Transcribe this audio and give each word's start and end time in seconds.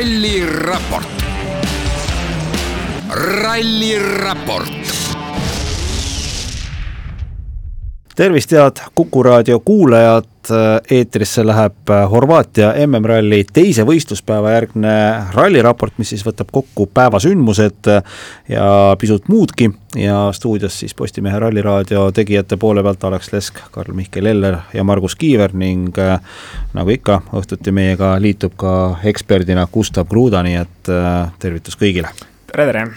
ralliraport, 0.00 1.06
ralliraport 3.12 4.79
tervist, 8.16 8.52
head 8.52 8.80
Kuku 8.94 9.22
raadio 9.22 9.60
kuulajad, 9.60 10.26
eetrisse 10.90 11.44
läheb 11.46 11.90
Horvaatia 12.10 12.72
MM-ralli 12.86 13.42
teise 13.52 13.84
võistluspäeva 13.86 14.54
järgne 14.54 14.92
ralliraport, 15.34 15.98
mis 16.00 16.10
siis 16.14 16.24
võtab 16.26 16.48
kokku 16.52 16.88
päevasündmused 16.94 17.90
ja 18.48 18.68
pisut 18.98 19.28
muudki 19.28 19.68
ja 19.96 20.30
stuudios 20.34 20.78
siis 20.80 20.94
Postimehe 20.96 21.38
Ralliraadio 21.38 22.08
tegijate 22.16 22.56
poole 22.56 22.82
pealt 22.82 23.04
Alex 23.04 23.32
Lesk, 23.32 23.60
Karl-Mihkel 23.70 24.26
Eller 24.32 24.58
ja 24.74 24.84
Margus 24.84 25.16
Kiiver 25.20 25.54
ning 25.54 26.00
nagu 26.74 26.96
ikka, 26.96 27.20
õhtuti 27.36 27.74
meiega 27.74 28.14
liitub 28.20 28.56
ka 28.60 28.76
eksperdina 29.12 29.68
Gustav 29.72 30.08
Kruda, 30.10 30.42
nii 30.46 30.62
et 30.62 30.94
tervitus 31.38 31.78
kõigile! 31.78 32.14
tere, 32.50 32.72
tere! 32.72 32.88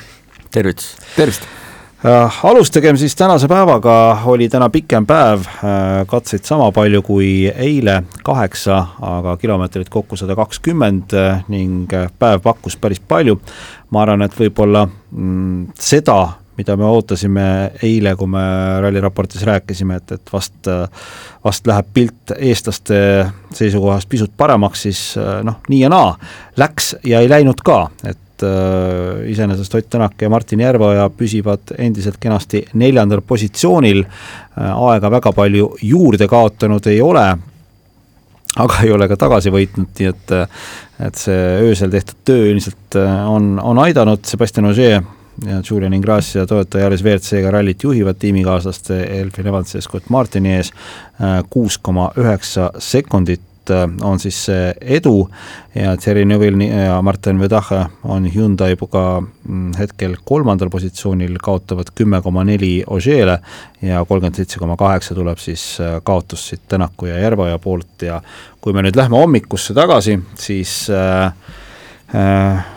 tervitus! 0.49 0.95
tervist! 1.17 1.62
Äh, 2.05 2.39
alustagem 2.43 2.97
siis 2.97 3.15
tänase 3.15 3.47
päevaga, 3.47 4.21
oli 4.25 4.49
täna 4.49 4.67
pikem 4.69 5.05
päev, 5.07 5.45
äh, 5.47 6.01
katseid 6.07 6.43
sama 6.43 6.65
palju 6.75 6.99
kui 7.01 7.27
eile, 7.47 8.01
kaheksa, 8.27 8.81
aga 9.01 9.37
kilomeetrit 9.39 9.87
kokku 9.89 10.19
sada 10.19 10.35
kakskümmend 10.35 11.15
äh, 11.15 11.45
ning 11.47 11.87
päev 12.19 12.41
pakkus 12.43 12.75
päris 12.75 12.99
palju. 12.99 13.37
ma 13.89 14.01
arvan, 14.01 14.25
et 14.25 14.35
võib-olla 14.35 14.81
mm, 14.87 15.77
seda, 15.79 16.17
mida 16.57 16.75
me 16.75 16.89
ootasime 16.91 17.45
eile, 17.87 18.15
kui 18.19 18.27
me 18.27 18.43
ralliraportis 18.83 19.45
rääkisime, 19.47 20.01
et, 20.01 20.11
et 20.11 20.33
vast, 20.33 20.67
vast 21.45 21.67
läheb 21.67 21.93
pilt 21.93 22.33
eestlaste 22.35 22.97
seisukohast 23.53 24.09
pisut 24.09 24.33
paremaks, 24.37 24.81
siis 24.89 25.05
noh, 25.43 25.61
nii 25.69 25.85
ja 25.85 25.93
naa, 25.93 26.17
läks 26.57 26.95
ja 27.05 27.23
ei 27.23 27.31
läinud 27.31 27.63
ka, 27.63 27.85
et 28.03 28.19
et 28.43 29.23
äh, 29.23 29.31
iseenesest 29.31 29.75
Ott 29.75 29.89
Tänak 29.89 30.21
ja 30.21 30.29
Martin 30.29 30.59
Järveoja 30.59 31.09
püsivad 31.09 31.73
endiselt 31.77 32.19
kenasti 32.19 32.65
neljandal 32.73 33.21
positsioonil. 33.21 34.03
Äh,, 34.03 34.71
aega 34.89 35.11
väga 35.11 35.33
palju 35.33 35.73
juurde 35.81 36.27
kaotanud 36.27 36.87
ei 36.91 37.01
ole, 37.01 37.25
aga 38.57 38.83
ei 38.83 38.91
ole 38.91 39.07
ka 39.07 39.17
tagasi 39.17 39.53
võitnud, 39.53 39.93
nii 39.99 40.13
et 40.13 40.37
et 41.03 41.17
see 41.17 41.35
öösel 41.65 41.89
tehtud 41.91 42.19
töö 42.25 42.51
ilmselt 42.51 42.95
äh, 42.95 43.29
on, 43.29 43.57
on 43.59 43.79
aidanud, 43.81 44.23
Sebastian 44.29 44.69
Ogier 44.69 45.01
ja 45.47 45.61
Julian 45.65 45.93
Ingrassia 45.97 46.45
toetaja 46.47 46.85
Aris 46.87 47.01
WRC-ga 47.03 47.51
rallit 47.51 47.83
juhivad 47.83 48.19
tiimikaaslaste 48.21 48.99
Elfin 49.19 49.49
Evansi 49.49 49.77
ja 49.77 49.81
Scott 49.81 50.09
Martini 50.13 50.53
ees 50.59 50.69
äh, 50.71 51.41
kuus 51.49 51.77
koma 51.81 52.11
üheksa 52.17 52.71
sekundit. 52.77 53.41
Äh, 53.41 53.52
on 53.71 54.19
siis 54.19 54.37
see 54.47 54.73
edu 54.97 55.27
ja 55.75 55.95
Thierry 55.97 56.25
Neuville 56.25 56.65
ja 56.65 57.01
Martin 57.01 57.39
Vedache 57.39 57.85
on 58.03 58.25
Hyundai'ga 58.25 59.03
mm, 59.21 59.73
hetkel 59.79 60.17
kolmandal 60.25 60.69
positsioonil, 60.73 61.37
kaotavad 61.43 61.93
kümme 61.95 62.21
koma 62.21 62.43
neli 62.43 62.83
Ožeele 62.87 63.39
ja 63.81 64.05
kolmkümmend 64.05 64.35
seitse 64.41 64.59
koma 64.59 64.77
kaheksa 64.77 65.15
tuleb 65.15 65.39
siis 65.41 65.77
äh, 65.81 65.99
kaotus 66.03 66.47
siit 66.49 66.67
Tänaku 66.67 67.05
ja 67.11 67.19
Järveoja 67.19 67.59
poolt 67.59 68.07
ja 68.07 68.21
kui 68.61 68.73
me 68.73 68.83
nüüd 68.85 68.97
lähme 68.97 69.17
hommikusse 69.19 69.73
tagasi, 69.73 70.19
siis 70.39 70.89
äh, 70.89 71.33
äh, 72.15 72.72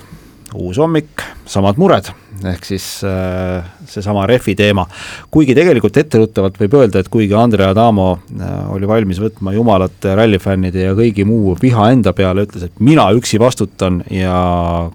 uus 0.56 0.78
hommik, 0.80 1.22
samad 1.46 1.78
mured, 1.80 2.08
ehk 2.50 2.66
siis 2.66 2.84
äh, 3.06 3.64
seesama 3.88 4.26
rehvi 4.28 4.54
teema. 4.58 4.86
kuigi 5.32 5.54
tegelikult 5.56 5.96
etteruttavalt 6.00 6.58
võib 6.60 6.76
öelda, 6.80 7.00
et 7.00 7.10
kuigi 7.12 7.36
Andrea 7.36 7.70
Adamo 7.74 8.08
äh, 8.16 8.56
oli 8.74 8.88
valmis 8.88 9.20
võtma 9.22 9.54
jumalate 9.56 10.16
rallifännide 10.18 10.88
ja 10.88 10.96
kõigi 10.98 11.26
muu 11.28 11.56
viha 11.60 11.90
enda 11.94 12.12
peale, 12.16 12.46
ütles, 12.48 12.68
et 12.68 12.80
mina 12.80 13.08
üksi 13.16 13.40
vastutan 13.42 14.02
ja 14.10 14.36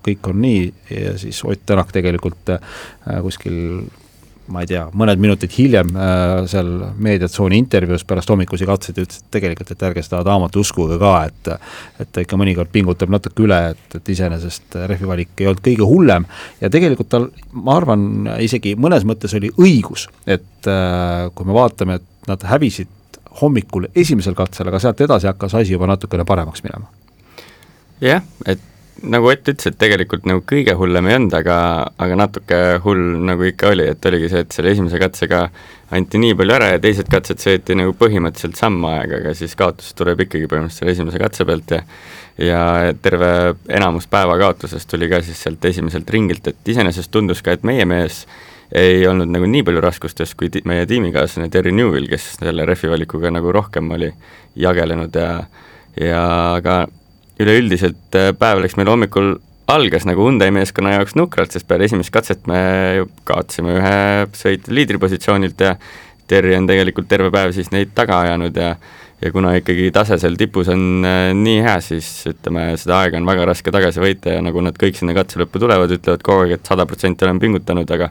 kõik 0.06 0.32
on 0.34 0.42
nii, 0.44 0.68
ja 0.92 1.18
siis 1.22 1.44
Ott 1.46 1.66
Tänak 1.66 1.92
tegelikult 1.94 2.56
äh, 2.56 2.62
kuskil 3.22 3.84
ma 4.52 4.64
ei 4.64 4.70
tea, 4.70 4.84
mõned 4.98 5.22
minutid 5.22 5.54
hiljem 5.54 5.92
äh, 5.96 6.44
seal 6.50 6.70
meediatsooni 7.02 7.60
intervjuus 7.62 8.04
pärast 8.08 8.32
hommikusi 8.34 8.68
katseid 8.68 9.02
ütles, 9.04 9.22
et 9.22 9.34
tegelikult, 9.34 9.74
et 9.74 9.86
ärge 9.90 10.04
seda 10.06 10.22
Adamat 10.24 10.56
uskuge 10.60 10.98
ka, 11.02 11.14
et 11.30 11.52
et 12.02 12.10
ta 12.12 12.24
ikka 12.24 12.40
mõnikord 12.40 12.72
pingutab 12.74 13.12
natuke 13.14 13.46
üle, 13.46 13.60
et, 13.76 13.98
et 13.98 14.14
iseenesest 14.16 14.80
rehvivalik 14.90 15.44
ei 15.44 15.52
olnud 15.52 15.64
kõige 15.66 15.88
hullem 15.88 16.26
ja 16.62 16.72
tegelikult 16.74 17.12
tal, 17.12 17.28
ma 17.54 17.78
arvan, 17.78 18.08
isegi 18.42 18.74
mõnes 18.80 19.06
mõttes 19.08 19.36
oli 19.38 19.52
õigus, 19.62 20.08
et 20.26 20.72
äh, 20.72 21.30
kui 21.36 21.48
me 21.48 21.56
vaatame, 21.58 22.00
et 22.02 22.32
nad 22.32 22.50
hävisid 22.50 22.90
hommikul 23.42 23.88
esimesel 23.96 24.36
katsel, 24.36 24.68
aga 24.68 24.82
sealt 24.82 25.06
edasi 25.06 25.30
hakkas 25.30 25.56
asi 25.62 25.78
juba 25.78 25.88
natukene 25.90 26.26
paremaks 26.28 26.66
minema. 26.66 26.90
jah, 28.02 28.26
et 28.50 28.71
nagu 29.04 29.30
Ott 29.32 29.50
ütles, 29.50 29.68
et 29.68 29.78
tegelikult 29.82 30.26
nagu 30.30 30.44
kõige 30.48 30.76
hullem 30.78 31.08
ei 31.10 31.18
olnud, 31.18 31.34
aga, 31.38 31.58
aga 32.02 32.18
natuke 32.20 32.60
hull 32.86 33.22
nagu 33.26 33.46
ikka 33.48 33.72
oli, 33.74 33.88
et 33.94 34.06
oligi 34.10 34.30
see, 34.32 34.44
et 34.46 34.56
selle 34.56 34.74
esimese 34.76 35.00
katsega 35.02 35.46
anti 35.96 36.22
nii 36.22 36.36
palju 36.40 36.56
ära 36.56 36.70
ja 36.74 36.82
teised 36.84 37.10
katsed 37.12 37.42
sõeti 37.42 37.76
nagu 37.80 37.96
põhimõtteliselt 38.00 38.60
sama 38.60 38.98
aega, 39.00 39.20
aga 39.22 39.34
siis 39.38 39.58
kaotus 39.60 39.92
tuleb 39.98 40.24
ikkagi 40.26 40.48
põhimõtteliselt 40.52 40.84
selle 40.84 40.96
esimese 40.96 41.22
katse 41.22 41.48
pealt 41.48 41.76
ja 41.78 41.82
ja 42.42 42.62
terve 43.04 43.58
enamus 43.70 44.08
päeva 44.10 44.38
kaotusest 44.40 44.90
tuli 44.90 45.10
ka 45.12 45.20
siis 45.26 45.42
sealt 45.44 45.66
esimeselt 45.68 46.10
ringilt, 46.10 46.48
et 46.48 46.72
iseenesest 46.74 47.12
tundus 47.12 47.44
ka, 47.44 47.58
et 47.58 47.66
meie 47.68 47.86
mees 47.86 48.24
ei 48.72 49.04
olnud 49.08 49.28
nagu 49.28 49.50
nii 49.52 49.66
palju 49.68 49.82
raskustes 49.84 50.32
kui 50.40 50.50
ti-, 50.50 50.64
meie 50.66 50.86
tiimikaaslane 50.88 51.52
Terry 51.52 51.74
Newell, 51.76 52.08
kes 52.10 52.38
selle 52.38 52.66
rehvi 52.66 52.90
valikuga 52.94 53.34
nagu 53.34 53.52
rohkem 53.52 53.92
oli 53.98 54.10
jagelenud 54.56 55.16
ja 55.20 55.32
ja 56.00 56.24
aga 56.56 56.86
üleüldiselt 57.44 58.18
äh, 58.20 58.32
päev 58.38 58.62
läks 58.64 58.78
meil 58.80 58.92
hommikul, 58.92 59.36
algas 59.72 60.06
nagu 60.08 60.26
Hyundai 60.26 60.52
meeskonna 60.54 60.96
jaoks 60.98 61.16
nukralt, 61.20 61.54
sest 61.54 61.68
peale 61.70 61.88
esimest 61.88 62.12
katset 62.14 62.48
me 62.50 62.62
kaotasime 63.28 63.78
ühe 63.80 64.00
sõitja 64.36 64.74
liidripositsioonilt 64.76 65.68
ja 65.68 65.76
Terri 66.32 66.56
on 66.56 66.68
tegelikult 66.68 67.10
terve 67.12 67.28
päev 67.32 67.52
siis 67.56 67.74
neid 67.76 67.92
taga 67.96 68.22
ajanud 68.26 68.56
ja 68.56 68.76
ja 69.22 69.30
kuna 69.32 69.52
ikkagi 69.60 69.92
tase 69.94 70.18
seal 70.18 70.38
tipus 70.40 70.72
on 70.74 71.06
äh, 71.06 71.32
nii 71.38 71.60
hea, 71.62 71.76
siis 71.86 72.08
ütleme, 72.32 72.72
seda 72.82 73.04
aega 73.04 73.20
on 73.22 73.28
väga 73.30 73.46
raske 73.52 73.74
tagasi 73.74 74.02
võita 74.02 74.38
ja 74.38 74.46
nagu 74.46 74.64
nad 74.66 74.78
kõik 74.82 74.98
sinna 74.98 75.14
katse 75.18 75.42
lõppu 75.42 75.62
tulevad, 75.62 75.94
ütlevad 75.94 76.24
kogu 76.26 76.46
aeg, 76.46 76.56
et 76.58 76.72
sada 76.72 76.88
protsenti 76.90 77.28
olen 77.28 77.42
pingutanud, 77.44 77.92
aga 77.98 78.10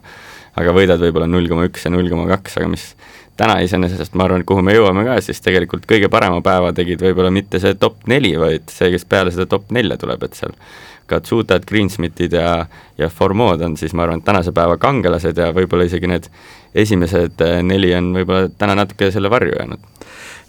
aga 0.61 0.75
võidad 0.75 1.03
võib-olla 1.03 1.29
null 1.31 1.49
koma 1.51 1.67
üks 1.69 1.87
ja 1.87 1.93
null 1.95 2.11
koma 2.11 2.27
kaks, 2.31 2.57
aga 2.61 2.71
mis 2.71 2.93
täna 3.41 3.57
iseenesest 3.65 4.15
ma 4.19 4.27
arvan, 4.27 4.45
et 4.45 4.49
kuhu 4.49 4.63
me 4.65 4.77
jõuame 4.77 5.07
ka, 5.09 5.17
siis 5.25 5.41
tegelikult 5.45 5.89
kõige 5.89 6.11
parema 6.13 6.43
päeva 6.45 6.75
tegid 6.77 7.03
võib-olla 7.05 7.33
mitte 7.35 7.61
see 7.63 7.77
top 7.81 8.05
neli, 8.11 8.35
vaid 8.41 8.69
see, 8.73 8.93
kes 8.93 9.07
peale 9.09 9.33
seda 9.35 9.49
top 9.51 9.73
nelja 9.75 9.99
tuleb, 10.01 10.29
et 10.29 10.39
seal 10.39 10.57
Katsutad, 11.11 11.65
Greensmithid 11.67 12.37
ja, 12.39 12.67
ja 12.99 13.09
Formod 13.11 13.63
on 13.67 13.77
siis 13.81 13.97
ma 13.99 14.05
arvan, 14.07 14.23
tänase 14.23 14.53
päeva 14.55 14.77
kangelased 14.79 15.39
ja 15.41 15.51
võib-olla 15.57 15.89
isegi 15.89 16.11
need 16.11 16.29
esimesed 16.79 17.41
eh, 17.47 17.63
neli 17.67 17.95
on 17.97 18.13
võib-olla 18.15 18.51
täna 18.59 18.77
natuke 18.79 19.11
selle 19.11 19.33
varju 19.33 19.57
jäänud. 19.57 19.89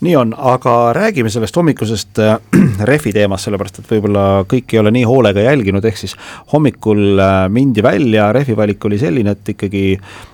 Nii 0.02 0.16
on, 0.18 0.32
aga 0.34 0.76
räägime 0.98 1.30
sellest 1.30 1.58
hommikusest 1.58 2.20
äh, 2.22 2.38
rehvi 2.90 3.14
teemast, 3.14 3.48
sellepärast 3.48 3.82
et 3.82 3.90
võib-olla 3.90 4.26
kõik 4.50 4.74
ei 4.74 4.82
ole 4.82 4.94
nii 4.94 5.06
hoolega 5.10 5.46
jälginud, 5.46 5.86
ehk 5.86 5.98
siis 5.98 6.16
hommikul 6.54 7.22
äh, 7.22 7.46
mindi 7.54 7.86
välja, 7.86 8.32
rehvi 8.34 8.58
valik 8.58 8.86
oli 8.90 9.02
selline, 9.02 9.38
et 9.38 9.54
ikkagi 9.56 9.86
Äh, 10.00 10.31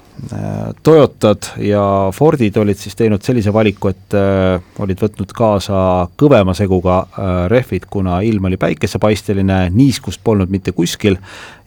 Toyotad 0.83 1.43
ja 1.61 1.81
Fordid 2.13 2.55
olid 2.57 2.79
siis 2.79 2.95
teinud 2.97 3.21
sellise 3.23 3.53
valiku, 3.53 3.91
et 3.93 4.15
äh, 4.17 4.57
olid 4.81 5.01
võtnud 5.01 5.33
kaasa 5.35 5.79
kõvema 6.19 6.55
seguga 6.57 7.03
äh, 7.05 7.35
rehvid, 7.51 7.85
kuna 7.89 8.19
ilm 8.25 8.49
oli 8.49 8.57
päikesepaisteline, 8.57 9.67
niiskust 9.75 10.23
polnud 10.23 10.53
mitte 10.53 10.73
kuskil 10.75 11.19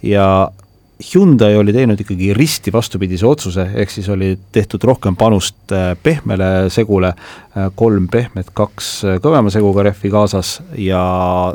ja 0.03 0.51
Hyundai 1.01 1.55
oli 1.57 1.73
teinud 1.73 2.01
ikkagi 2.03 2.35
risti 2.37 2.69
vastupidise 2.75 3.25
otsuse, 3.25 3.65
ehk 3.81 3.89
siis 3.89 4.11
oli 4.13 4.35
tehtud 4.53 4.83
rohkem 4.85 5.17
panust 5.17 5.73
äh, 5.73 5.95
pehmele 6.03 6.69
segule, 6.73 7.15
kolm 7.75 8.05
pehmet, 8.13 8.53
kaks 8.55 8.91
kõvema 9.25 9.51
seguga 9.51 9.83
rehvi 9.89 10.11
kaasas 10.13 10.59
ja 10.79 11.01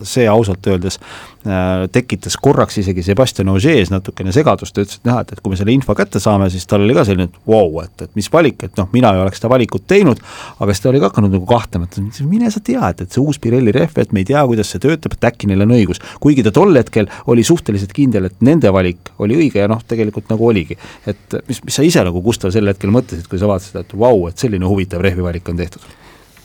see 0.04 0.26
ausalt 0.28 0.66
öeldes 0.68 0.98
Äh, 1.00 1.35
tekitas 1.94 2.38
korraks 2.42 2.80
isegi 2.82 3.04
Sebastian 3.06 3.50
Ogiers 3.54 3.92
natukene 3.94 4.34
segadust, 4.34 4.74
ta 4.76 4.82
ütles, 4.82 5.00
et 5.00 5.10
näha, 5.10 5.22
et, 5.22 5.34
et 5.36 5.42
kui 5.44 5.54
me 5.54 5.60
selle 5.60 5.74
info 5.76 5.96
kätte 5.98 6.22
saame, 6.22 6.48
siis 6.54 6.66
tal 6.70 6.86
oli 6.86 6.96
ka 6.98 7.04
selline, 7.06 7.30
et 7.30 7.50
vau 7.50 7.68
wow,, 7.70 7.84
et, 7.86 8.06
et 8.08 8.18
mis 8.18 8.30
valik, 8.34 8.64
et 8.66 8.80
noh, 8.80 8.88
mina 8.94 9.12
ei 9.14 9.22
oleks 9.22 9.42
seda 9.42 9.52
valikut 9.54 9.86
teinud, 9.90 10.22
aga 10.58 10.74
siis 10.74 10.84
ta 10.84 10.90
oli 10.92 11.02
ka 11.04 11.12
hakanud 11.12 11.36
nagu 11.38 11.50
kahtlema, 11.50 11.90
et 11.90 12.22
mine 12.26 12.50
sa 12.54 12.62
tea, 12.66 12.82
et, 12.90 13.04
et 13.06 13.18
see 13.18 13.22
uus 13.22 13.40
Pirelli 13.42 13.74
rehv, 13.76 13.98
et 14.02 14.16
me 14.16 14.24
ei 14.24 14.30
tea, 14.32 14.42
kuidas 14.50 14.74
see 14.74 14.82
töötab, 14.84 15.18
et 15.18 15.30
äkki 15.30 15.50
neil 15.52 15.66
on 15.66 15.76
õigus. 15.78 16.02
kuigi 16.24 16.46
ta 16.46 16.54
tol 16.56 16.74
hetkel 16.78 17.12
oli 17.32 17.46
suhteliselt 17.46 17.94
kindel, 17.96 18.30
et 18.32 18.42
nende 18.46 18.72
valik 18.74 19.14
oli 19.22 19.38
õige 19.44 19.62
ja 19.62 19.70
noh, 19.72 19.84
tegelikult 19.86 20.32
nagu 20.34 20.50
oligi. 20.50 20.80
et 21.06 21.38
mis, 21.50 21.62
mis 21.64 21.78
sa 21.78 21.86
ise 21.86 22.04
nagu, 22.06 22.24
Gustav, 22.26 22.54
sel 22.56 22.68
hetkel 22.72 22.94
mõtlesid, 22.94 23.30
kui 23.30 23.42
sa 23.42 23.50
vaatasid, 23.52 23.84
et 23.84 23.94
vau 23.94 24.16
wow,, 24.16 24.32
et 24.32 24.42
selline 24.42 24.66
huvitav 24.66 25.04
rehvivalik 25.06 25.54
on 25.54 25.62
tehtud? 25.62 25.86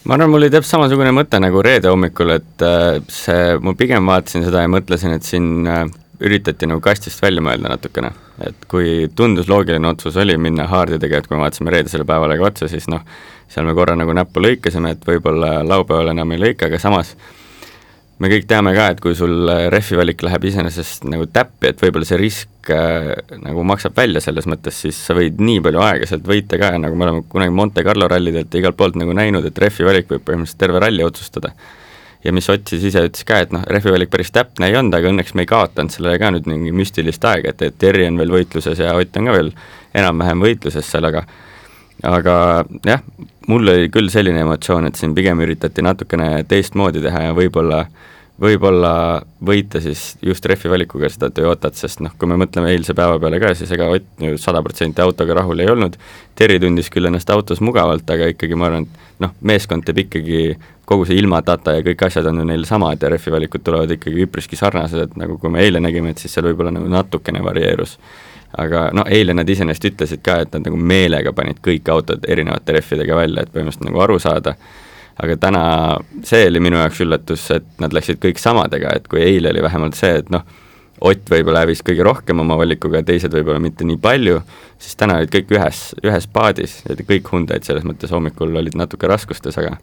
Ma 0.05 0.17
arvan, 0.17 0.31
mul 0.31 0.43
oli 0.43 0.51
täpselt 0.53 0.77
samasugune 0.77 1.13
mõte 1.15 1.41
nagu 1.43 1.63
reede 1.65 1.91
hommikul, 1.93 2.37
et 2.39 2.65
äh, 2.65 3.01
see, 3.13 3.57
ma 3.61 3.75
pigem 3.79 4.07
vaatasin 4.09 4.47
seda 4.47 4.65
ja 4.65 4.71
mõtlesin, 4.73 5.17
et 5.17 5.27
siin 5.27 5.67
äh, 5.69 5.85
üritati 6.21 6.69
nagu 6.69 6.83
kastist 6.85 7.23
välja 7.23 7.43
mõelda 7.45 7.73
natukene. 7.73 8.13
et 8.41 8.65
kui 8.69 9.11
tundus 9.17 9.49
loogiline 9.53 9.89
otsus 9.89 10.17
oli 10.17 10.37
minna 10.41 10.65
haardi 10.69 10.99
tegema, 10.99 11.21
et 11.21 11.29
kui 11.29 11.37
me 11.37 11.45
vaatasime 11.45 11.75
reedesele 11.75 12.07
päevale 12.09 12.39
ka 12.41 12.47
otsa, 12.49 12.69
siis 12.73 12.89
noh, 12.89 13.05
seal 13.51 13.67
me 13.69 13.75
korra 13.77 13.97
nagu 13.99 14.15
näppu 14.17 14.41
lõikasime, 14.41 14.95
et 14.95 15.05
võib-olla 15.05 15.59
laupäeval 15.67 16.15
enam 16.15 16.33
ei 16.33 16.41
lõika, 16.41 16.71
aga 16.71 16.81
samas 16.81 17.13
me 18.21 18.29
kõik 18.29 18.47
teame 18.49 18.73
ka, 18.77 18.91
et 18.93 19.01
kui 19.03 19.17
sul 19.17 19.49
rehvi 19.73 19.99
valik 19.99 20.23
läheb 20.27 20.45
iseenesest 20.51 21.07
nagu 21.09 21.27
täppi, 21.33 21.71
et 21.71 21.81
võib-olla 21.81 22.09
see 22.09 22.19
risk 22.21 22.71
äh, 22.73 23.15
nagu 23.41 23.65
maksab 23.67 23.97
välja 23.97 24.23
selles 24.25 24.49
mõttes, 24.51 24.77
siis 24.85 24.99
sa 25.09 25.17
võid 25.17 25.41
nii 25.41 25.63
palju 25.65 25.83
aega 25.85 26.09
sealt 26.09 26.29
võita 26.29 26.61
ka 26.61 26.75
nagu 26.79 26.99
me 26.99 27.09
oleme 27.09 27.25
kunagi 27.33 27.55
Monte 27.57 27.85
Carlo 27.87 28.09
rallidelt 28.11 28.53
ja 28.53 28.63
igalt 28.63 28.77
poolt 28.81 28.99
nagu 29.01 29.17
näinud, 29.17 29.47
et 29.49 29.63
rehvi 29.65 29.89
valik 29.89 30.11
võib 30.13 30.27
põhimõtteliselt 30.27 30.61
terve 30.61 30.83
ralli 30.85 31.07
otsustada. 31.07 31.55
ja 32.25 32.33
mis 32.37 32.49
Ott 32.53 32.69
siis 32.69 32.85
ise 32.85 33.07
ütles 33.09 33.25
ka, 33.25 33.39
et 33.41 33.53
noh, 33.57 33.65
rehvi 33.65 33.95
valik 33.95 34.11
päris 34.13 34.31
täpne 34.31 34.69
ei 34.69 34.77
olnud, 34.77 34.95
aga 34.95 35.09
õnneks 35.09 35.33
me 35.35 35.47
ei 35.47 35.49
kaotanud 35.49 35.93
sellele 35.95 36.19
ka 36.21 36.31
nüüd 36.35 36.49
mingi 36.51 36.73
müstilist 36.77 37.25
aega, 37.25 37.55
et, 37.55 37.63
et 37.63 37.79
Terri 37.79 38.05
on 38.07 38.21
veel 38.21 38.35
võitluses 38.37 38.85
ja 38.85 38.93
Ott 38.97 39.17
on 39.17 39.31
ka 39.31 39.39
veel 39.39 39.55
enam-vähem 39.97 40.45
võitluses 40.45 40.85
seal, 40.85 41.09
aga 41.09 41.25
aga 42.07 42.37
jah, 42.87 43.03
mul 43.51 43.75
oli 43.75 43.91
küll 43.93 44.11
selline 44.13 44.45
emotsioon, 44.45 44.89
et 44.89 45.01
siin 45.01 45.15
pigem 45.17 45.43
üritati 45.45 45.85
natukene 45.85 46.45
teistmoodi 46.49 47.03
teha 47.05 47.29
ja 47.29 47.37
võib-olla 47.37 47.85
võib-olla 48.41 48.93
võita 49.45 49.83
siis 49.85 50.15
just 50.25 50.47
rehvi 50.49 50.71
valikuga 50.73 51.11
seda 51.13 51.29
Toyotat, 51.35 51.77
sest 51.77 52.01
noh, 52.01 52.15
kui 52.17 52.29
me 52.31 52.39
mõtleme 52.41 52.71
eilse 52.73 52.95
päeva 52.97 53.19
peale 53.21 53.41
ka, 53.43 53.53
siis 53.57 53.71
ega 53.77 53.91
Ott 53.93 54.25
ju 54.25 54.39
sada 54.41 54.63
protsenti 54.65 55.03
autoga 55.05 55.37
rahul 55.43 55.61
ei 55.61 55.69
olnud, 55.69 55.99
Terri 56.39 56.57
tundis 56.63 56.89
küll 56.93 57.11
ennast 57.11 57.31
autos 57.31 57.61
mugavalt, 57.61 58.09
aga 58.11 58.31
ikkagi 58.33 58.57
ma 58.57 58.71
arvan, 58.71 58.87
et 58.89 59.21
noh, 59.27 59.35
meeskond 59.45 59.85
teeb 59.85 60.01
ikkagi 60.07 60.41
kogu 60.89 61.05
see 61.07 61.21
ilmadata 61.21 61.77
ja 61.77 61.85
kõik 61.87 62.07
asjad 62.09 62.31
on 62.33 62.41
ju 62.41 62.49
neil 62.49 62.65
samad 62.69 63.03
ja 63.03 63.13
rehvi 63.13 63.35
valikud 63.37 63.65
tulevad 63.67 63.93
ikkagi 63.95 64.25
üpriski 64.25 64.59
sarnased, 64.59 65.05
et 65.05 65.21
nagu 65.21 65.37
kui 65.39 65.53
me 65.53 65.61
eile 65.63 65.83
nägime, 65.83 66.15
et 66.15 66.23
siis 66.23 66.33
seal 66.33 66.49
võib-olla 66.49 66.73
nagu 66.75 66.89
natukene 66.91 67.45
varieerus 67.45 67.99
aga 68.59 68.89
no 68.97 69.05
eile 69.07 69.35
nad 69.37 69.49
iseenesest 69.49 69.91
ütlesid 69.93 70.23
ka, 70.27 70.41
et 70.45 70.55
nad 70.55 70.67
nagu 70.67 70.77
meelega 70.77 71.33
panid 71.37 71.61
kõik 71.65 71.91
autod 71.93 72.25
erinevate 72.29 72.79
rehvidega 72.79 73.17
välja, 73.17 73.45
et 73.45 73.53
põhimõtteliselt 73.53 73.87
nagu 73.87 74.03
aru 74.03 74.19
saada, 74.23 74.57
aga 75.21 75.37
täna 75.37 75.63
see 76.27 76.49
oli 76.49 76.63
minu 76.63 76.81
jaoks 76.81 77.05
üllatus, 77.05 77.47
et 77.55 77.69
nad 77.83 77.95
läksid 77.95 78.19
kõik 78.23 78.43
samadega, 78.43 78.97
et 78.97 79.09
kui 79.09 79.23
eile 79.23 79.55
oli 79.55 79.63
vähemalt 79.63 79.99
see, 79.99 80.17
et 80.23 80.35
noh, 80.35 80.47
Ott 81.01 81.31
võib-olla 81.33 81.63
hävis 81.63 81.81
kõige 81.81 82.05
rohkem 82.05 82.43
oma 82.43 82.59
valikuga, 82.61 83.01
teised 83.07 83.33
võib-olla 83.33 83.61
mitte 83.63 83.87
nii 83.89 83.97
palju, 84.03 84.43
siis 84.77 84.99
täna 85.01 85.17
olid 85.17 85.31
kõik 85.33 85.55
ühes, 85.57 85.79
ühes 86.05 86.27
paadis, 86.29 86.75
kõik 87.09 87.31
Hyundai'd 87.33 87.65
selles 87.65 87.87
mõttes 87.89 88.13
hommikul 88.13 88.53
olid 88.61 88.77
natuke 88.77 89.09
raskustes, 89.09 89.57
aga 89.63 89.79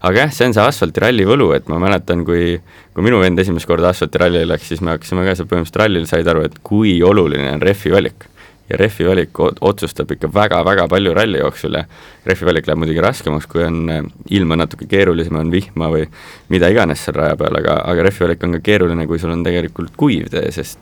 aga 0.00 0.24
jah, 0.24 0.32
see 0.32 0.48
on 0.48 0.56
see 0.56 0.64
asfaltiralli 0.64 1.26
võlu, 1.28 1.50
et 1.56 1.68
ma 1.68 1.78
mäletan, 1.82 2.24
kui 2.24 2.58
kui 2.94 3.06
minu 3.06 3.20
vend 3.22 3.38
esimest 3.38 3.68
korda 3.68 3.92
asfaltirallile 3.94 4.48
läks, 4.50 4.68
siis 4.72 4.82
me 4.84 4.94
hakkasime 4.94 5.24
ka 5.26 5.36
seal 5.38 5.48
põhimõtteliselt 5.48 5.80
rallil, 5.80 6.06
said 6.10 6.28
aru, 6.28 6.44
et 6.48 6.58
kui 6.66 6.98
oluline 7.06 7.52
on 7.54 7.64
rehvi 7.64 7.94
valik. 7.94 8.26
ja 8.70 8.76
rehvi 8.78 9.02
valik 9.02 9.38
otsustab 9.66 10.12
ikka 10.14 10.28
väga-väga 10.30 10.84
palju 10.88 11.10
ralli 11.14 11.40
jooksul 11.40 11.74
ja 11.74 11.80
rehvi 12.26 12.46
valik 12.46 12.68
läheb 12.68 12.78
muidugi 12.78 13.02
raskemaks, 13.02 13.48
kui 13.50 13.64
on 13.66 13.78
eh, 13.90 14.04
ilm 14.36 14.52
on 14.54 14.62
natuke 14.62 14.86
keerulisem, 14.86 15.40
on 15.40 15.50
vihma 15.50 15.88
või 15.90 16.04
mida 16.54 16.68
iganes 16.70 17.02
seal 17.02 17.16
raja 17.18 17.38
peal, 17.40 17.58
aga, 17.58 17.80
aga 17.90 18.04
rehvi 18.06 18.26
valik 18.28 18.44
on 18.46 18.54
ka 18.58 18.60
keeruline, 18.68 19.06
kui 19.10 19.18
sul 19.18 19.34
on 19.34 19.42
tegelikult 19.42 19.96
kuiv 19.98 20.30
tee, 20.30 20.52
sest 20.54 20.78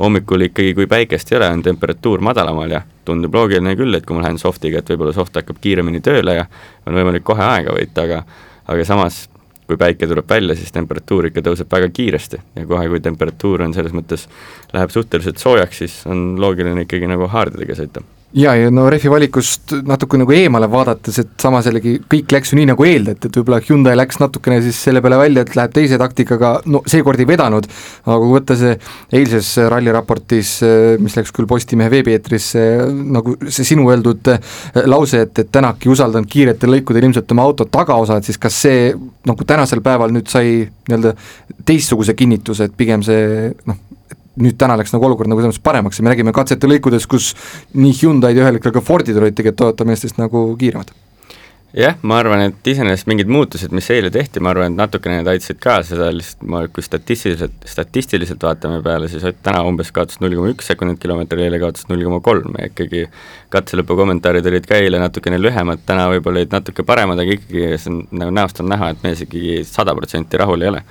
hommikul 0.00 0.48
ikkagi, 0.48 0.74
kui 0.74 0.86
päikest 0.90 1.30
ei 1.32 1.38
ole, 1.38 1.52
on 1.54 1.62
temperatuur 1.62 2.22
madalamal 2.26 2.74
ja 2.74 2.82
tundub 3.06 3.34
loogiline 3.34 3.76
küll, 3.78 3.94
et 3.94 4.06
kui 4.06 4.18
ma 4.18 4.26
lähen 4.26 4.38
soft'iga, 4.42 4.82
et 4.82 4.90
võib-olla 4.90 5.14
soft 5.14 5.38
hakkab 5.38 5.62
kiiremini 5.62 6.02
tööle 6.02 6.34
ja 6.40 6.46
on 6.86 6.98
võimalik 6.98 7.26
kohe 7.26 7.44
aega 7.44 7.74
võita, 7.78 8.06
aga 8.08 8.22
aga 8.68 8.84
samas 8.84 9.26
kui 9.68 9.76
päike 9.76 10.06
tuleb 10.08 10.28
välja, 10.30 10.56
siis 10.56 10.72
temperatuur 10.72 11.28
ikka 11.28 11.42
tõuseb 11.44 11.68
väga 11.72 11.90
kiiresti. 11.92 12.40
Ja 12.56 12.64
kohe, 12.68 12.86
kui 12.88 13.02
temperatuur 13.04 13.66
on 13.66 13.74
selles 13.76 13.92
mõttes, 13.92 14.24
läheb 14.72 14.94
suhteliselt 14.94 15.42
soojaks, 15.42 15.82
siis 15.84 15.98
on 16.08 16.38
loogiline 16.40 16.86
ikkagi 16.86 17.10
nagu 17.10 17.28
haardidega 17.28 17.76
sõita 17.76 18.04
ja, 18.32 18.52
ja 18.56 18.70
no 18.70 18.84
rehvi 18.90 19.10
valikust 19.10 19.72
natuke 19.88 20.18
nagu 20.20 20.32
eemale 20.36 20.68
vaadates, 20.70 21.18
et 21.22 21.30
samas 21.40 21.68
jällegi 21.68 21.94
kõik 22.10 22.32
läks 22.34 22.52
ju 22.52 22.58
nii, 22.58 22.68
nagu 22.72 22.84
eeldati, 22.84 23.28
et 23.28 23.38
võib-olla 23.40 23.60
Hyundai 23.64 23.94
läks 23.96 24.20
natukene 24.20 24.60
siis 24.64 24.80
selle 24.84 25.02
peale 25.04 25.18
välja, 25.20 25.44
et 25.44 25.56
läheb 25.56 25.74
teise 25.76 25.98
taktikaga, 26.00 26.52
no 26.68 26.82
seekord 26.88 27.22
ei 27.22 27.28
vedanud, 27.28 27.68
aga 28.04 28.18
kui 28.22 28.34
võtta 28.34 28.58
see 28.60 28.76
eilses 29.16 29.54
ralliraportis, 29.72 30.52
mis 31.02 31.16
läks 31.18 31.32
küll 31.36 31.48
Postimehe 31.48 31.92
veebieetrisse, 31.92 32.64
nagu 33.16 33.38
see 33.48 33.66
sinu 33.72 33.88
öeldud 33.92 34.32
lause, 34.88 35.24
et, 35.24 35.44
et 35.44 35.52
Tänak 35.58 35.86
ei 35.86 35.92
usaldanud 35.94 36.28
kiiretel 36.28 36.74
lõikudel 36.76 37.08
ilmselt 37.08 37.32
oma 37.34 37.48
auto 37.48 37.64
tagaosa, 37.72 38.18
et 38.20 38.28
siis 38.28 38.38
kas 38.40 38.62
see 38.66 38.92
nagu 39.28 39.48
tänasel 39.48 39.80
päeval 39.84 40.12
nüüd 40.12 40.28
sai 40.30 40.60
nii-öelda 40.68 41.14
teistsuguse 41.68 42.14
kinnituse, 42.18 42.68
et 42.68 42.76
pigem 42.76 43.02
see 43.04 43.48
noh, 43.68 43.80
nüüd 44.42 44.58
täna 44.60 44.78
läks 44.78 44.94
nagu 44.94 45.10
olukord 45.10 45.30
nagu 45.30 45.42
selles 45.42 45.56
mõttes 45.56 45.66
paremaks 45.66 46.00
ja 46.00 46.06
me 46.06 46.14
nägime 46.14 46.34
katsete 46.36 46.70
lõikudes, 46.70 47.08
kus 47.10 47.34
nii 47.74 47.98
Hyundai'd 48.02 48.38
ja 48.38 48.46
ühel 48.46 48.58
hetkel 48.58 48.74
ka 48.74 48.84
Fordid 48.84 49.18
olid 49.20 49.36
tegelikult 49.36 49.58
Toyota 49.58 49.86
meestest 49.88 50.20
nagu 50.20 50.50
kiiremad. 50.58 50.94
Jah, 51.76 51.98
ma 52.00 52.16
arvan, 52.16 52.40
et 52.46 52.68
iseenesest 52.70 53.04
mingid 53.10 53.28
muutused, 53.28 53.74
mis 53.76 53.90
eile 53.92 54.08
tehti, 54.08 54.40
ma 54.40 54.54
arvan, 54.54 54.72
et 54.72 54.78
natukene 54.78 55.18
need 55.18 55.28
aitasid 55.28 55.58
ka 55.60 55.74
seda 55.84 56.06
lihtsalt, 56.16 56.46
ma 56.48 56.62
kui 56.72 56.84
statistiliselt, 56.84 57.58
statistiliselt 57.68 58.46
vaatame 58.46 58.78
peale, 58.86 59.10
siis 59.12 59.26
Ott 59.28 59.42
täna 59.44 59.60
umbes 59.68 59.92
kaotas 59.92 60.16
null 60.22 60.32
koma 60.38 60.54
üks 60.54 60.70
sekundit 60.72 60.96
kilomeetri, 61.02 61.44
eile 61.44 61.60
kaotas 61.60 61.84
null 61.90 62.06
koma 62.06 62.22
kolm 62.24 62.56
ja 62.56 62.70
ikkagi 62.70 63.04
katselõpu 63.52 63.98
kommentaarid 64.00 64.48
olid 64.48 64.70
ka 64.70 64.80
eile 64.80 65.02
natukene 65.02 65.36
lühemad, 65.42 65.84
täna 65.84 66.08
võib-olla 66.14 66.40
olid 66.40 66.56
natuke 66.56 66.88
paremad, 66.88 67.20
aga 67.20 67.36
ikkagi 67.36 67.68
see 67.76 67.92
on 67.92 68.00
nagu 68.24 68.32
näost 68.40 68.64
on 68.64 68.72
näha, 68.72 68.94
et 68.94 69.04
mees 69.04 69.20
ikkagi 69.28 69.60
sada 69.68 69.92
protsenti 69.98 70.40
rahul 70.40 70.64
ei 70.64 70.72
ole 70.72 70.84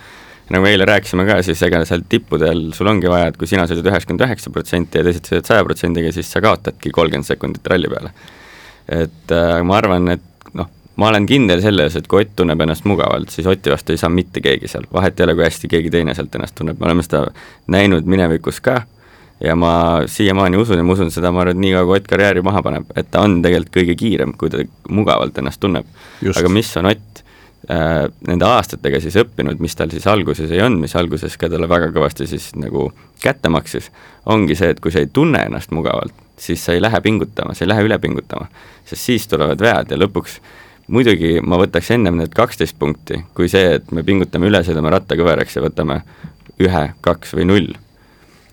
nagu 0.51 0.63
me 0.63 0.71
eile 0.71 0.87
rääkisime 0.87 1.25
ka, 1.27 1.41
siis 1.45 1.61
ega 1.67 1.81
seal 1.87 2.05
tippudel 2.09 2.69
sul 2.75 2.87
ongi 2.91 3.09
vaja, 3.11 3.31
et 3.31 3.37
kui 3.39 3.49
sina 3.49 3.67
sõidad 3.67 3.89
üheksakümmend 3.91 4.25
üheksa 4.27 4.53
protsenti 4.53 5.01
ja 5.01 5.05
teised 5.07 5.27
sõidavad 5.27 5.51
saja 5.51 5.67
protsendiga, 5.67 6.11
siis 6.15 6.31
sa 6.31 6.41
kaotadki 6.43 6.93
kolmkümmend 6.95 7.27
sekundit 7.27 7.67
ralli 7.67 7.91
peale. 7.91 8.13
et 8.87 9.35
äh, 9.35 9.61
ma 9.67 9.77
arvan, 9.81 10.07
et 10.15 10.51
noh, 10.55 10.69
ma 10.95 11.09
olen 11.11 11.27
kindel 11.27 11.61
selles, 11.61 11.97
et 11.99 12.07
kui 12.07 12.23
Ott 12.23 12.35
tunneb 12.39 12.61
ennast 12.63 12.85
mugavalt, 12.87 13.33
siis 13.33 13.47
Oti 13.47 13.73
vastu 13.73 13.91
ei 13.91 13.99
saa 13.99 14.09
mitte 14.09 14.41
keegi 14.41 14.71
seal, 14.71 14.87
vahet 14.93 15.19
ei 15.19 15.27
ole, 15.27 15.35
kui 15.35 15.47
hästi 15.47 15.71
keegi 15.71 15.91
teine 15.91 16.15
sealt 16.15 16.35
ennast 16.39 16.55
tunneb, 16.55 16.79
me 16.79 16.87
oleme 16.87 17.03
seda 17.03 17.25
näinud 17.67 18.07
minevikus 18.07 18.61
ka 18.63 18.85
ja 19.43 19.55
ma 19.55 20.01
siiamaani 20.09 20.57
usun 20.57 20.79
ja 20.79 20.83
ma 20.83 20.95
usun 20.95 21.11
seda, 21.13 21.31
ma 21.31 21.43
arvan, 21.43 21.57
et 21.57 21.63
nii 21.65 21.75
kaua, 21.75 21.85
kui 21.89 21.99
Ott 21.99 22.09
karjääri 22.09 22.41
maha 22.45 22.63
paneb, 22.65 22.89
et 22.95 23.11
ta 23.11 23.21
on 23.27 23.41
tegelikult 23.43 23.75
kõige 23.75 23.97
kiirem, 23.99 24.33
kui 24.39 24.49
ta 24.53 24.63
mugavalt 24.89 25.37
ennast 25.37 25.61
tunneb. 25.61 25.85
aga 26.33 26.49
mis 26.49 26.71
on 26.79 26.93
Ott, 26.93 27.16
nende 27.67 28.47
aastatega 28.47 29.01
siis 29.03 29.17
õppinud, 29.19 29.59
mis 29.59 29.75
tal 29.75 29.91
siis 29.91 30.05
alguses 30.07 30.51
ei 30.51 30.61
olnud, 30.63 30.79
mis 30.85 30.95
alguses 30.95 31.35
ka 31.39 31.49
talle 31.51 31.67
väga 31.67 31.89
kõvasti 31.95 32.27
siis 32.29 32.53
nagu 32.55 32.85
kätte 33.23 33.51
maksis, 33.51 33.89
ongi 34.25 34.55
see, 34.55 34.71
et 34.71 34.79
kui 34.83 34.93
sa 34.93 35.03
ei 35.03 35.09
tunne 35.13 35.41
ennast 35.49 35.73
mugavalt, 35.75 36.15
siis 36.39 36.63
sa 36.63 36.77
ei 36.77 36.81
lähe 36.81 37.01
pingutama, 37.03 37.55
sa 37.57 37.65
ei 37.65 37.71
lähe 37.73 37.83
üle 37.89 37.99
pingutama, 37.99 38.47
sest 38.87 39.03
siis 39.09 39.27
tulevad 39.27 39.61
vead 39.61 39.91
ja 39.91 39.99
lõpuks 39.99 40.39
muidugi 40.87 41.37
ma 41.43 41.59
võtaks 41.59 41.91
ennem 41.97 42.21
need 42.21 42.31
kaksteist 42.35 42.77
punkti, 42.79 43.19
kui 43.35 43.51
see, 43.51 43.75
et 43.79 43.91
me 43.91 44.05
pingutame 44.07 44.47
üle, 44.47 44.63
sõidame 44.63 44.93
ratta 44.93 45.19
kõveraks 45.19 45.57
ja 45.57 45.63
võtame 45.65 46.01
ühe, 46.63 46.83
kaks 47.03 47.35
või 47.37 47.49
null. 47.51 47.73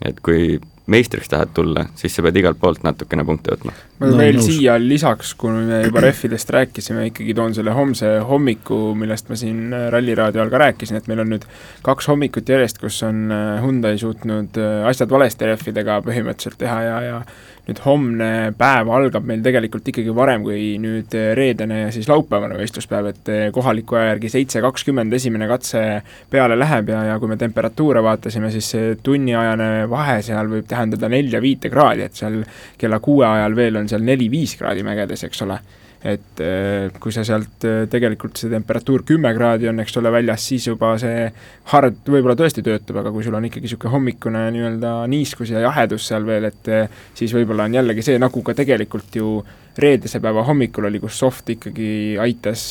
et 0.05 0.19
kui 0.21 0.59
meistriks 0.87 1.31
tahad 1.33 1.53
tulla, 1.57 1.87
siis 1.97 2.13
sa 2.13 2.23
pead 2.25 2.37
igalt 2.37 2.59
poolt 2.61 2.83
natukene 2.85 3.25
punkte 3.25 3.55
võtma. 3.55 3.73
ma 4.03 4.11
no, 4.11 4.19
veel 4.21 4.37
nõus. 4.37 4.49
siia 4.51 4.75
lisaks, 4.81 5.33
kui 5.41 5.55
me 5.55 5.81
juba 5.87 6.03
rehvidest 6.05 6.53
rääkisime, 6.53 7.07
ikkagi 7.09 7.37
toon 7.37 7.57
selle 7.57 7.73
homse 7.77 8.11
hommiku, 8.29 8.81
millest 8.99 9.31
ma 9.33 9.39
siin 9.41 9.73
Ralliraadio 9.95 10.43
all 10.45 10.53
ka 10.53 10.61
rääkisin, 10.67 11.01
et 11.01 11.09
meil 11.09 11.25
on 11.25 11.33
nüüd 11.33 11.49
kaks 11.87 12.11
hommikut 12.13 12.53
järjest, 12.53 12.83
kus 12.83 13.01
on 13.07 13.25
äh, 13.33 13.63
Hyundai 13.65 13.97
suutnud 14.01 14.61
äh, 14.61 14.85
asjad 14.91 15.13
valesti 15.15 15.49
rehvidega 15.49 16.03
põhimõtteliselt 16.05 16.61
teha 16.61 16.81
ja, 16.85 17.01
ja 17.09 17.19
nüüd 17.65 17.81
homne 17.85 18.31
päev 18.59 18.91
algab 18.93 19.25
meil 19.29 19.43
tegelikult 19.45 19.89
ikkagi 19.89 20.15
varem 20.17 20.45
kui 20.45 20.75
nüüd 20.81 21.15
reedene 21.39 21.87
siis 21.95 22.09
laupäevane 22.11 22.59
võistluspäev, 22.59 23.11
et 23.13 23.31
kohaliku 23.57 23.99
aja 23.99 24.11
järgi 24.13 24.33
seitse 24.35 24.61
kakskümmend 24.65 25.17
esimene 25.17 25.49
katse 25.51 25.85
peale 26.31 26.59
läheb 26.61 26.93
ja, 26.93 27.05
ja 27.11 27.21
kui 27.23 27.31
me 27.31 27.39
temperatuure 27.41 28.03
vaatasime, 28.05 28.51
siis 28.55 28.69
see 28.75 28.99
tunniajane 29.05 29.71
vahe 29.91 30.19
seal 30.27 30.51
võib 30.53 30.69
tähendada 30.69 31.09
nelja-viite 31.13 31.73
kraadi, 31.73 32.05
et 32.09 32.21
seal 32.21 32.43
kella 32.81 33.01
kuue 33.05 33.27
ajal 33.29 33.57
veel 33.57 33.81
on 33.81 33.89
seal 33.89 34.05
neli-viis 34.05 34.59
kraadi 34.61 34.85
mägedes, 34.87 35.25
eks 35.29 35.45
ole 35.47 35.61
et 36.05 36.41
äh, 36.45 36.93
kui 37.01 37.15
sa 37.17 37.23
sealt 37.25 37.65
äh, 37.65 37.87
tegelikult 37.89 38.37
see 38.37 38.51
temperatuur 38.53 39.07
kümme 39.09 39.31
kraadi 39.37 39.71
on, 39.71 39.81
eks 39.81 39.97
ole, 39.97 40.13
väljas, 40.13 40.45
siis 40.51 40.69
juba 40.69 40.93
see 41.01 41.31
hard 41.73 42.13
võib-olla 42.13 42.37
tõesti 42.37 42.65
töötab, 42.67 43.01
aga 43.01 43.13
kui 43.15 43.25
sul 43.25 43.37
on 43.39 43.49
ikkagi 43.49 43.65
niisugune 43.65 43.95
hommikune 43.95 44.45
nii-öelda 44.53 44.93
niiskus 45.09 45.55
ja 45.55 45.65
jahedus 45.65 46.11
seal 46.11 46.29
veel, 46.29 46.51
et 46.51 46.69
äh, 46.69 47.03
siis 47.17 47.33
võib-olla 47.33 47.71
on 47.71 47.81
jällegi 47.81 48.05
see, 48.05 48.21
nagu 48.21 48.45
ka 48.45 48.57
tegelikult 48.59 49.17
ju 49.17 49.39
reedese 49.81 50.21
päeva 50.23 50.45
hommikul 50.47 50.91
oli, 50.91 51.01
kus 51.03 51.17
Soft 51.19 51.49
ikkagi 51.51 51.89
aitas 52.23 52.69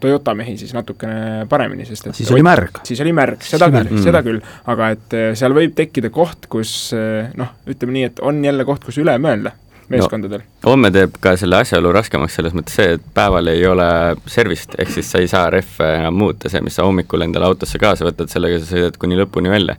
Toyota 0.00 0.32
mehi 0.38 0.54
siis 0.56 0.70
natukene 0.72 1.44
paremini, 1.50 1.84
sest 1.84 2.08
et 2.08 2.16
siis 2.16 2.30
oli 2.32 2.46
märg. 2.46 2.80
siis 2.88 3.02
oli 3.04 3.12
märg, 3.12 3.44
seda 3.44 3.68
küll 3.74 3.90
mm., 3.90 4.04
seda 4.06 4.22
küll, 4.24 4.40
aga 4.72 4.94
et 4.94 5.18
seal 5.36 5.52
võib 5.58 5.76
tekkida 5.76 6.08
koht, 6.14 6.48
kus 6.48 6.94
noh, 6.94 7.52
ütleme 7.68 7.98
nii, 7.98 8.08
et 8.08 8.22
on 8.24 8.40
jälle 8.46 8.64
koht, 8.64 8.88
kus 8.88 9.02
üle 9.02 9.18
mõelda 9.20 9.52
meeskondadel 9.92 10.42
no,. 10.42 10.70
homme 10.70 10.90
teeb 10.94 11.16
ka 11.22 11.34
selle 11.40 11.62
asjaolu 11.62 11.92
raskemaks 11.96 12.38
selles 12.38 12.54
mõttes 12.56 12.76
see, 12.78 12.96
et 12.98 13.08
päeval 13.14 13.50
ei 13.52 13.64
ole 13.66 13.88
servist, 14.30 14.76
ehk 14.78 14.92
siis 14.94 15.10
sa 15.10 15.22
ei 15.22 15.30
saa 15.30 15.48
rehve 15.54 15.90
enam 16.00 16.18
muuta, 16.18 16.52
see, 16.52 16.62
mis 16.64 16.78
sa 16.78 16.86
hommikul 16.86 17.26
endale 17.26 17.48
autosse 17.48 17.80
kaasa 17.82 18.08
võtad, 18.08 18.30
sellega 18.32 18.60
sa 18.62 18.72
sõidad 18.72 19.00
kuni 19.00 19.18
lõpuni 19.20 19.52
välja. 19.52 19.78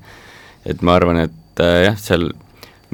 et 0.66 0.82
ma 0.82 0.98
arvan, 1.00 1.24
et 1.28 1.64
äh, 1.64 1.86
jah, 1.88 1.98
seal 2.00 2.30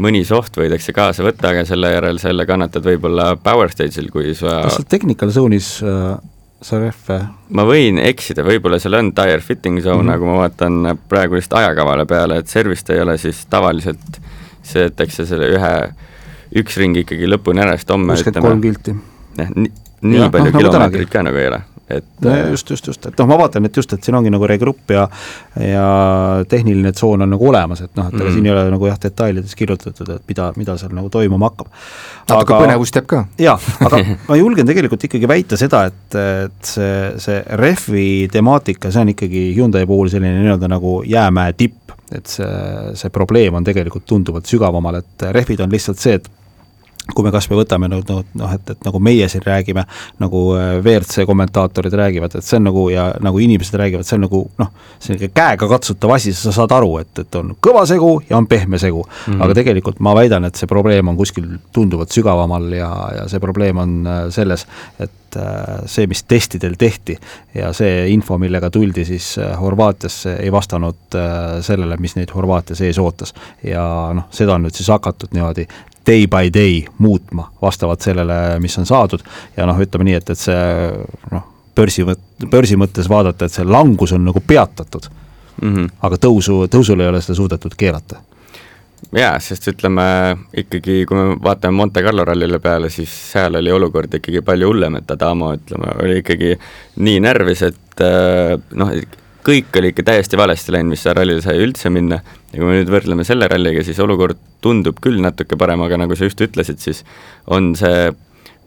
mõni 0.01 0.25
soft 0.27 0.57
võidakse 0.59 0.93
kaasa 0.95 1.23
võtta, 1.23 1.53
aga 1.53 1.65
selle 1.67 1.91
järel 1.93 2.19
selle 2.19 2.45
kannatad 2.45 2.83
võib-olla 2.83 3.33
power 3.41 3.71
stage'il, 3.71 4.11
kui 4.11 4.35
sa 4.35 4.61
kas 4.65 4.79
seal 4.79 4.89
technical 4.91 5.31
zone'is 5.31 5.77
äh, 5.87 6.15
see 6.65 6.79
rehv 6.81 7.11
ma 7.55 7.65
võin 7.67 7.99
eksida, 8.01 8.43
võib-olla 8.45 8.79
seal 8.81 8.97
on 8.99 9.11
tire 9.15 9.41
fitting 9.43 9.81
zone 9.83 10.01
mm, 10.01 10.09
-hmm. 10.09 10.15
aga 10.15 10.25
ma 10.25 10.37
vaatan 10.41 10.99
praegu 11.09 11.37
vist 11.37 11.53
ajakavale 11.53 12.05
peale, 12.09 12.39
et 12.41 12.51
servist 12.51 12.89
ei 12.89 13.01
ole, 13.03 13.17
siis 13.21 13.45
tavaliselt 13.49 14.19
sõidetakse 14.65 15.27
selle 15.29 15.51
ühe, 15.53 15.73
üks 16.61 16.81
ring 16.81 16.97
ikkagi 17.03 17.29
lõpuni 17.29 17.63
ära, 17.65 17.77
sest 17.79 17.93
homme 17.93 18.15
kuuskümmend 18.15 18.47
kolm 18.47 18.65
kilti. 18.65 18.97
jah, 19.39 19.55
nii, 19.55 19.71
nii 20.05 20.21
ja, 20.23 20.33
palju 20.33 20.51
no, 20.51 20.51
nagu 20.51 20.65
kilomeetreid 20.65 21.13
ka 21.13 21.25
nagu 21.27 21.41
ei 21.41 21.49
ole 21.53 21.63
et 21.89 22.05
no 22.21 22.35
just, 22.49 22.69
just, 22.69 22.87
just, 22.87 23.05
et 23.05 23.19
noh, 23.19 23.27
ma 23.29 23.37
vaatan, 23.37 23.67
et 23.67 23.77
just, 23.77 23.91
et 23.93 24.05
siin 24.05 24.15
ongi 24.17 24.31
nagu 24.33 24.47
regrupp 24.49 24.89
ja 24.93 25.03
ja 25.61 25.85
tehniline 26.49 26.91
tsoon 26.95 27.21
on 27.21 27.29
nagu 27.35 27.49
olemas, 27.49 27.83
et 27.85 27.91
noh, 27.97 28.07
et 28.09 28.17
mm. 28.17 28.31
siin 28.33 28.47
ei 28.47 28.53
ole 28.55 28.63
nagu 28.73 28.89
jah, 28.89 28.97
detailides 29.01 29.53
kirjutatud, 29.57 30.09
et 30.15 30.23
mida, 30.31 30.47
mida 30.57 30.77
seal 30.81 30.95
nagu 30.97 31.11
toimuma 31.13 31.51
hakkab. 31.51 31.69
natuke 32.31 32.57
põnevust 32.63 32.97
jääb 32.97 33.09
ka. 33.11 33.21
jaa, 33.41 33.57
aga 33.85 34.01
ma 34.29 34.37
julgen 34.39 34.69
tegelikult 34.69 35.05
ikkagi 35.05 35.29
väita 35.29 35.59
seda, 35.61 35.83
et, 35.91 36.17
et 36.17 36.71
see, 36.73 36.95
see 37.21 37.37
rehvi 37.61 38.07
temaatika, 38.33 38.89
see 38.89 39.05
on 39.05 39.13
ikkagi 39.13 39.45
Hyundai 39.57 39.85
puhul 39.89 40.09
selline 40.13 40.41
nii-öelda 40.41 40.71
nagu 40.71 40.97
jäämäe 41.05 41.53
tipp, 41.59 41.93
et 42.09 42.25
see, 42.33 42.49
see 42.97 43.13
probleem 43.13 43.61
on 43.61 43.67
tegelikult 43.67 44.09
tunduvalt 44.09 44.49
sügavamal, 44.49 45.03
et 45.03 45.29
rehvid 45.37 45.61
on 45.61 45.77
lihtsalt 45.77 46.01
see, 46.01 46.17
et 46.17 46.33
kui 47.13 47.25
me 47.25 47.31
kas 47.33 47.45
või 47.49 47.59
võtame 47.61 47.89
noh, 47.91 48.01
noh, 48.05 48.53
et, 48.55 48.69
et 48.73 48.85
nagu 48.85 48.99
meie 49.03 49.27
siin 49.29 49.43
räägime, 49.45 49.85
nagu 50.21 50.41
äh, 50.57 50.69
WRC 50.79 51.25
kommentaatorid 51.29 51.93
räägivad, 51.93 52.37
et 52.37 52.45
see 52.45 52.57
on 52.57 52.65
nagu 52.69 52.87
ja 52.89 53.07
nagu 53.23 53.41
inimesed 53.41 53.77
räägivad, 53.79 54.07
see 54.07 54.17
on 54.17 54.25
nagu 54.25 54.41
noh, 54.61 54.71
selline 55.03 55.29
käegakatsutav 55.35 56.15
asi, 56.15 56.33
sa 56.37 56.53
saad 56.55 56.73
aru, 56.75 56.95
et, 57.03 57.11
et 57.21 57.37
on 57.37 57.53
kõva 57.63 57.85
segu 57.89 58.15
ja 58.29 58.39
on 58.39 58.49
pehme 58.49 58.79
segu 58.81 59.03
mm. 59.03 59.33
-hmm. 59.33 59.43
aga 59.45 59.59
tegelikult 59.61 59.99
ma 59.99 60.15
väidan, 60.17 60.49
et 60.49 60.55
see 60.55 60.69
probleem 60.71 61.13
on 61.13 61.17
kuskil 61.19 61.59
tunduvalt 61.73 62.15
sügavamal 62.15 62.71
ja, 62.73 62.89
ja 63.19 63.29
see 63.29 63.43
probleem 63.43 63.77
on 63.77 63.95
äh, 64.07 64.23
selles, 64.33 64.65
et 64.99 65.37
äh, 65.37 65.85
see, 65.85 66.07
mis 66.07 66.23
testidel 66.23 66.73
tehti 66.77 67.17
ja 67.53 67.73
see 67.73 68.07
info, 68.09 68.37
millega 68.41 68.69
tuldi 68.69 69.05
siis 69.05 69.35
Horvaatiasse, 69.59 70.37
ei 70.41 70.51
vastanud 70.51 71.15
sellele, 71.61 71.97
mis 71.99 72.15
neid 72.15 72.31
Horvaatias 72.33 72.81
ees 72.81 72.97
ootas. 72.99 73.33
ja 73.63 73.83
noh, 74.13 74.25
seda 74.31 74.55
on 74.55 74.65
nüüd 74.65 74.73
siis 74.73 74.89
hakatud 74.89 75.33
niimoodi 75.33 75.67
day 76.05 76.27
by 76.31 76.51
day 76.53 76.85
muutma 76.97 77.49
vastavalt 77.61 78.01
sellele, 78.01 78.59
mis 78.63 78.77
on 78.81 78.85
saadud 78.85 79.23
ja 79.57 79.65
noh, 79.65 79.79
ütleme 79.81 80.09
nii, 80.09 80.19
et, 80.21 80.29
et 80.29 80.39
see 80.39 80.61
noh, 81.31 81.49
börsi 81.75 82.05
börsi 82.51 82.77
mõttes 82.79 83.09
vaadata, 83.11 83.45
et 83.45 83.55
see 83.55 83.65
langus 83.67 84.15
on 84.15 84.25
nagu 84.25 84.41
peatatud 84.47 85.09
mm. 85.61 85.73
-hmm. 85.73 85.91
aga 86.01 86.21
tõusu, 86.27 86.65
tõusul 86.71 87.01
ei 87.01 87.11
ole 87.11 87.21
seda 87.21 87.37
suudetud 87.41 87.75
keerata 87.77 88.21
jaa, 89.15 89.35
sest 89.39 89.67
ütleme 89.71 90.05
ikkagi, 90.57 91.03
kui 91.05 91.17
me 91.17 91.35
vaatame 91.43 91.77
Monte 91.77 92.03
Carlo 92.03 92.25
rallile 92.25 92.59
peale, 92.59 92.89
siis 92.89 93.11
seal 93.31 93.55
oli 93.59 93.71
olukord 93.71 94.13
ikkagi 94.13 94.41
palju 94.45 94.71
hullem, 94.71 94.95
et 94.99 95.11
Adamo 95.11 95.53
ütleme, 95.55 95.93
oli 96.03 96.17
ikkagi 96.23 96.55
nii 97.05 97.19
närvis, 97.23 97.61
et 97.69 98.03
äh, 98.05 98.55
noh, 98.73 98.91
kõik 99.45 99.77
oli 99.79 99.91
ikka 99.93 100.05
täiesti 100.07 100.37
valesti 100.39 100.73
läinud, 100.73 100.95
mis 100.95 101.05
rallil 101.05 101.41
sai 101.43 101.59
üldse 101.61 101.91
minna, 101.93 102.19
ja 102.51 102.59
kui 102.59 102.65
me 102.65 102.79
nüüd 102.79 102.91
võrdleme 102.91 103.25
selle 103.27 103.47
ralliga, 103.51 103.83
siis 103.85 103.99
olukord 104.01 104.39
tundub 104.65 104.97
küll 105.03 105.21
natuke 105.21 105.57
parem, 105.59 105.83
aga 105.85 105.99
nagu 106.01 106.17
sa 106.17 106.29
just 106.29 106.41
ütlesid, 106.41 106.81
siis 106.81 107.03
on 107.53 107.73
see 107.77 108.09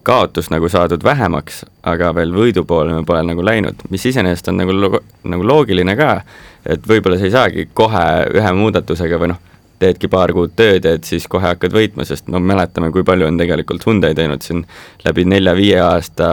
kaotus 0.09 0.49
nagu 0.55 0.71
saadud 0.73 1.03
vähemaks, 1.05 1.65
aga 1.91 2.13
veel 2.17 2.33
võidu 2.33 2.65
poole 2.69 2.95
me 2.95 3.05
pole 3.05 3.25
nagu 3.27 3.45
läinud, 3.45 3.83
mis 3.93 4.07
iseenesest 4.09 4.49
on 4.53 4.63
nagu 4.63 4.73
lo-, 4.73 5.03
nagu 5.29 5.45
loogiline 5.51 5.97
ka, 5.99 6.15
et 6.65 6.87
võib-olla 6.89 7.19
sa 7.19 7.29
ei 7.29 7.35
saagi 7.35 7.69
kohe 7.77 8.07
ühe 8.39 8.55
muudatusega 8.57 9.21
või 9.21 9.35
noh, 9.35 9.43
teedki 9.83 10.11
paar 10.11 10.33
kuud 10.35 10.57
tööd 10.59 10.87
ja 10.87 10.97
et 10.97 11.07
siis 11.07 11.29
kohe 11.31 11.51
hakkad 11.51 11.75
võitma, 11.75 12.07
sest 12.09 12.31
me 12.33 12.41
mäletame, 12.43 12.91
kui 12.95 13.05
palju 13.07 13.29
on 13.29 13.39
tegelikult 13.39 13.85
Hyundai 13.87 14.15
teinud 14.17 14.43
siin 14.43 14.65
läbi 15.05 15.27
nelja-viie 15.29 15.79
aasta 15.85 16.31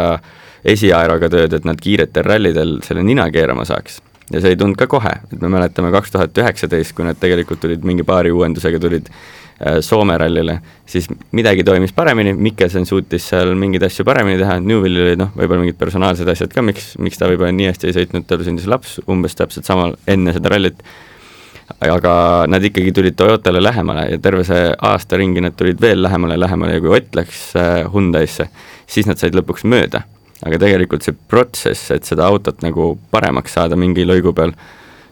esiaeroga 0.65 1.29
tööd, 1.29 1.53
et 1.53 1.67
nad 1.67 1.81
kiiretel 1.81 2.25
rallidel 2.25 2.79
selle 2.85 3.03
nina 3.05 3.27
keerama 3.33 3.67
saaks 3.67 3.99
ja 4.33 4.41
see 4.41 4.53
ei 4.53 4.59
tulnud 4.59 4.77
ka 4.79 4.87
kohe, 4.89 5.11
et 5.31 5.41
me 5.41 5.49
mäletame 5.53 5.91
kaks 5.93 6.13
tuhat 6.13 6.37
üheksateist, 6.41 6.95
kui 6.97 7.05
nad 7.05 7.19
tegelikult 7.21 7.61
tulid 7.61 7.85
mingi 7.85 8.05
paari 8.07 8.31
uuendusega, 8.33 8.79
tulid 8.81 9.09
äh, 9.11 9.79
Soome 9.85 10.17
rallile, 10.17 10.57
siis 10.89 11.07
midagi 11.35 11.63
toimis 11.67 11.93
paremini, 11.95 12.33
Mikkelson 12.33 12.87
suutis 12.89 13.29
seal 13.31 13.53
mingeid 13.59 13.85
asju 13.87 14.05
paremini 14.07 14.41
teha, 14.41 14.57
Newellil 14.63 15.05
olid 15.05 15.21
noh, 15.21 15.33
võib-olla 15.37 15.65
mingid 15.65 15.79
personaalsed 15.81 16.29
asjad 16.33 16.53
ka, 16.53 16.63
miks, 16.65 16.93
miks 17.01 17.21
ta 17.21 17.29
võib-olla 17.29 17.53
nii 17.55 17.69
hästi 17.69 17.91
ei 17.91 17.99
sõitnud, 17.99 18.25
tal 18.29 18.45
sündis 18.47 18.69
laps 18.71 18.97
umbes 19.11 19.37
täpselt 19.37 19.69
samal, 19.69 19.93
enne 20.09 20.33
seda 20.35 20.53
rallit, 20.55 20.81
aga 21.85 22.15
nad 22.49 22.65
ikkagi 22.65 22.93
tulid 22.93 23.17
Toyotale 23.17 23.61
lähemale 23.61 24.09
ja 24.11 24.19
terve 24.21 24.43
see 24.45 24.67
aasta 24.89 25.17
ringi 25.21 25.41
nad 25.41 25.55
tulid 25.57 25.79
veel 25.81 26.01
lähemale 26.05 26.37
lähemale 26.37 26.77
ja 26.77 26.81
kui 26.81 26.97
Ott 26.97 27.17
läks 27.17 27.47
äh, 27.61 27.85
Hyundai'sse, 27.93 28.49
siis 28.89 29.09
nad 29.09 29.21
said 29.21 29.37
lõpuks 29.37 29.65
mööda 29.69 30.05
aga 30.45 30.59
tegelikult 30.61 31.05
see 31.05 31.15
protsess, 31.29 31.89
et 31.95 32.05
seda 32.07 32.27
autot 32.29 32.61
nagu 32.65 32.93
paremaks 33.13 33.57
saada 33.57 33.77
mingi 33.79 34.05
lõigu 34.07 34.33
peal, 34.37 34.53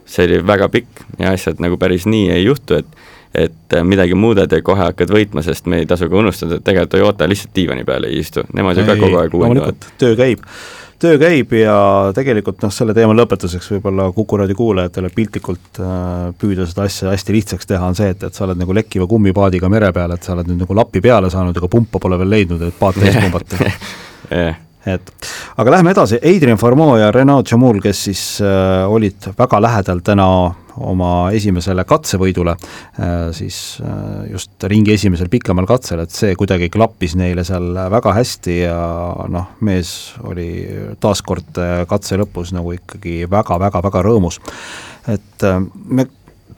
see 0.05 0.27
oli 0.27 0.43
väga 0.45 0.69
pikk 0.73 1.03
ja 1.19 1.33
asjad 1.33 1.61
nagu 1.63 1.79
päris 1.81 2.05
nii 2.09 2.29
ei 2.35 2.45
juhtu, 2.45 2.83
et 2.83 3.01
et 3.33 3.75
midagi 3.81 4.13
muudad 4.13 4.51
ja 4.51 4.61
kohe 4.61 4.77
hakkad 4.77 5.09
võitma, 5.09 5.41
sest 5.41 5.65
me 5.65 5.79
ei 5.81 5.87
tasu 5.89 6.05
ka 6.05 6.19
unustada, 6.19 6.59
et 6.59 6.65
tegelikult 6.67 6.91
Toyota 6.93 7.25
lihtsalt 7.29 7.55
diivani 7.55 7.81
peal 7.87 8.05
ei 8.05 8.19
istu, 8.21 8.43
nemad 8.53 8.77
ju 8.77 8.85
ka 8.85 8.95
kogu 8.99 9.17
aeg 9.17 9.33
uuendavad. 9.33 9.87
töö 9.97 10.13
käib. 10.19 10.43
Töö 11.01 11.17
käib 11.17 11.55
ja 11.57 11.77
tegelikult 12.15 12.61
noh, 12.61 12.71
selle 12.71 12.93
teema 12.93 13.15
lõpetuseks 13.17 13.71
võib-olla 13.73 14.05
Kuku 14.13 14.37
raadio 14.39 14.55
kuulajatele 14.55 15.09
piltlikult 15.15 15.81
äh, 15.81 16.29
püüda 16.39 16.67
seda 16.69 16.85
asja 16.85 17.09
hästi 17.09 17.35
lihtsaks 17.39 17.71
teha, 17.73 17.89
on 17.89 17.97
see, 17.97 18.11
et, 18.13 18.21
et 18.23 18.37
sa 18.37 18.45
oled 18.45 18.61
nagu 18.61 18.77
lekkiva 18.77 19.09
kummipaadiga 19.09 19.71
mere 19.73 19.89
peal, 19.97 20.13
et 20.13 20.23
sa 20.29 20.35
oled 20.37 20.51
nüüd 20.51 20.61
nagu 20.63 20.77
lappi 20.77 21.01
peale 21.01 21.33
saanud, 21.33 21.57
aga 21.57 21.71
pumpa 21.73 21.99
pole 22.05 22.21
veel 22.21 22.31
leidnud, 22.37 22.61
et 22.69 22.77
paat 22.79 23.01
täis 23.01 23.17
pumbata 23.17 23.73
et 24.85 25.13
aga 25.57 25.77
lähme 25.77 25.93
edasi, 25.93 26.19
Adrian 26.19 26.59
Farmo 26.59 26.93
ja 26.99 27.11
Renaud 27.11 27.47
Jamoul, 27.49 27.79
kes 27.83 28.03
siis 28.09 28.23
äh, 28.43 28.83
olid 28.89 29.31
väga 29.37 29.61
lähedal 29.63 30.03
täna 30.03 30.27
oma 30.81 31.11
esimesele 31.35 31.85
katsevõidule 31.87 32.55
äh,, 32.55 33.29
siis 33.35 33.59
äh, 33.83 34.31
just 34.31 34.65
ringi 34.69 34.95
esimesel 34.95 35.29
pikemal 35.31 35.67
katsel, 35.69 36.01
et 36.03 36.13
see 36.13 36.33
kuidagi 36.39 36.71
klappis 36.73 37.15
neile 37.19 37.45
seal 37.47 37.69
väga 37.93 38.15
hästi 38.17 38.57
ja 38.63 38.79
noh, 39.31 39.53
mees 39.65 39.93
oli 40.25 40.49
taaskord 41.03 41.61
äh, 41.61 41.83
katse 41.89 42.17
lõpus 42.19 42.53
nagu 42.55 42.73
ikkagi 42.75 43.23
väga-väga-väga 43.31 44.03
rõõmus. 44.07 44.41
et 45.07 45.47
äh, 45.47 45.61
me 45.85 46.07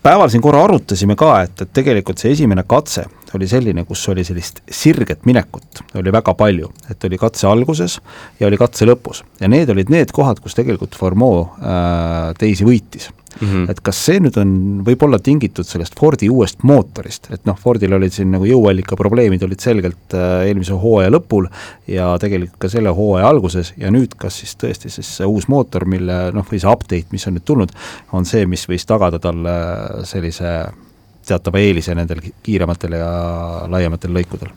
päeval 0.06 0.30
siin 0.32 0.44
korra 0.44 0.64
arutasime 0.66 1.18
ka, 1.20 1.36
et, 1.46 1.66
et 1.66 1.76
tegelikult 1.76 2.22
see 2.22 2.34
esimene 2.36 2.64
katse 2.68 3.08
oli 3.34 3.48
selline, 3.50 3.86
kus 3.88 4.04
oli 4.12 4.24
sellist 4.28 4.62
sirget 4.72 5.26
minekut, 5.26 5.84
oli 6.00 6.14
väga 6.14 6.36
palju, 6.38 6.72
et 6.92 7.04
oli 7.08 7.20
katse 7.20 7.48
alguses 7.50 8.00
ja 8.40 8.48
oli 8.48 8.60
katse 8.60 8.88
lõpus. 8.88 9.24
Ja 9.42 9.50
need 9.52 9.70
olid 9.74 9.92
need 9.94 10.14
kohad, 10.16 10.42
kus 10.44 10.58
tegelikult 10.58 10.98
Formeau 11.00 11.46
äh, 11.60 12.34
teisi 12.40 12.68
võitis. 12.68 13.12
Mm. 13.36 13.48
-hmm. 13.48 13.72
et 13.72 13.82
kas 13.84 13.98
see 14.06 14.20
nüüd 14.24 14.38
on, 14.40 14.52
võib 14.88 15.02
olla 15.04 15.18
tingitud 15.20 15.68
sellest 15.68 15.98
Fordi 16.00 16.30
uuest 16.32 16.62
mootorist, 16.64 17.28
et 17.36 17.42
noh, 17.44 17.58
Fordil 17.60 17.92
olid 17.94 18.14
siin 18.16 18.30
nagu 18.32 18.48
jõuallika 18.48 18.96
probleemid 18.96 19.44
olid 19.44 19.60
selgelt 19.60 20.16
äh, 20.16 20.46
eelmise 20.48 20.78
hooaja 20.80 21.12
lõpul 21.12 21.50
ja 21.92 22.14
tegelikult 22.22 22.56
ka 22.64 22.70
selle 22.72 22.94
hooaja 22.96 23.28
alguses. 23.28 23.74
Ja 23.78 23.92
nüüd 23.92 24.16
kas 24.18 24.40
siis 24.40 24.56
tõesti 24.56 24.90
siis 24.94 25.10
see 25.18 25.28
uus 25.28 25.50
mootor, 25.52 25.84
mille 25.86 26.32
noh, 26.32 26.48
või 26.48 26.62
see 26.64 26.72
update, 26.72 27.12
mis 27.12 27.28
on 27.28 27.36
nüüd 27.36 27.44
tulnud, 27.46 27.76
on 28.16 28.26
see, 28.26 28.46
mis 28.48 28.64
võis 28.72 28.88
tagada 28.88 29.20
talle 29.20 29.56
sellise 30.08 30.56
teatava 31.28 31.62
eelise 31.64 31.96
nendel 31.98 32.22
kiirematel 32.44 33.00
ja 33.00 33.10
laiematel 33.72 34.16
lõikudel. 34.16 34.54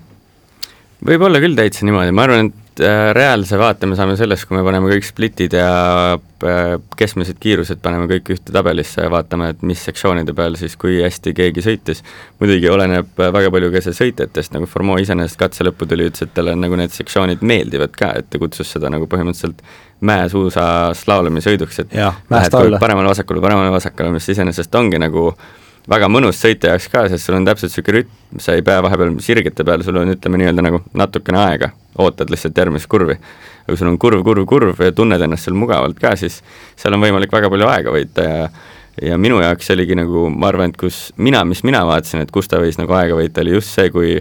Võib 0.99 1.23
olla 1.23 1.39
küll 1.39 1.55
täitsa 1.55 1.87
niimoodi, 1.87 2.11
ma 2.11 2.25
arvan, 2.27 2.49
et 2.49 2.81
äh, 2.83 3.13
reaalse 3.15 3.55
vaate 3.59 3.87
me 3.87 3.95
saame 3.95 4.17
sellest, 4.19 4.49
kui 4.49 4.57
me 4.59 4.65
paneme 4.67 4.89
kõik 4.91 5.05
splitid 5.07 5.53
ja 5.55 5.69
äh, 6.17 6.73
keskmised 6.99 7.39
kiirused 7.39 7.79
paneme 7.85 8.09
kõik 8.11 8.33
ühte 8.35 8.55
tabelisse 8.55 9.05
ja 9.05 9.13
vaatame, 9.13 9.53
et 9.53 9.63
mis 9.63 9.85
sektsioonide 9.87 10.35
peal 10.35 10.59
siis 10.59 10.75
kui 10.81 10.97
hästi 11.05 11.37
keegi 11.39 11.63
sõitis. 11.63 12.03
muidugi 12.43 12.67
oleneb 12.73 13.23
äh, 13.23 13.31
väga 13.37 13.53
palju 13.55 13.71
ka 13.77 13.85
see 13.87 13.95
sõitjatest, 14.01 14.57
nagu 14.57 14.67
Formeau 14.67 14.99
iseenesest 14.99 15.39
katse 15.39 15.69
lõppu 15.69 15.87
tuli, 15.87 16.11
ütles, 16.11 16.27
et 16.27 16.35
talle 16.35 16.57
nagu 16.59 16.81
need 16.83 16.91
sektsioonid 16.97 17.47
meeldivad 17.47 17.95
ka, 17.95 18.11
et 18.19 18.27
ta 18.27 18.43
kutsus 18.43 18.75
seda 18.75 18.91
nagu 18.91 19.07
põhimõtteliselt 19.07 19.63
mäesuusa 20.03 20.67
slaalomi 20.99 21.45
sõiduks, 21.47 21.79
et 21.85 21.95
ja, 21.95 22.11
lähed 22.35 22.59
paremale-vasakule, 22.83 23.45
paremale-vasakule, 23.47 24.11
mis 24.19 24.29
iseenesest 24.35 24.75
ongi 24.83 24.99
nagu 24.99 25.29
äh, 25.31 25.57
väga 25.89 26.09
mõnus 26.13 26.41
sõita 26.43 26.73
jaoks 26.73 26.89
ka, 26.93 27.05
sest 27.13 27.29
sul 27.29 27.39
on 27.39 27.47
täpselt 27.49 27.73
niisugune 27.73 28.03
rütm, 28.03 28.41
sa 28.43 28.57
ei 28.57 28.65
pea 28.65 28.81
vahepeal 28.85 29.15
sirgete 29.25 29.65
peal, 29.65 29.85
sul 29.87 30.01
on 30.01 30.13
ütleme 30.13 30.41
nii-öelda 30.41 30.65
nagu 30.65 30.83
natukene 30.99 31.41
aega, 31.43 31.71
ootad 31.99 32.33
lihtsalt 32.33 32.59
järgmist 32.59 32.89
kurvi. 32.91 33.17
aga 33.19 33.71
kui 33.73 33.81
sul 33.81 33.91
on 33.91 33.99
kurv, 34.01 34.25
kurv, 34.25 34.45
kurv 34.49 34.83
ja 34.85 34.93
tunned 34.93 35.23
ennast 35.23 35.49
seal 35.49 35.57
mugavalt 35.57 35.99
ka, 36.01 36.15
siis 36.17 36.43
seal 36.77 36.97
on 36.97 37.05
võimalik 37.05 37.33
väga 37.33 37.51
palju 37.53 37.71
aega 37.71 37.95
võita 37.95 38.29
ja 38.29 38.51
ja 38.99 39.15
minu 39.15 39.39
jaoks 39.39 39.71
oligi 39.71 39.95
nagu, 39.95 40.27
ma 40.35 40.49
arvan, 40.51 40.73
et 40.73 40.77
kus 40.77 41.13
mina, 41.17 41.45
mis 41.47 41.63
mina 41.63 41.85
vaatasin, 41.87 42.25
et 42.25 42.33
kus 42.35 42.51
ta 42.51 42.59
võis 42.59 42.81
nagu 42.81 42.97
aega 42.99 43.15
võita, 43.15 43.45
oli 43.45 43.53
just 43.55 43.71
see, 43.71 43.93
kui 43.95 44.17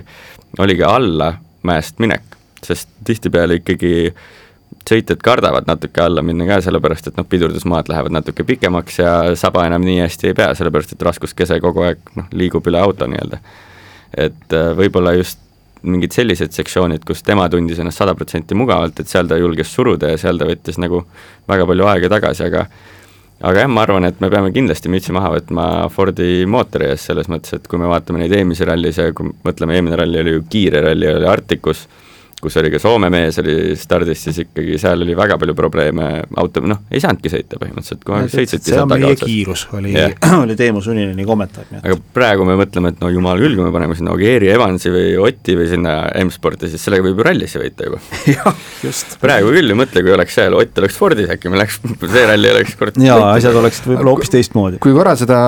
oligi 0.62 0.84
alla 0.86 1.32
mäest 1.66 1.98
minek, 1.98 2.38
sest 2.62 2.92
tihtipeale 3.08 3.58
ikkagi 3.58 3.94
äh, 4.12 4.28
sõitjad 4.90 5.22
kardavad 5.24 5.68
natuke 5.68 6.02
alla 6.04 6.24
minna 6.26 6.48
ka, 6.48 6.60
sellepärast 6.66 7.12
et 7.12 7.18
noh, 7.20 7.28
pidurdusmaad 7.30 7.90
lähevad 7.92 8.16
natuke 8.16 8.46
pikemaks 8.48 9.00
ja 9.02 9.14
saba 9.40 9.66
enam 9.68 9.86
nii 9.86 10.02
hästi 10.04 10.32
ei 10.32 10.38
pea, 10.38 10.54
sellepärast 10.58 10.96
et 10.96 11.08
raskuskese 11.08 11.60
kogu 11.64 11.86
aeg 11.88 12.14
noh, 12.20 12.30
liigub 12.32 12.68
üle 12.72 12.82
auto 12.82 13.08
nii-öelda. 13.10 13.42
et 14.18 14.56
äh, 14.56 14.72
võib-olla 14.78 15.14
just 15.18 15.44
mingid 15.88 16.16
sellised 16.16 16.56
sektsioonid, 16.56 17.04
kus 17.06 17.22
tema 17.24 17.48
tundis 17.50 17.80
ennast 17.80 18.02
sada 18.02 18.16
protsenti 18.18 18.56
mugavalt, 18.58 19.00
et 19.00 19.10
seal 19.12 19.28
ta 19.30 19.38
julges 19.38 19.74
suruda 19.74 20.14
ja 20.14 20.20
seal 20.22 20.40
ta 20.40 20.48
võttis 20.50 20.80
nagu 20.82 21.04
väga 21.50 21.68
palju 21.70 21.90
aega 21.92 22.10
tagasi, 22.18 22.48
aga 22.48 22.66
aga 23.38 23.62
jah, 23.62 23.70
ma 23.70 23.84
arvan, 23.86 24.08
et 24.08 24.22
me 24.24 24.32
peame 24.34 24.50
kindlasti 24.54 24.90
mütsi 24.90 25.14
maha 25.14 25.36
võtma 25.36 25.68
Fordi 25.94 26.48
mootori 26.50 26.88
ees, 26.90 27.04
selles 27.06 27.30
mõttes, 27.30 27.54
et 27.54 27.68
kui 27.70 27.78
me 27.78 27.90
vaatame 27.90 28.24
neid 28.24 28.34
eelmisi 28.34 28.66
rallisid 28.66 29.12
ja 29.12 29.14
kui 29.14 29.30
mõtleme, 29.46 29.78
eelmine 29.78 30.00
ralli 30.00 30.24
oli 30.24 30.34
ju 30.38 30.46
kiire 30.50 30.82
ralli, 30.88 31.12
oli 31.12 31.30
Arcticus 31.30 31.86
kus 32.42 32.58
oli 32.62 32.70
ka 32.70 32.78
Soome 32.82 33.10
mees 33.10 33.40
oli 33.42 33.74
stardis, 33.80 34.20
siis 34.28 34.38
ikkagi 34.44 34.78
seal 34.78 35.02
oli 35.02 35.16
väga 35.18 35.40
palju 35.42 35.56
probleeme, 35.58 36.06
auto 36.38 36.62
noh, 36.62 36.84
ei 36.94 37.02
saanudki 37.02 37.32
sõita 37.34 37.58
põhimõtteliselt, 37.58 38.04
kohe 38.06 38.28
sõitsiti 38.30 38.74
seal 38.76 38.90
taga 38.92 39.10
otsas. 39.10 39.26
kiirus 39.26 39.64
oli 39.74 39.94
yeah., 39.96 40.14
oli 40.44 40.58
Teemu 40.60 40.84
Sunineni 40.86 41.26
kommentaar. 41.26 41.66
aga 41.80 41.98
praegu 42.14 42.46
me 42.46 42.54
mõtleme, 42.60 42.92
et 42.94 43.02
no 43.02 43.10
jumal 43.10 43.42
küll, 43.42 43.58
kui 43.58 43.66
me 43.66 43.72
paneme 43.74 43.98
sinna 43.98 44.14
Ogieri 44.14 44.52
Evansi 44.54 44.94
või 44.94 45.16
Oti 45.18 45.56
või 45.58 45.66
sinna 45.72 45.96
M-sporti, 46.22 46.70
siis 46.70 46.86
sellega 46.86 47.08
võib 47.08 47.24
ju 47.24 47.26
rallisse 47.26 47.62
võita 47.64 47.90
juba 47.90 48.02
jah, 48.36 48.62
just. 48.86 49.18
praegu 49.24 49.50
küll 49.58 49.74
ju 49.74 49.80
mõtle, 49.82 50.06
kui 50.06 50.14
oleks 50.14 50.38
seal, 50.38 50.60
Ott 50.62 50.84
oleks 50.84 51.02
Fordis 51.02 51.34
äkki, 51.34 51.50
me 51.50 51.62
läheks, 51.64 51.82
see 52.14 52.28
ralli 52.30 52.54
oleks 52.54 52.78
kord 52.78 53.02
jaa, 53.02 53.32
asjad 53.34 53.58
oleksid 53.64 53.90
võib-olla 53.90 54.14
hoopis 54.14 54.34
teistmoodi. 54.36 54.84
kui 54.86 54.94
korra 54.94 55.18
seda 55.18 55.40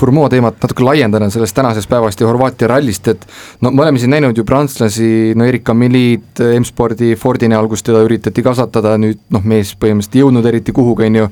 Fourmeau 0.00 0.32
teemat 0.32 0.64
natuke 0.64 0.88
laiendada 0.88 1.28
sellest 1.34 1.60
tänasest 1.60 1.92
päevast 1.92 2.24
ja 2.24 2.32
Horvaatia 2.32 2.72
rallist, 2.72 3.12
et 3.12 3.28
no 3.60 3.74
me 3.74 3.84
oleme 3.84 4.00
siin 4.00 4.16
näinud 4.16 4.40
ju 4.40 4.48
prantslasi, 4.48 5.12
no 5.36 5.44
Erika 5.44 5.76
Milid, 5.76 6.37
M-spordi 6.44 7.14
Fordi 7.18 7.48
näol, 7.50 7.68
kus 7.70 7.84
teda 7.86 8.02
üritati 8.06 8.44
kasvatada, 8.44 8.96
nüüd 9.00 9.20
noh, 9.34 9.44
mees 9.44 9.74
põhimõtteliselt 9.74 10.18
ei 10.18 10.24
jõudnud 10.24 10.48
eriti 10.50 10.74
kuhugi, 10.76 11.08
on 11.08 11.20
ju, 11.22 11.28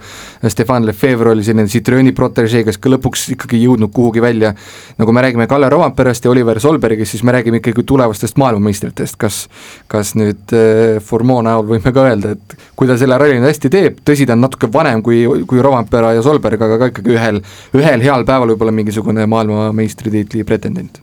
Stefan 0.53 0.87
Lefevre 0.87 1.33
oli 1.33 1.45
selline 1.47 1.71
Citrooni 1.71 2.15
protegee, 2.17 2.65
kes 2.67 2.81
ka 2.83 2.93
lõpuks 2.93 3.27
ikkagi 3.37 3.61
ei 3.61 3.67
jõudnud 3.67 3.93
kuhugi 3.95 4.25
välja, 4.25 4.53
nagu 4.99 5.15
me 5.15 5.25
räägime 5.25 5.49
Kalle 5.51 5.71
Romperast 5.73 6.27
ja 6.27 6.33
Oliver 6.33 6.61
Solbergist, 6.61 7.15
siis 7.15 7.25
me 7.27 7.35
räägime 7.37 7.63
ikkagi 7.63 7.85
tulevastest 7.87 8.39
maailmameistritest, 8.41 9.19
kas 9.21 9.47
kas 9.89 10.15
nüüd 10.19 10.55
äh, 10.57 10.99
Formeau 11.05 11.43
näol 11.45 11.67
võime 11.69 11.93
ka 11.95 12.05
öelda, 12.09 12.35
et 12.37 12.57
kui 12.79 12.89
ta 12.89 12.99
selle 13.01 13.19
ralli 13.21 13.39
nüüd 13.39 13.51
hästi 13.51 13.71
teeb, 13.73 14.01
tõsi, 14.07 14.27
ta 14.29 14.37
on 14.37 14.45
natuke 14.45 14.71
vanem 14.73 15.03
kui, 15.07 15.23
kui 15.49 15.63
Rompera 15.65 16.13
ja 16.17 16.25
Solberg, 16.25 16.63
aga 16.63 16.79
ka 16.81 16.91
ikkagi 16.93 17.17
ühel, 17.17 17.43
ühel 17.77 18.05
heal 18.05 18.27
päeval 18.29 18.55
võib-olla 18.55 18.75
mingisugune 18.77 19.27
maailmameistritiitli 19.31 20.47
pretendent. 20.49 21.03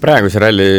Praeguse 0.00 0.40
ralli 0.40 0.70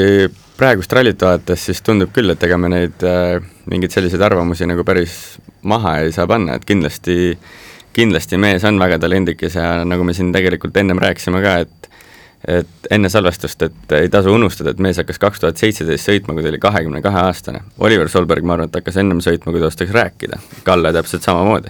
praegust 0.62 0.94
rallit 0.94 1.22
vaadates 1.22 1.66
siis 1.70 1.82
tundub 1.82 2.12
küll, 2.14 2.30
et 2.34 2.44
ega 2.46 2.58
me 2.62 2.70
neid 2.70 3.04
äh, 3.08 3.42
mingeid 3.72 3.94
selliseid 3.96 4.22
arvamusi 4.22 4.68
nagu 4.70 4.86
päris 4.86 5.40
maha 5.66 5.98
ei 6.04 6.14
saa 6.14 6.28
panna, 6.30 6.58
et 6.58 6.66
kindlasti, 6.70 7.34
kindlasti 7.98 8.38
mees 8.42 8.66
on 8.70 8.78
väga 8.82 9.00
talendikas 9.02 9.58
ja 9.58 9.72
nagu 9.88 10.06
me 10.06 10.14
siin 10.18 10.30
tegelikult 10.36 10.78
ennem 10.78 11.02
rääkisime 11.02 11.42
ka, 11.44 11.62
et 11.66 11.90
et 12.42 12.88
enne 12.90 13.10
salvestust, 13.14 13.62
et 13.68 13.92
ei 13.94 14.08
tasu 14.10 14.32
unustada, 14.34 14.72
et 14.74 14.80
mees 14.82 14.98
hakkas 14.98 15.20
kaks 15.22 15.44
tuhat 15.44 15.60
seitseteist 15.62 16.08
sõitma, 16.10 16.34
kui 16.34 16.42
ta 16.42 16.50
oli 16.50 16.60
kahekümne 16.62 17.02
kahe 17.06 17.20
aastane. 17.28 17.60
Oliver 17.86 18.10
Solberg, 18.10 18.42
ma 18.42 18.56
arvan, 18.56 18.72
et 18.72 18.80
hakkas 18.80 18.98
ennem 18.98 19.20
sõitma, 19.22 19.54
kui 19.54 19.62
ta 19.62 19.70
oskaks 19.70 19.94
rääkida. 19.94 20.40
Kalle 20.66 20.90
täpselt 20.96 21.22
samamoodi. 21.22 21.70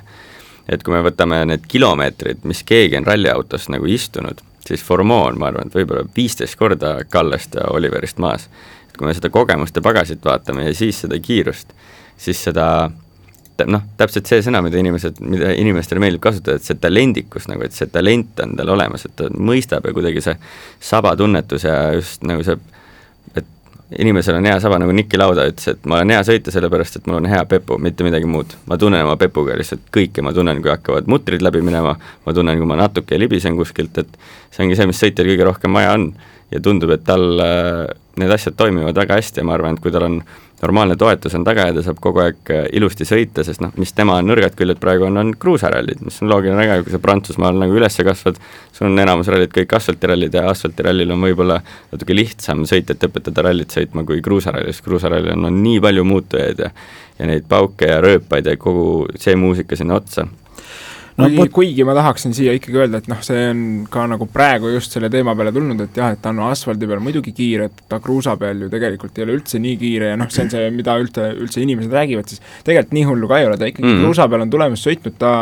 et 0.72 0.84
kui 0.88 0.94
me 0.94 1.02
võtame 1.04 1.42
need 1.50 1.66
kilomeetrid, 1.68 2.46
mis 2.48 2.64
keegi 2.64 2.96
on 2.96 3.04
ralliautos 3.04 3.68
nagu 3.74 3.90
istunud, 3.92 4.40
siis 4.64 4.84
Formeau 4.86 5.26
on, 5.28 5.40
ma 5.42 5.50
arvan, 5.50 5.68
et 5.68 5.76
võib-olla 5.76 6.06
viisteist 6.16 6.56
korda 6.56 7.02
Kallest 7.10 7.58
ja 7.60 7.66
Oliverist 7.76 8.22
maas 8.24 8.48
et 8.92 8.98
kui 9.00 9.08
me 9.08 9.16
seda 9.16 9.32
kogemust 9.34 9.78
ja 9.78 9.86
pagasit 9.86 10.24
vaatame 10.26 10.68
ja 10.68 10.76
siis 10.76 11.00
seda 11.06 11.20
kiirust, 11.24 11.72
siis 12.20 12.44
seda 12.44 12.68
noh, 13.70 13.84
täpselt 13.98 14.30
see 14.30 14.42
sõna, 14.46 14.62
mida 14.66 14.80
inimesed, 14.82 15.20
mida 15.22 15.52
inimestele 15.58 16.02
meeldib 16.02 16.22
kasutada, 16.24 16.58
et 16.58 16.66
see 16.66 16.78
talendikus 16.82 17.48
nagu, 17.52 17.66
et 17.66 17.76
see 17.76 17.90
talent 17.92 18.40
on 18.44 18.56
tal 18.58 18.72
olemas, 18.74 19.06
et 19.06 19.16
ta 19.18 19.28
mõistab 19.32 19.86
ja 19.86 19.94
kuidagi 19.96 20.24
see 20.26 20.36
sabatunnetus 20.92 21.66
ja 21.68 21.76
just 21.98 22.26
nagu 22.28 22.46
see, 22.46 22.58
et 23.38 23.48
inimesel 24.00 24.40
on 24.40 24.48
hea 24.48 24.58
saba, 24.64 24.80
nagu 24.82 24.96
Niki 24.96 25.20
Lauda 25.20 25.46
ütles, 25.52 25.68
et 25.74 25.88
ma 25.90 26.00
olen 26.00 26.16
hea 26.16 26.22
sõita 26.28 26.54
sellepärast, 26.54 27.00
et 27.00 27.10
mul 27.10 27.20
on 27.20 27.30
hea 27.32 27.42
pepu, 27.50 27.78
mitte 27.82 28.08
midagi 28.08 28.30
muud. 28.30 28.56
ma 28.66 28.78
tunnen 28.82 29.06
oma 29.06 29.18
pepuga 29.22 29.58
lihtsalt 29.60 29.90
kõike, 29.94 30.24
ma 30.26 30.34
tunnen, 30.34 30.62
kui 30.64 30.72
hakkavad 30.72 31.10
mutrid 31.12 31.44
läbi 31.44 31.64
minema, 31.66 31.98
ma 32.26 32.34
tunnen, 32.34 32.58
kui 32.58 32.70
ma 32.70 32.80
natuke 32.80 33.20
libisen 33.20 33.58
kuskilt, 33.60 33.98
et 34.02 34.22
see 34.50 34.66
ongi 34.66 34.80
see, 34.80 34.90
mis 34.90 35.02
sõitjal 35.06 35.34
kõige 35.34 35.50
rohkem 35.52 35.80
vaja 35.80 35.98
on. 36.00 36.14
ja 36.51 36.60
tundub, 36.60 36.92
et 36.92 37.04
tal 37.08 37.40
äh, 37.40 37.86
need 38.20 38.32
asjad 38.32 38.58
toimivad 38.60 38.98
väga 38.98 39.20
hästi 39.20 39.42
ja 39.42 39.48
ma 39.48 39.54
arvan, 39.56 39.78
et 39.78 39.84
kui 39.84 39.94
tal 39.94 40.08
on 40.08 40.22
normaalne 40.62 40.96
toetus 41.00 41.34
on 41.38 41.46
taga 41.48 41.68
ja 41.70 41.74
ta 41.74 41.84
saab 41.86 42.02
kogu 42.04 42.22
aeg 42.22 42.52
äh, 42.54 42.66
ilusti 42.78 43.08
sõita, 43.08 43.46
sest 43.46 43.64
noh, 43.64 43.72
mis 43.82 43.94
tema 43.98 44.20
nõrgad 44.26 44.56
küljed 44.58 44.82
praegu 44.82 45.08
on, 45.08 45.18
on 45.18 45.32
kruusarallid, 45.42 46.04
mis 46.06 46.20
on 46.22 46.30
loogiline 46.30 46.60
väga, 46.60 46.82
kui 46.86 46.94
sa 46.94 47.02
Prantsusmaal 47.02 47.58
nagu 47.62 47.78
üles 47.78 47.98
kasvad, 48.06 48.42
sul 48.76 48.90
on 48.90 49.02
enamus 49.02 49.32
rallid 49.32 49.54
kõik 49.56 49.78
asfaltirallid 49.78 50.36
ja 50.38 50.48
asfaltirallil 50.52 51.16
on 51.16 51.24
võib-olla 51.26 51.62
natuke 51.94 52.18
lihtsam 52.18 52.66
sõitjat 52.70 53.08
õpetada 53.10 53.48
rallit 53.48 53.74
sõitma 53.74 54.06
kui 54.06 54.22
kruusaralli, 54.26 54.74
sest 54.74 54.86
kruusarallil 54.86 55.34
on, 55.38 55.50
on 55.50 55.64
nii 55.64 55.80
palju 55.84 56.06
muutujaid 56.12 56.68
ja 56.68 56.74
ja 57.22 57.28
neid 57.30 57.46
pauke 57.50 57.86
ja 57.86 58.00
rööpaid 58.02 58.48
ja 58.50 58.58
kogu 58.58 59.06
see 59.20 59.36
muusika 59.38 59.78
sinna 59.78 60.00
otsa 60.00 60.26
no, 61.18 61.28
kuigi, 61.28 61.50
kuigi 61.56 61.86
ma 61.88 61.96
tahaksin 61.98 62.36
siia 62.36 62.54
ikkagi 62.58 62.80
öelda, 62.82 63.02
et 63.02 63.10
noh, 63.12 63.20
see 63.26 63.44
on 63.52 63.64
ka 63.92 64.06
nagu 64.12 64.28
praegu 64.32 64.72
just 64.74 64.96
selle 64.96 65.10
teema 65.14 65.36
peale 65.38 65.54
tulnud, 65.56 65.82
et 65.86 66.00
jah, 66.02 66.14
et 66.16 66.22
ta 66.24 66.32
on 66.34 66.44
asfaldi 66.48 66.90
peal 66.90 67.04
muidugi 67.04 67.34
kiire, 67.36 67.70
et 67.72 67.84
ta 67.92 68.00
kruusa 68.04 68.38
peal 68.42 68.66
ju 68.66 68.72
tegelikult 68.72 69.18
ei 69.20 69.28
ole 69.28 69.38
üldse 69.40 69.62
nii 69.62 69.78
kiire 69.82 70.14
ja 70.14 70.20
noh, 70.20 70.32
see 70.32 70.46
on 70.46 70.54
see, 70.54 70.72
mida 70.76 70.96
üldse, 71.02 71.28
üldse 71.46 71.64
inimesed 71.64 71.96
räägivad, 71.98 72.32
siis 72.32 72.44
tegelikult 72.68 72.96
nii 72.98 73.06
hullu 73.10 73.32
ka 73.32 73.42
ei 73.42 73.50
ole, 73.50 73.60
ta 73.60 73.70
ikkagi 73.70 73.88
mm 73.88 73.96
-hmm. 73.96 74.06
kruusa 74.06 74.28
peal 74.32 74.46
on 74.46 74.54
tulemas 74.54 74.86
sõitnud, 74.88 75.18
ta 75.20 75.34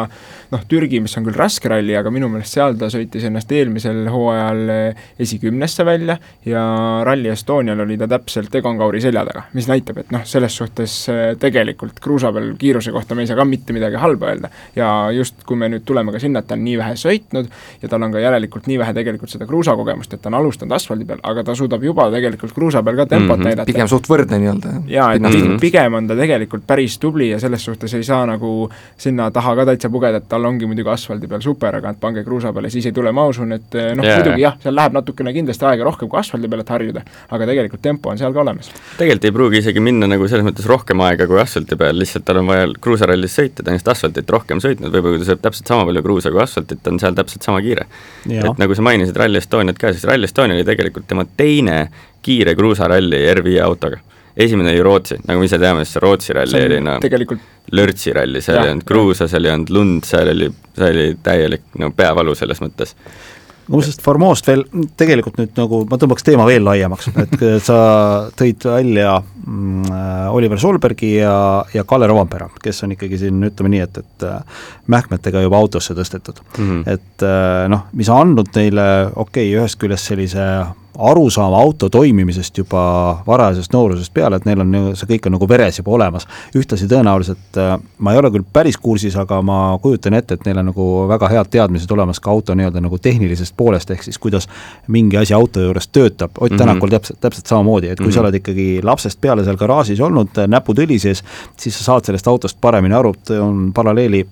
noh, 0.54 0.66
Türgi, 0.70 1.02
mis 1.04 1.16
on 1.20 1.28
küll 1.28 1.38
raske 1.38 1.70
ralli, 1.70 1.96
aga 1.98 2.12
minu 2.14 2.30
meelest 2.32 2.58
seal 2.58 2.78
ta 2.80 2.90
sõitis 2.92 3.26
ennast 3.30 3.52
eelmisel 3.54 4.08
hooajal 4.10 4.74
eh, 4.74 5.04
esikümnesse 5.22 5.86
välja 5.86 6.18
ja 6.46 6.64
Rally 7.06 7.30
Estonial 7.34 7.86
oli 7.86 7.98
ta 8.00 8.08
täpselt 8.10 8.56
Egon 8.56 8.80
Kauri 8.80 9.02
selja 9.04 9.26
taga, 9.28 9.46
mis 9.54 9.70
näitab, 9.70 10.02
et 10.02 10.12
noh, 10.16 10.26
selles 10.30 10.56
suhtes 10.62 10.96
eh, 11.14 11.36
tegelikult 11.40 12.02
kruusa 12.04 12.34
peal 12.34 12.54
kiiruse 12.60 12.94
kohta 12.96 13.18
me 13.18 13.26
ei 13.26 13.30
saa 13.30 13.38
ka 13.40 13.46
mitte 13.46 13.76
midagi 13.76 14.02
halba 14.02 14.34
öelda. 14.34 14.50
ja 14.76 14.90
just, 15.16 15.44
kui 15.46 15.59
me 15.60 15.70
nüüd 15.72 15.86
tuleme 15.88 16.14
ka 16.16 16.22
sinna, 16.22 16.44
et 16.44 16.48
ta 16.50 16.58
on 16.58 16.64
nii 16.66 16.78
vähe 16.80 16.96
sõitnud 17.00 17.50
ja 17.82 17.92
tal 17.92 18.06
on 18.06 18.16
ka 18.16 18.24
järelikult 18.24 18.70
nii 18.70 18.80
vähe 18.82 18.96
tegelikult 18.98 19.34
seda 19.34 19.48
kruusakogemust, 19.50 20.14
et 20.16 20.24
ta 20.24 20.32
on 20.32 20.40
alustanud 20.40 20.76
asfaldi 20.78 21.08
peal, 21.10 21.22
aga 21.32 21.44
ta 21.48 21.56
suudab 21.58 21.84
juba 21.84 22.10
tegelikult 22.14 22.56
kruusa 22.56 22.84
peal 22.84 23.00
ka 23.00 23.06
tempot 23.06 23.38
mm 23.38 23.42
-hmm. 23.42 23.50
näidata. 23.50 23.66
pigem 23.72 23.88
suht 23.92 24.10
võrdne 24.10 24.40
nii-öelda. 24.44 24.74
jaa, 24.88 25.14
et 25.14 25.22
mm 25.22 25.30
-hmm. 25.30 25.60
pigem 25.60 25.94
on 25.94 26.08
ta 26.08 26.16
tegelikult 26.16 26.68
päris 26.68 27.00
tubli 27.00 27.30
ja 27.30 27.40
selles 27.40 27.66
suhtes 27.66 27.94
ei 27.94 28.04
saa 28.04 28.26
nagu 28.26 28.70
sinna 28.98 29.32
taha 29.32 29.56
ka 29.56 29.66
täitsa 29.66 29.90
pugeda, 29.90 30.18
et 30.18 30.30
tal 30.30 30.46
ongi 30.46 30.66
muidugi 30.66 30.90
asfaldi 30.90 31.28
peal 31.28 31.42
super, 31.42 31.76
aga 31.76 31.90
et 31.90 32.00
pange 32.00 32.24
kruusa 32.24 32.54
peale, 32.54 32.70
siis 32.70 32.86
ei 32.86 32.92
tule, 32.92 33.12
ma 33.12 33.26
usun, 33.26 33.52
et 33.52 33.74
noh 33.74 34.06
yeah., 34.06 34.20
muidugi 34.20 34.42
jah, 34.42 34.58
seal 34.64 34.76
läheb 34.76 34.94
natukene 34.94 35.34
kindlasti 35.34 35.66
aega 35.66 35.84
rohkem 35.84 36.10
kui 36.10 36.20
asfaldi 36.20 36.48
peal, 36.48 36.62
et 36.66 36.70
harjuda, 36.70 37.04
aga 37.30 37.46
tegelikult 37.46 37.82
tempo 37.82 38.10
on 38.10 38.18
seal 38.18 38.34
ka 38.34 38.42
olemas. 38.42 38.72
tegelikult 38.98 39.26
ei 39.26 39.32
pruugi 39.32 39.58
isegi 39.64 39.80
minna 39.80 40.08
nagu 40.08 40.28
selles 40.28 40.46
mõttes 40.46 40.68
rohkem 40.70 41.02
aega 41.06 41.28
kui 41.28 41.40
asfalti 41.42 41.76
peal, 41.80 42.00
lihtsalt 42.00 42.26
tal 42.26 42.42
on 42.42 42.50
vaja 42.50 42.68
kruusarallis 42.82 43.38
sõita, 43.40 43.64
ta 43.64 43.72
on 43.72 43.80
just 43.80 43.88
asfaltit 43.88 44.30
rohkem 44.30 44.62
sõitnud, 44.64 44.94
võib-olla 44.94 45.18
kui 45.18 45.26
ta 45.26 45.32
sõidab 45.32 45.49
täpselt 45.50 45.74
sama 45.74 45.88
palju 45.90 46.04
kruusa 46.06 46.32
kui 46.34 46.44
asfaltit, 46.44 46.86
on 46.88 47.00
seal 47.02 47.18
täpselt 47.18 47.46
sama 47.46 47.62
kiire. 47.66 47.88
et 48.30 48.62
nagu 48.62 48.76
sa 48.78 48.86
mainisid 48.86 49.18
Rally 49.18 49.42
Estoniat 49.42 49.78
ka, 49.82 49.94
siis 49.94 50.06
Rally 50.08 50.30
Estonia 50.30 50.56
oli 50.58 50.68
tegelikult 50.68 51.10
tema 51.10 51.26
teine 51.26 51.82
kiire 52.26 52.56
kruusaralli 52.56 53.26
R5 53.34 53.60
autoga. 53.66 54.00
Esimene 54.40 54.72
oli 54.72 54.84
Rootsi, 54.84 55.18
nagu 55.28 55.42
me 55.42 55.48
ise 55.50 55.58
teame, 55.60 55.84
siis 55.84 55.98
see 55.98 56.04
Rootsi 56.04 56.36
ralli 56.38 56.62
oli 56.64 56.78
no 56.86 56.94
tegelikult 57.04 57.74
lörtsi 57.76 58.14
ralli, 58.16 58.42
seal 58.42 58.62
ei 58.62 58.72
olnud 58.72 58.86
kruusa, 58.88 59.28
seal 59.28 59.46
ei 59.46 59.52
olnud 59.52 59.74
lund, 59.74 60.06
seal 60.08 60.32
oli, 60.32 60.48
see 60.78 60.92
oli 60.94 61.08
täielik 61.24 61.66
no 61.82 61.90
peavalu 61.96 62.36
selles 62.38 62.62
mõttes 62.64 62.96
muuseas, 63.70 64.00
Formoost 64.04 64.48
veel 64.50 64.64
tegelikult 65.00 65.40
nüüd 65.40 65.56
nagu 65.60 65.82
ma 65.90 66.00
tõmbaks 66.02 66.26
teema 66.26 66.48
veel 66.50 66.66
laiemaks, 66.66 67.10
et 67.24 67.46
sa 67.66 67.80
tõid 68.40 68.66
välja 68.66 69.16
mm, 69.22 69.94
Oliver 70.36 70.62
Solbergi 70.62 71.16
ja, 71.20 71.36
ja 71.74 71.86
Kalle 71.90 72.10
Rovampere, 72.10 72.50
kes 72.64 72.84
on 72.86 72.96
ikkagi 72.96 73.22
siin 73.24 73.42
ütleme 73.50 73.74
nii, 73.76 73.86
et, 73.86 74.02
et 74.04 74.28
äh, 74.28 74.66
mähkmetega 74.92 75.44
juba 75.46 75.62
autosse 75.62 75.96
tõstetud 75.98 76.42
mm. 76.44 76.70
-hmm. 76.70 76.84
et 76.98 77.26
äh, 77.26 77.66
noh, 77.72 77.88
mis 77.94 78.10
on 78.10 78.26
andnud 78.26 78.54
neile 78.56 78.90
okei 79.16 79.50
okay,, 79.50 79.56
ühest 79.58 79.80
küljest 79.82 80.12
sellise 80.12 80.46
arusaama 80.98 81.58
auto 81.58 81.90
toimimisest 81.90 82.58
juba 82.58 82.82
varajasest 83.28 83.74
noorusest 83.74 84.14
peale, 84.14 84.40
et 84.40 84.46
neil 84.46 84.64
on 84.64 84.78
see 84.98 85.10
kõik 85.14 85.28
on 85.30 85.36
nagu 85.38 85.50
veres 85.50 85.80
juba 85.80 85.92
olemas. 85.92 86.28
ühtlasi 86.56 86.88
tõenäoliselt, 86.90 87.58
äh, 87.58 87.78
ma 87.98 88.14
ei 88.14 88.20
ole 88.20 88.32
küll 88.32 88.46
päris 88.54 88.78
kursis, 88.78 89.16
aga 89.16 89.42
ma 89.42 89.78
kujutan 89.82 90.14
ette, 90.14 90.34
et 90.34 90.46
neil 90.46 90.58
on 90.58 90.70
nagu 90.72 90.88
väga 91.08 91.30
head 91.30 91.52
teadmised 91.52 91.92
olemas 91.92 92.20
ka 92.20 92.32
auto 92.32 92.56
nii-öelda 92.56 92.82
nagu 92.82 92.98
tehnilisest 92.98 93.54
poolest, 93.58 93.92
ehk 93.92 94.04
siis 94.04 94.18
kuidas 94.18 94.50
mingi 94.88 95.18
asi 95.18 95.34
auto 95.34 95.62
juures 95.62 95.88
töötab, 95.88 96.32
Ott 96.40 96.52
mm 96.52 96.56
-hmm. 96.56 96.60
Tänakul 96.60 96.90
täpselt, 96.90 97.20
täpselt 97.20 97.46
samamoodi, 97.46 97.88
et 97.88 97.98
kui 97.98 98.06
mm 98.06 98.10
-hmm. 98.10 98.14
sa 98.14 98.22
oled 98.22 98.36
ikkagi 98.36 98.80
lapsest 98.84 99.22
peale 99.22 99.44
seal 99.44 99.58
garaažis 99.58 100.00
olnud, 100.00 100.30
näpud 100.48 100.78
õli 100.80 101.00
sees, 101.00 101.24
siis 101.58 101.78
sa 101.78 101.84
saad 101.84 102.06
sellest 102.06 102.28
autost 102.28 102.58
paremini 102.62 102.96
aru, 102.96 103.14
on 103.42 103.72
paralleeli 103.74 104.28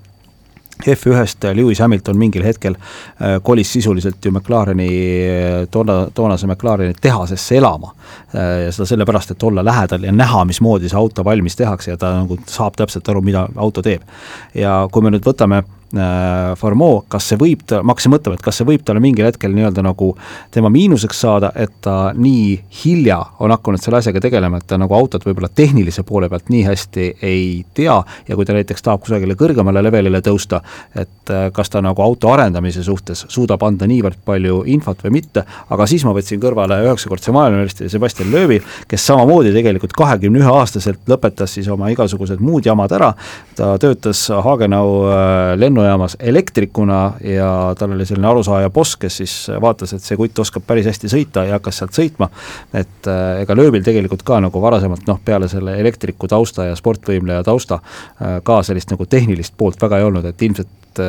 F1-st 0.86 1.54
Lewis 1.54 1.80
Hamilton 1.80 2.18
mingil 2.18 2.44
hetkel 2.46 2.76
äh, 2.76 3.38
kolis 3.44 3.74
sisuliselt 3.74 4.26
ju 4.26 4.32
McLareni, 4.32 4.90
äh, 5.28 5.68
toona, 5.72 6.08
toonase 6.14 6.48
McLareni 6.48 6.94
tehasesse 7.02 7.58
elama. 7.58 7.94
Äh, 8.36 8.66
ja 8.66 8.72
seda 8.72 8.86
sellepärast, 8.86 9.32
et 9.32 9.44
olla 9.44 9.66
lähedal 9.66 10.04
ja 10.04 10.12
näha, 10.12 10.46
mismoodi 10.46 10.90
see 10.90 11.00
auto 11.00 11.26
valmis 11.26 11.56
tehakse 11.56 11.92
ja 11.92 11.98
ta 11.98 12.14
nagu 12.22 12.38
saab 12.46 12.78
täpselt 12.78 13.10
aru, 13.10 13.22
mida 13.22 13.48
auto 13.56 13.82
teeb. 13.82 14.06
ja 14.54 14.88
kui 14.92 15.02
me 15.02 15.12
nüüd 15.14 15.26
võtame 15.26 15.64
äh, 15.96 16.56
Formeau, 16.60 17.02
kas 17.10 17.30
see 17.32 17.40
võib 17.40 17.64
ta, 17.68 17.80
ma 17.84 17.94
hakkasin 17.94 18.12
mõtlema, 18.14 18.38
et 18.38 18.44
kas 18.44 18.60
see 18.60 18.68
võib 18.68 18.84
talle 18.86 19.02
mingil 19.04 19.28
hetkel 19.28 19.54
nii-öelda 19.56 19.84
nagu 19.86 20.10
tema 20.52 20.72
miinuseks 20.74 21.22
saada, 21.24 21.52
et 21.56 21.74
ta 21.84 22.12
nii 22.18 22.58
hilja 22.82 23.20
on 23.44 23.54
hakanud 23.54 23.82
selle 23.82 24.02
asjaga 24.02 24.22
tegelema, 24.24 24.60
et 24.60 24.68
ta 24.68 24.80
nagu 24.80 24.96
autot 24.98 25.24
võib-olla 25.28 25.50
tehnilise 25.54 26.04
poole 26.08 26.30
pealt 26.30 26.52
nii 26.54 26.64
hästi 26.68 27.08
ei 27.26 27.48
tea 27.78 27.96
ja 28.28 28.36
kui 28.36 28.48
ta 28.48 28.56
näiteks 28.58 28.84
tahab 28.84 29.04
kusagile 29.06 29.38
kõrgemale 29.40 29.84
levelile 29.86 30.22
tõusta, 30.26 30.62
et 30.96 31.32
äh, 31.34 31.48
kas 31.56 31.72
ta 31.72 31.82
nagu 31.86 32.04
auto 32.04 32.32
arendamise 32.34 32.84
suhtes 32.84 33.26
suudab 33.32 33.64
anda 33.68 33.88
niivõrd 33.88 34.20
palju 34.26 34.64
infot 34.74 35.06
või 35.06 35.18
mitte, 35.20 35.46
aga 35.70 35.88
siis 35.90 36.06
ma 36.08 36.16
võtsin 36.18 36.42
kõrvale 36.44 36.82
üheksakordse 36.88 37.36
maailmameistri 37.36 37.90
Sebastian 37.92 38.32
Loebi, 38.34 38.60
kes 38.88 39.08
samamoodi 39.08 39.54
tegelikult 39.56 39.96
kahekümne 39.98 40.44
ühe 40.44 40.52
aastaselt 40.52 41.08
lõpetas 41.08 41.56
siis 41.58 41.68
oma 41.72 41.92
igasugused 41.94 42.42
muud 42.44 42.68
jamad 42.68 42.92
ära, 42.96 43.14
ta 43.56 43.74
töötas 43.82 44.28
Hagenau 44.44 44.88
äh, 45.08 45.56
lennujaamas 45.78 46.18
elektrikuna 46.20 47.14
ja 47.24 47.76
tal 47.80 47.92
oli 47.92 48.06
selline 48.06 48.28
arusaaja 48.28 48.70
boss, 48.70 48.96
kes 48.96 49.18
siis 49.18 49.36
vaatas, 49.62 49.94
et 49.94 50.04
see 50.04 50.18
kutt 50.18 50.40
oskab 50.40 50.66
päris 50.68 50.86
hästi 50.90 51.10
sõita 51.12 51.46
ja 51.46 51.58
hakkas 51.58 51.82
sealt 51.82 51.98
sõitma, 51.98 52.30
et 52.74 53.10
äh, 53.10 53.42
ega 53.44 53.56
Lööbil 53.56 53.84
tegelikult 53.86 54.24
ka 54.26 54.40
nagu 54.42 54.62
varasemalt 54.62 55.06
noh, 55.08 55.20
peale 55.26 55.48
selle 55.52 55.78
elektriku 55.80 56.28
tausta 56.28 56.66
ja 56.70 56.76
sportvõimleja 56.76 57.44
tausta 57.46 57.80
äh, 57.82 58.40
ka 58.44 58.62
sellist 58.64 58.92
nagu 58.94 59.06
tehnilist 59.06 59.54
poolt 59.58 59.82
väga 59.82 60.02
ei 60.02 60.08
olnud, 60.10 60.26
et 60.26 60.42
ilmselt 60.42 61.04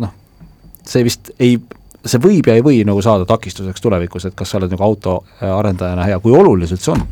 noh, 0.00 0.14
see 0.88 1.04
vist 1.04 1.34
ei 1.38 1.58
see 2.08 2.20
võib 2.22 2.46
ja 2.48 2.54
ei 2.56 2.64
või 2.64 2.80
nagu 2.88 3.02
saada 3.04 3.26
takistuseks 3.28 3.82
tulevikus, 3.84 4.24
et 4.24 4.36
kas 4.38 4.50
sa 4.50 4.60
oled 4.60 4.72
nagu 4.72 4.84
autoarendajana 4.86 6.06
hea, 6.08 6.20
kui 6.24 6.32
oluline 6.32 6.70
see 6.70 6.94
on? 6.94 7.04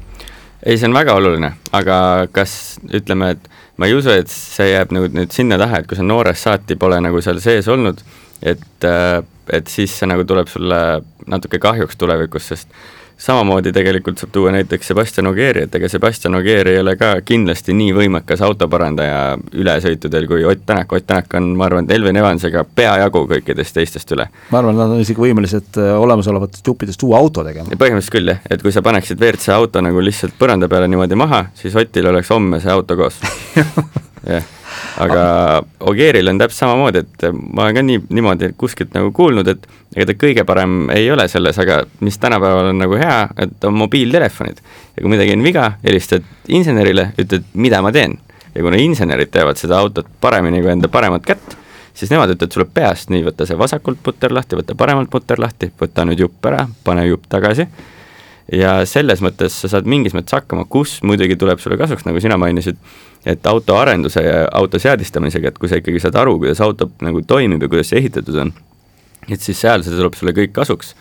ei, 0.65 0.79
see 0.79 0.89
on 0.89 0.97
väga 0.97 1.15
oluline, 1.21 1.53
aga 1.77 1.99
kas 2.33 2.79
ütleme, 2.89 3.35
et 3.37 3.51
ma 3.77 3.89
ei 3.89 3.97
usu, 3.97 4.13
et 4.13 4.31
see 4.33 4.71
jääb 4.73 4.93
nagu 4.97 5.11
nüüd 5.13 5.35
sinna 5.35 5.59
taha, 5.61 5.83
et 5.83 5.89
kui 5.91 5.99
sa 5.99 6.07
noorest 6.07 6.47
saati 6.47 6.79
pole 6.81 7.01
nagu 7.05 7.21
seal 7.25 7.41
sees 7.45 7.69
olnud, 7.73 8.01
et, 8.43 8.69
äh, 8.85 9.21
et 9.53 9.73
siis 9.73 9.93
see 9.99 10.09
nagu 10.09 10.25
tuleb 10.29 10.49
sulle 10.51 10.81
natuke 11.27 11.61
kahjuks 11.63 11.99
tulevikus, 12.01 12.53
sest 12.53 12.73
samamoodi 13.17 13.73
tegelikult 13.73 14.21
saab 14.21 14.33
tuua 14.33 14.53
näiteks 14.53 14.87
Sebastian 14.93 15.27
Ogieri, 15.27 15.63
et 15.65 15.75
ega 15.75 15.89
Sebastian 15.89 16.35
Ogier 16.35 16.69
ei 16.69 16.81
ole 16.81 16.97
ka 17.01 17.15
kindlasti 17.25 17.75
nii 17.77 17.95
võimekas 17.97 18.43
autoparandaja 18.45 19.39
ülesõitudel 19.57 20.29
kui 20.29 20.45
Ott 20.45 20.67
Tänak, 20.67 20.93
Ott 20.93 21.07
Tänak 21.07 21.35
on, 21.39 21.49
ma 21.57 21.69
arvan, 21.71 21.89
Elvin 21.93 22.21
Evansiga 22.21 22.65
peajagu 22.65 23.25
kõikidest 23.33 23.79
teistest 23.79 24.13
üle. 24.13 24.29
ma 24.51 24.61
arvan, 24.61 24.77
nad 24.77 24.97
on 24.97 25.01
isegi 25.01 25.21
võimelised 25.21 25.81
äh, 25.81 25.93
olemasolevatest 26.01 26.67
juppidest 26.67 27.03
uue 27.09 27.17
auto 27.17 27.45
tegema. 27.45 27.73
põhimõtteliselt 27.73 28.19
küll 28.19 28.35
jah, 28.35 28.43
et 28.51 28.63
kui 28.63 28.75
sa 28.75 28.85
paneksid 28.85 29.21
WRC 29.21 29.55
auto 29.57 29.81
nagu 29.81 30.05
lihtsalt 30.05 30.37
põranda 30.39 30.69
peale 30.69 30.89
niimoodi 30.89 31.17
maha, 31.17 31.47
siis 31.55 31.77
Otil 31.77 32.13
oleks 32.13 32.31
homme 32.31 32.61
see 32.61 32.73
auto 32.73 32.97
koos 33.01 33.21
jah 34.27 34.55
aga 35.01 35.63
Ogieril 35.81 36.29
on 36.29 36.39
täpselt 36.41 36.59
samamoodi, 36.59 37.03
et 37.05 37.27
ma 37.33 37.67
olen 37.67 37.77
ka 37.77 37.83
nii, 37.85 38.01
niimoodi 38.17 38.51
kuskilt 38.59 38.95
nagu 38.97 39.13
kuulnud, 39.17 39.49
et 39.53 39.67
ega 39.97 40.09
ta 40.11 40.17
kõige 40.19 40.45
parem 40.49 40.91
ei 40.95 41.09
ole 41.13 41.27
selles, 41.33 41.59
aga 41.63 41.83
mis 42.05 42.19
tänapäeval 42.23 42.73
on 42.73 42.81
nagu 42.83 42.99
hea, 43.01 43.19
et 43.47 43.65
on 43.69 43.77
mobiiltelefonid. 43.77 44.63
ja 44.97 45.03
kui 45.03 45.13
midagi 45.13 45.37
on 45.37 45.45
viga, 45.45 45.71
helistad 45.85 46.25
insenerile, 46.49 47.11
ütled, 47.19 47.45
mida 47.55 47.83
ma 47.83 47.93
teen. 47.93 48.19
ja 48.55 48.63
kuna 48.65 48.81
insenerid 48.81 49.31
teavad 49.33 49.61
seda 49.61 49.79
autot 49.79 50.09
paremini 50.21 50.63
kui 50.63 50.73
enda 50.73 50.89
paremat 50.89 51.27
kätt, 51.27 51.59
siis 51.95 52.11
nemad 52.11 52.33
ütlevad 52.33 52.53
sulle 52.53 52.69
peast, 52.73 53.11
nii, 53.13 53.25
võta 53.27 53.47
see 53.47 53.59
vasakult 53.59 54.01
puter 54.03 54.33
lahti, 54.33 54.57
võta 54.57 54.75
paremalt 54.75 55.11
puter 55.11 55.41
lahti, 55.41 55.71
võta 55.81 56.09
nüüd 56.09 56.25
jupp 56.25 56.53
ära, 56.53 56.67
pane 56.85 57.07
jupp 57.07 57.29
tagasi 57.29 57.69
ja 58.53 58.77
selles 58.87 59.23
mõttes 59.25 59.57
sa 59.63 59.71
saad 59.71 59.89
mingis 59.91 60.15
mõttes 60.15 60.37
hakkama, 60.37 60.67
kus 60.71 61.01
muidugi 61.07 61.39
tuleb 61.39 61.61
sulle 61.63 61.79
kasuks, 61.81 62.07
nagu 62.07 62.21
sina 62.23 62.39
mainisid, 62.41 62.79
et 63.27 63.47
autoarenduse 63.47 64.23
ja 64.23 64.47
auto 64.55 64.79
seadistamisega, 64.79 65.51
et 65.51 65.59
kui 65.59 65.71
sa 65.71 65.81
ikkagi 65.81 66.03
saad 66.03 66.19
aru, 66.21 66.37
kuidas 66.43 66.63
auto 66.65 66.91
nagu 67.03 67.23
toimib 67.27 67.67
ja 67.67 67.71
kuidas 67.73 67.91
see 67.91 68.03
ehitatud 68.05 68.39
on, 68.45 68.53
et 69.27 69.43
siis 69.43 69.59
seal 69.59 69.83
see 69.83 69.97
tuleb 69.97 70.15
sulle 70.19 70.37
kõik 70.37 70.55
kasuks. 70.57 70.95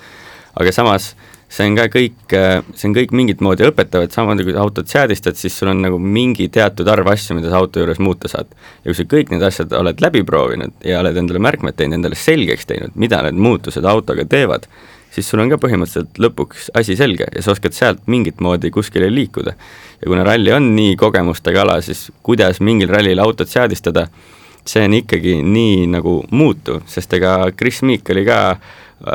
aga 0.56 0.72
samas 0.72 1.14
see 1.50 1.68
on 1.70 1.78
ka 1.78 1.86
kõik, 1.94 2.36
see 2.76 2.88
on 2.90 2.96
kõik 2.96 3.14
mingit 3.16 3.42
moodi 3.46 3.68
õpetav, 3.68 4.06
et 4.06 4.16
samamoodi 4.16 4.48
kui 4.48 4.56
sa 4.56 4.64
autot 4.66 4.90
seadistad, 4.90 5.38
siis 5.40 5.56
sul 5.58 5.70
on 5.72 5.84
nagu 5.86 6.00
mingi 6.02 6.48
teatud 6.54 6.88
arv 6.92 7.08
asju, 7.14 7.38
mida 7.38 7.52
sa 7.52 7.62
auto 7.62 7.82
juures 7.82 8.02
muuta 8.02 8.32
saad. 8.32 8.50
ja 8.82 8.90
kui 8.90 8.98
sa 8.98 9.06
kõik 9.16 9.32
need 9.34 9.46
asjad 9.46 9.74
oled 9.78 10.02
läbi 10.02 10.26
proovinud 10.26 10.74
ja 10.86 11.00
oled 11.04 11.18
endale 11.22 11.42
märkmed 11.44 11.78
teinud, 11.78 12.00
endale 12.00 12.20
selgeks 12.20 12.68
teinud, 12.70 12.96
mida 12.96 13.22
need 13.28 13.40
muutused 13.40 13.86
autoga 13.86 14.26
teevad, 14.26 14.68
siis 15.16 15.30
sul 15.30 15.44
on 15.44 15.52
ka 15.54 15.60
põhimõtteliselt 15.62 16.20
lõpuks 16.20 16.72
asi 16.76 16.98
selge 17.00 17.28
ja 17.32 17.44
sa 17.44 17.54
oskad 17.54 17.76
sealt 17.78 18.08
mingit 18.12 18.42
moodi 18.44 18.72
kuskile 18.74 19.10
liikuda. 19.14 19.54
ja 20.02 20.08
kuna 20.08 20.26
ralli 20.28 20.52
on 20.52 20.74
nii 20.76 20.96
kogemustega 21.00 21.62
ala, 21.62 21.82
siis 21.82 22.10
kuidas 22.24 22.60
mingil 22.60 22.90
rallil 22.90 23.20
autot 23.20 23.50
seadistada, 23.50 24.08
see 24.66 24.84
on 24.86 24.98
ikkagi 24.98 25.40
nii 25.46 25.86
nagu 25.94 26.24
muutuv, 26.32 26.82
sest 26.90 27.14
ega 27.14 27.38
Chris 27.58 27.84
Meek 27.86 28.10
oli 28.10 28.26
ka 28.26 28.40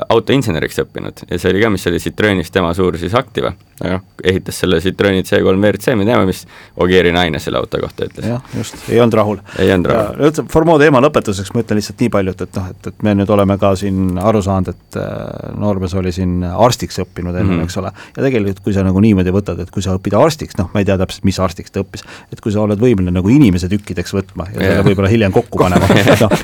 autoinseneriks 0.09 0.79
õppinud. 0.85 1.25
Ja 1.31 1.39
see 1.39 1.53
oli 1.53 1.63
ka, 1.63 1.71
mis 1.73 1.87
oli 1.91 2.01
Citroenis 2.03 2.53
tema 2.53 2.73
suur 2.77 2.99
siis 3.01 3.15
Activa, 3.17 3.53
aga 3.53 3.70
noh, 3.85 4.03
ehitas 4.25 4.61
selle 4.61 4.81
Citroeni 4.85 5.23
C3 5.25 5.41
WRC, 5.55 5.95
me 5.97 6.07
teame, 6.09 6.27
mis 6.29 6.43
Ogieri 6.81 7.13
naine 7.15 7.41
selle 7.43 7.61
auto 7.61 7.81
kohta 7.81 8.07
ütles. 8.09 8.27
jah, 8.29 8.43
just, 8.57 8.77
ei 8.89 9.01
olnud 9.01 9.17
rahul. 9.17 9.41
ei 9.59 9.73
olnud 9.73 9.91
rahul. 9.91 10.21
üldse 10.29 10.45
Formo 10.53 10.77
teema 10.81 11.01
lõpetuseks 11.05 11.55
ma 11.55 11.65
ütlen 11.65 11.81
lihtsalt 11.81 12.05
nii 12.05 12.13
palju, 12.17 12.35
et, 12.37 12.45
et 12.47 12.59
noh, 12.61 12.69
et, 12.75 12.91
et 12.93 13.07
me 13.07 13.15
nüüd 13.19 13.33
oleme 13.33 13.57
ka 13.61 13.73
siin 13.81 14.19
aru 14.21 14.43
saanud, 14.45 14.73
et 14.75 15.01
äh, 15.01 15.55
noormees 15.61 15.95
oli 15.99 16.13
siin 16.15 16.45
arstiks 16.51 17.01
õppinud 17.05 17.35
enne 17.35 17.47
mm, 17.47 17.57
-hmm. 17.57 17.71
eks 17.71 17.81
ole, 17.81 17.93
ja 18.17 18.27
tegelikult 18.27 18.63
kui 18.67 18.77
sa 18.77 18.85
nagu 18.87 19.01
niimoodi 19.01 19.35
võtad, 19.35 19.63
et 19.65 19.73
kui 19.73 19.85
sa 19.85 19.97
õpid 19.97 20.17
arstiks, 20.19 20.59
noh, 20.61 20.71
ma 20.75 20.85
ei 20.85 20.89
tea 20.89 20.99
täpselt, 21.01 21.25
mis 21.29 21.41
arstiks 21.41 21.73
ta 21.73 21.85
õppis, 21.85 22.05
et 22.33 22.41
kui 22.41 22.53
sa 22.53 22.65
oled 22.67 22.81
võimeline 22.81 23.17
nagu 23.17 23.33
inimese 23.33 23.71
tükkideks 23.73 24.15
võtma 24.17 24.51
ja 24.55 24.61
selle 24.61 24.87
võib-olla 24.91 25.13
hiljem 25.13 25.33
kokku 25.33 25.63
panema 25.65 25.89
noh, 26.21 26.37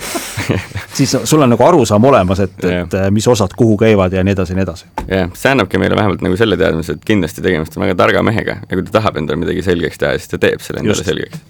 siis 0.98 1.16
sul 1.24 1.42
on 1.42 1.50
nagu 1.52 1.64
arusaam 1.64 2.04
olemas, 2.04 2.40
et, 2.40 2.56
et 2.64 2.92
yeah. 2.92 3.10
mis 3.12 3.28
osad 3.28 3.52
kuhu 3.56 3.76
käivad 3.80 4.12
ja 4.12 4.24
nii 4.24 4.32
edasi 4.36 4.52
ja 4.52 4.56
nii 4.58 4.66
edasi. 4.66 4.86
jah, 5.10 5.30
see 5.36 5.52
annabki 5.52 5.80
meile 5.82 5.96
vähemalt 5.98 6.24
nagu 6.24 6.36
selle 6.38 6.56
teadmise, 6.60 6.96
et 6.96 7.04
kindlasti 7.04 7.25
tegemist 7.34 7.76
on 7.76 7.86
väga 7.86 7.98
targa 7.98 8.22
mehega 8.26 8.60
ja 8.62 8.72
kui 8.72 8.86
ta 8.86 8.98
tahab 9.00 9.20
endale 9.20 9.42
midagi 9.42 9.64
selgeks 9.66 9.98
teha, 10.02 10.16
siis 10.18 10.32
ta 10.32 10.42
teeb 10.42 10.64
selle 10.64 10.82
endale 10.82 10.96
Just. 10.96 11.10
selgeks 11.10 11.44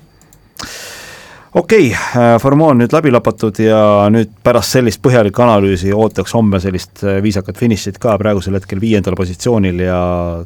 okei 1.56 1.86
okay,, 1.86 2.22
äh, 2.22 2.40
Formo 2.40 2.68
on 2.68 2.80
nüüd 2.82 2.92
läbi 2.92 3.10
lapatud 3.12 3.56
ja 3.64 3.78
nüüd 4.12 4.32
pärast 4.44 4.74
sellist 4.76 5.00
põhjalikku 5.04 5.40
analüüsi 5.40 5.92
ootaks 5.96 6.34
homme 6.36 6.60
sellist 6.60 7.00
äh, 7.04 7.16
viisakat 7.24 7.56
finišit 7.56 7.96
ka, 8.02 8.16
praegusel 8.20 8.58
hetkel 8.58 8.80
viiendal 8.82 9.16
positsioonil 9.16 9.80
ja 9.86 10.00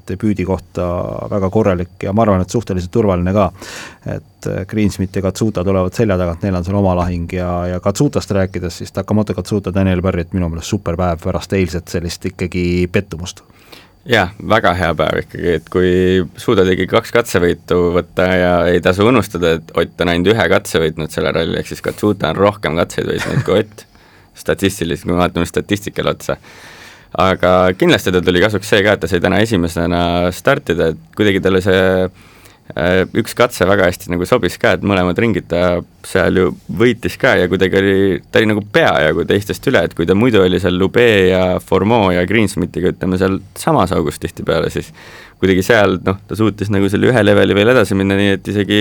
debüüdi 0.06 0.46
kohta 0.46 0.86
väga 1.32 1.50
korralik 1.50 2.06
ja 2.06 2.14
ma 2.14 2.22
arvan, 2.22 2.44
et 2.44 2.54
suhteliselt 2.54 2.94
turvaline 2.94 3.34
ka. 3.34 3.48
et 4.06 4.50
äh, 4.52 4.62
Greensmit 4.70 5.16
ja 5.16 5.22
Katsuta 5.26 5.64
tulevad 5.66 5.98
selja 5.98 6.18
tagant, 6.20 6.46
neil 6.46 6.60
on 6.60 6.68
seal 6.68 6.78
oma 6.78 6.94
lahing 7.02 7.32
ja, 7.34 7.50
ja 7.74 7.80
Katsutast 7.80 8.30
rääkides, 8.30 8.78
siis 8.78 8.92
Takamoto 8.92 9.34
Katsuta, 9.34 9.74
Daniel 9.74 10.02
Barrett 10.02 10.32
minu 10.32 10.48
meelest 10.48 10.70
super 10.70 10.96
päev 11.00 11.26
pärast 11.26 11.58
eilset 11.58 11.90
sellist 11.90 12.30
ikkagi 12.30 12.86
pettumust 12.92 13.42
jah, 14.08 14.32
väga 14.48 14.72
hea 14.78 14.94
päev 14.96 15.20
ikkagi, 15.24 15.52
et 15.58 15.68
kui 15.72 15.92
suudad 16.40 16.68
ikkagi 16.72 16.88
kaks 16.90 17.12
katsevõitu 17.14 17.78
võtta 17.96 18.26
ja 18.32 18.52
ei 18.70 18.80
tasu 18.84 19.06
unustada, 19.08 19.56
et 19.58 19.72
Ott 19.76 20.00
on 20.00 20.12
ainult 20.12 20.32
ühe 20.32 20.48
katse 20.52 20.80
võitnud 20.82 21.12
selle 21.12 21.32
ralli, 21.36 21.58
ehk 21.60 21.68
siis 21.68 21.84
Katsuta 21.84 22.30
on 22.32 22.40
rohkem 22.40 22.78
katseid 22.80 23.10
võitnud 23.10 23.44
kui 23.46 23.60
Ott, 23.60 23.84
statistiliselt, 24.40 25.04
kui 25.04 25.14
me 25.14 25.20
vaatame 25.20 25.48
statistikale 25.48 26.14
otsa. 26.14 26.38
aga 27.20 27.72
kindlasti 27.76 28.12
tal 28.14 28.24
tuli 28.24 28.40
kasuks 28.40 28.68
see 28.70 28.82
ka, 28.86 28.94
et 28.94 29.00
ta 29.02 29.08
sai 29.10 29.20
täna 29.20 29.40
esimesena 29.42 30.02
startida, 30.32 30.92
et 30.94 31.16
kuidagi 31.18 31.40
talle 31.42 31.60
see 31.64 31.80
üks 33.20 33.34
katse 33.36 33.66
väga 33.66 33.88
hästi 33.88 34.12
nagu 34.12 34.26
sobis 34.28 34.56
ka, 34.60 34.74
et 34.76 34.84
mõlemad 34.86 35.18
ringid 35.18 35.48
ta 35.50 35.80
seal 36.06 36.38
ju 36.38 36.50
võitis 36.80 37.16
ka 37.20 37.34
ja 37.40 37.48
kuidagi 37.50 37.78
oli, 37.80 37.96
ta 38.30 38.40
oli 38.40 38.50
nagu 38.52 38.62
peajagu 38.72 39.24
teistest 39.28 39.66
üle, 39.70 39.82
et 39.86 39.96
kui 39.96 40.06
ta 40.08 40.16
muidu 40.18 40.42
oli 40.44 40.60
seal 40.62 40.78
Lube 40.78 41.06
ja 41.30 41.42
Formeau 41.64 42.12
ja 42.14 42.22
Greensmitiga, 42.28 42.94
ütleme 42.94 43.18
seal 43.20 43.40
samas 43.58 43.94
augus 43.96 44.20
tihtipeale, 44.22 44.70
siis 44.72 44.92
kuidagi 45.40 45.64
seal 45.66 45.98
noh, 46.06 46.20
ta 46.28 46.38
suutis 46.38 46.70
nagu 46.72 46.88
selle 46.92 47.10
ühe 47.10 47.26
leveli 47.26 47.56
veel 47.58 47.74
edasi 47.74 47.98
minna, 47.98 48.18
nii 48.18 48.36
et 48.38 48.54
isegi 48.54 48.80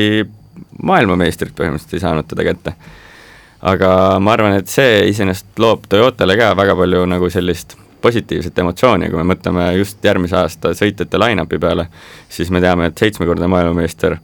maailmameistrit 0.84 1.56
põhimõtteliselt 1.58 1.98
ei 1.98 2.06
saanud 2.06 2.30
teda 2.30 2.48
kätte. 2.48 2.76
aga 3.62 3.92
ma 4.24 4.38
arvan, 4.38 4.60
et 4.62 4.72
see 4.72 5.06
iseenesest 5.10 5.60
loob 5.60 5.90
Toyotale 5.92 6.38
ka 6.40 6.54
väga 6.56 6.78
palju 6.80 7.06
nagu 7.10 7.30
sellist 7.32 7.76
positiivset 8.02 8.60
emotsiooni, 8.64 9.10
kui 9.12 9.20
me 9.22 9.34
mõtleme 9.34 9.70
just 9.78 10.04
järgmise 10.06 10.38
aasta 10.40 10.74
sõitjate 10.78 11.20
line-up'i 11.20 11.60
peale, 11.60 11.88
siis 12.32 12.52
me 12.52 12.62
teame, 12.64 12.90
et 12.90 13.02
seitsmekordne 13.02 13.48
maailmameister 13.52 14.18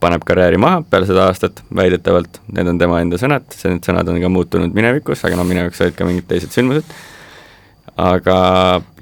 paneb 0.00 0.24
karjääri 0.28 0.60
maha 0.60 0.82
peale 0.90 1.08
seda 1.08 1.26
aastat, 1.30 1.62
väidetavalt, 1.76 2.40
need 2.52 2.68
on 2.68 2.78
tema 2.80 3.00
enda 3.00 3.18
sõnad, 3.20 3.48
need 3.64 3.86
sõnad 3.86 4.08
on 4.12 4.20
ka 4.22 4.32
muutunud 4.32 4.76
minevikus, 4.76 5.24
aga 5.24 5.38
noh, 5.38 5.48
minevikus 5.48 5.80
olid 5.86 5.96
ka 5.96 6.08
mingid 6.08 6.28
teised 6.28 6.52
sündmused, 6.52 6.92
aga 7.96 8.38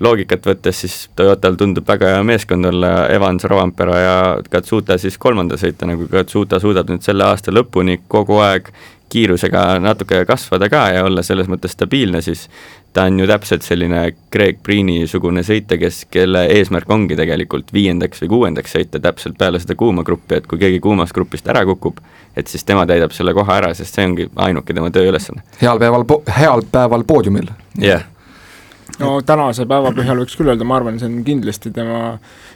loogikat 0.00 0.46
võttes 0.46 0.84
siis 0.84 0.96
Toyotal 1.18 1.58
tundub 1.58 1.86
väga 1.88 2.14
hea 2.14 2.22
meeskond 2.26 2.70
olla, 2.70 3.08
Evans, 3.10 3.44
Rovampera 3.50 3.98
ja 3.98 4.16
Katsuta 4.50 4.98
siis 5.02 5.18
kolmanda 5.18 5.58
sõita, 5.58 5.88
nagu 5.90 6.06
Katsuta 6.10 6.60
suudab 6.62 6.92
nüüd 6.92 7.02
selle 7.02 7.26
aasta 7.26 7.54
lõpuni 7.54 7.98
kogu 8.08 8.38
aeg 8.44 8.70
kiirusega 9.14 9.78
natuke 9.82 10.24
kasvada 10.26 10.68
ka 10.70 10.86
ja 10.94 11.04
olla 11.06 11.22
selles 11.22 11.50
mõttes 11.50 11.74
stabiilne, 11.76 12.22
siis 12.24 12.46
ta 12.94 13.04
on 13.10 13.18
ju 13.18 13.26
täpselt 13.30 13.66
selline 13.66 14.00
Greg 14.32 14.62
Priini-sugune 14.64 15.42
sõitja, 15.46 15.78
kes, 15.78 16.04
kelle 16.10 16.46
eesmärk 16.54 16.90
ongi 16.90 17.18
tegelikult 17.18 17.70
viiendaks 17.74 18.22
või 18.24 18.32
kuuendaks 18.32 18.74
sõita 18.74 19.02
täpselt 19.02 19.38
peale 19.38 19.60
seda 19.62 19.76
kuuma 19.78 20.06
gruppi, 20.06 20.38
et 20.38 20.48
kui 20.50 20.62
keegi 20.62 20.80
kuumast 20.82 21.14
grupist 21.14 21.50
ära 21.50 21.64
kukub, 21.66 22.00
et 22.36 22.50
siis 22.50 22.66
tema 22.66 22.86
täidab 22.90 23.14
selle 23.14 23.34
koha 23.34 23.60
ära, 23.60 23.74
sest 23.74 23.98
see 23.98 24.06
ongi 24.08 24.30
ainuke 24.48 24.74
tema 24.74 24.90
tööülesanne. 24.94 25.44
heal 25.62 25.82
päeval, 25.82 26.06
heal 26.38 26.66
päeval 26.72 27.06
poodiumil. 27.10 27.54
jah 27.78 27.86
yeah 27.98 28.10
no 29.00 29.14
tänase 29.26 29.66
päeva 29.70 29.92
põhjal 29.94 30.20
võiks 30.22 30.36
küll 30.38 30.50
öelda, 30.52 30.66
ma 30.68 30.78
arvan, 30.78 30.98
see 31.00 31.08
on 31.10 31.22
kindlasti 31.26 31.72
tema, 31.74 32.14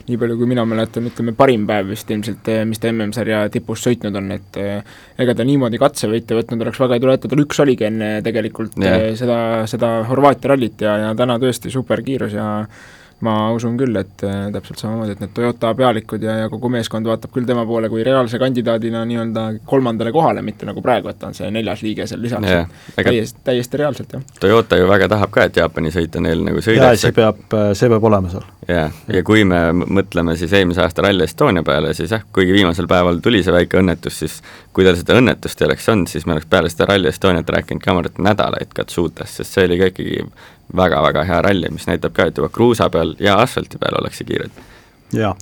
nii 0.09 0.18
palju 0.20 0.37
kui 0.40 0.51
mina 0.51 0.64
mäletan, 0.68 1.09
ütleme 1.11 1.35
parim 1.38 1.66
päev 1.68 1.92
vist 1.92 2.11
ilmselt, 2.12 2.51
eh, 2.53 2.62
mis 2.68 2.83
ta 2.83 2.90
MM-sarja 2.92 3.44
tipus 3.55 3.83
sõitnud 3.87 4.18
on, 4.20 4.31
et 4.37 4.61
eh, 4.61 4.94
ega 5.18 5.37
ta 5.38 5.46
niimoodi 5.48 5.81
katsevõite 5.81 6.38
võtnud 6.38 6.66
oleks 6.66 6.83
väga 6.85 6.98
ei 6.98 7.05
tule 7.05 7.18
ette, 7.18 7.33
tal 7.33 7.44
üks 7.44 7.64
oligi 7.64 7.88
enne 7.88 8.12
tegelikult 8.27 8.79
yeah. 8.83 9.09
Eh, 9.09 9.16
seda, 9.18 9.40
seda 9.70 9.92
Horvaatia 10.09 10.55
rallit 10.55 10.87
ja, 10.87 10.96
ja 11.07 11.11
täna 11.18 11.38
tõesti 11.42 11.72
superkiirus 11.74 12.37
ja 12.38 12.48
ma 13.26 13.35
usun 13.54 13.74
küll, 13.78 13.96
et 13.98 14.22
äh, 14.26 14.46
täpselt 14.54 14.78
samamoodi, 14.78 15.16
et 15.16 15.22
need 15.22 15.33
Toyota 15.35 15.72
pealikud 15.78 16.22
ja, 16.22 16.37
ja 16.44 16.50
kogu 16.52 16.70
meeskond 16.70 17.09
vaatab 17.09 17.33
küll 17.35 17.48
tema 17.48 17.64
poole 17.66 17.90
kui 17.90 18.04
reaalse 18.07 18.38
kandidaadina 18.38 19.02
nii-öelda 19.09 19.46
kolmandale 19.66 20.12
kohale, 20.14 20.42
mitte 20.46 20.68
nagu 20.68 20.83
praegu, 20.85 21.11
et 21.11 21.18
ta 21.18 21.31
on 21.31 21.35
see 21.35 21.50
neljas 21.54 21.83
liige 21.83 22.07
seal 22.07 22.22
lisaks 22.22 22.46
yeah., 22.46 22.68
täiesti, 22.94 23.42
täiesti 23.44 23.81
reaalselt, 23.83 24.14
jah. 24.14 24.26
Toyota 24.38 24.78
ju 24.78 24.87
väga 24.90 25.09
tahab 25.11 25.33
ka, 25.35 25.48
et 25.48 25.59
Jaapani 25.59 25.90
sõita 25.94 26.22
neil 26.22 26.44
nagu 26.46 26.62
sõidaks. 26.62 27.02
see 27.02 27.16
peab, 27.16 27.42
see 27.78 27.90
peab 27.90 28.07
olema 28.11 28.31
seal. 28.31 28.46
jah, 28.68 28.94
ja 29.11 29.22
kui 29.26 29.42
me 29.48 29.64
mõtleme 29.81 30.37
siis 30.38 30.54
eelmise 30.54 30.85
aasta 30.85 31.02
Rally 31.09 31.26
Estonia 31.26 31.66
peale, 31.66 31.94
siis 31.98 32.14
jah, 32.14 32.22
kuigi 32.33 32.54
viimasel 32.54 32.87
päeval 32.90 33.18
tuli 33.24 33.42
see 33.42 33.54
väike 33.54 33.83
õnnetus, 33.83 34.20
siis 34.22 34.38
kui 34.72 34.87
tal 34.87 34.94
seda 34.98 35.18
õnnetust 35.18 35.59
ei 35.59 35.66
oleks 35.66 35.90
olnud, 35.90 36.12
siis 36.12 36.26
me 36.26 36.37
oleks 36.37 36.46
peale 36.46 36.70
seda 36.70 36.87
Rally 36.92 37.11
Estoniat 37.11 37.50
rääkinud 37.50 37.83
ka, 37.83 37.96
ma 37.96 38.04
arvan, 38.04 38.12
et 38.14 38.22
nädalaid 38.31 38.70
Katsutast, 38.78 39.40
sest 39.40 39.59
see 39.59 39.66
oli 39.66 39.81
ka 39.81 39.90
ikkagi 39.90 40.22
väga-väga 40.76 41.24
hea 41.28 41.42
ralli, 41.44 41.70
mis 41.72 41.87
näitab 41.88 42.14
ka, 42.16 42.28
et 42.28 42.38
juba 42.38 42.50
kruusa 42.52 42.90
peal 42.92 43.14
ja 43.22 43.38
asfalti 43.42 43.81
peal 43.81 44.00
ollakse 44.00 44.26
kiired. 44.28 44.52
jaa, 45.16 45.33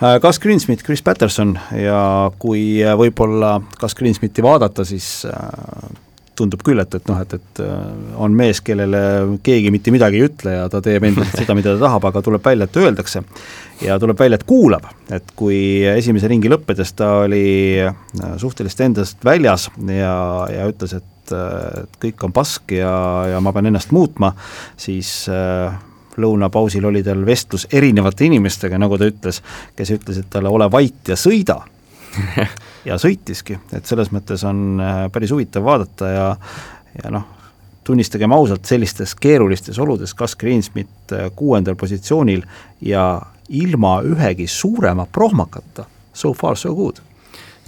äh, 0.00 0.16
Gus 0.20 0.40
Greensmith, 0.40 0.84
Chris 0.84 1.02
Patterson 1.02 1.58
ja 1.76 2.30
kui 2.38 2.80
äh, 2.82 2.96
võib-olla 2.98 3.58
Gus 3.80 3.94
Greensmithi 3.98 4.42
vaadata, 4.44 4.86
siis 4.88 5.26
äh, 5.28 5.90
tundub 6.34 6.64
küll, 6.66 6.80
et, 6.82 6.94
et 6.96 7.06
noh, 7.06 7.20
et, 7.22 7.34
et 7.36 7.60
on 8.18 8.32
mees, 8.34 8.58
kellele 8.64 9.00
keegi 9.46 9.70
mitte 9.70 9.92
midagi 9.94 10.18
ei 10.18 10.24
ütle 10.26 10.56
ja 10.56 10.64
ta 10.72 10.80
teeb 10.82 11.04
endiselt 11.06 11.36
seda, 11.44 11.54
mida 11.54 11.76
ta 11.76 11.84
tahab, 11.84 12.08
aga 12.10 12.22
tuleb 12.26 12.42
välja, 12.42 12.66
et 12.66 12.78
öeldakse. 12.80 13.22
ja 13.84 14.00
tuleb 14.02 14.18
välja, 14.18 14.40
et 14.40 14.48
kuulab, 14.48 14.88
et 15.14 15.30
kui 15.38 15.84
esimese 15.92 16.32
ringi 16.32 16.50
lõppedes 16.50 16.90
ta 16.98 17.20
oli 17.28 17.44
suhteliselt 18.42 18.82
endast 18.88 19.22
väljas 19.24 19.68
ja, 19.86 20.16
ja 20.50 20.66
ütles, 20.72 20.96
et 20.98 21.13
et, 21.24 21.34
et 21.84 21.98
kõik 22.06 22.24
on 22.28 22.34
pask 22.34 22.76
ja, 22.76 22.92
ja 23.32 23.40
ma 23.40 23.52
pean 23.54 23.70
ennast 23.70 23.92
muutma, 23.94 24.32
siis 24.76 25.26
äh, 25.32 25.74
lõunapausil 26.20 26.84
oli 26.86 27.02
tal 27.04 27.24
vestlus 27.26 27.66
erinevate 27.72 28.28
inimestega, 28.28 28.78
nagu 28.78 28.98
ta 28.98 29.08
ütles, 29.10 29.40
kes 29.76 29.94
ütlesid 29.96 30.28
talle, 30.30 30.52
ole 30.52 30.70
vait 30.72 31.12
ja 31.12 31.18
sõida. 31.18 31.62
Ja 32.84 32.98
sõitiski, 33.00 33.54
et 33.72 33.88
selles 33.88 34.10
mõttes 34.12 34.42
on 34.44 34.76
äh, 34.76 34.98
päris 35.08 35.30
huvitav 35.32 35.64
vaadata 35.64 36.08
ja, 36.12 36.26
ja 36.98 37.12
noh, 37.14 37.22
tunnistagem 37.80 38.32
ausalt, 38.36 38.68
sellistes 38.68 39.14
keerulistes 39.16 39.78
oludes 39.80 40.12
Gus 40.14 40.36
Greensmith 40.36 41.16
äh, 41.16 41.30
kuuendal 41.32 41.78
positsioonil 41.80 42.44
ja 42.84 43.06
ilma 43.48 43.94
ühegi 44.04 44.44
suurema 44.52 45.08
prohmakata, 45.08 45.88
so 46.12 46.34
far 46.36 46.60
so 46.60 46.74
good 46.76 47.00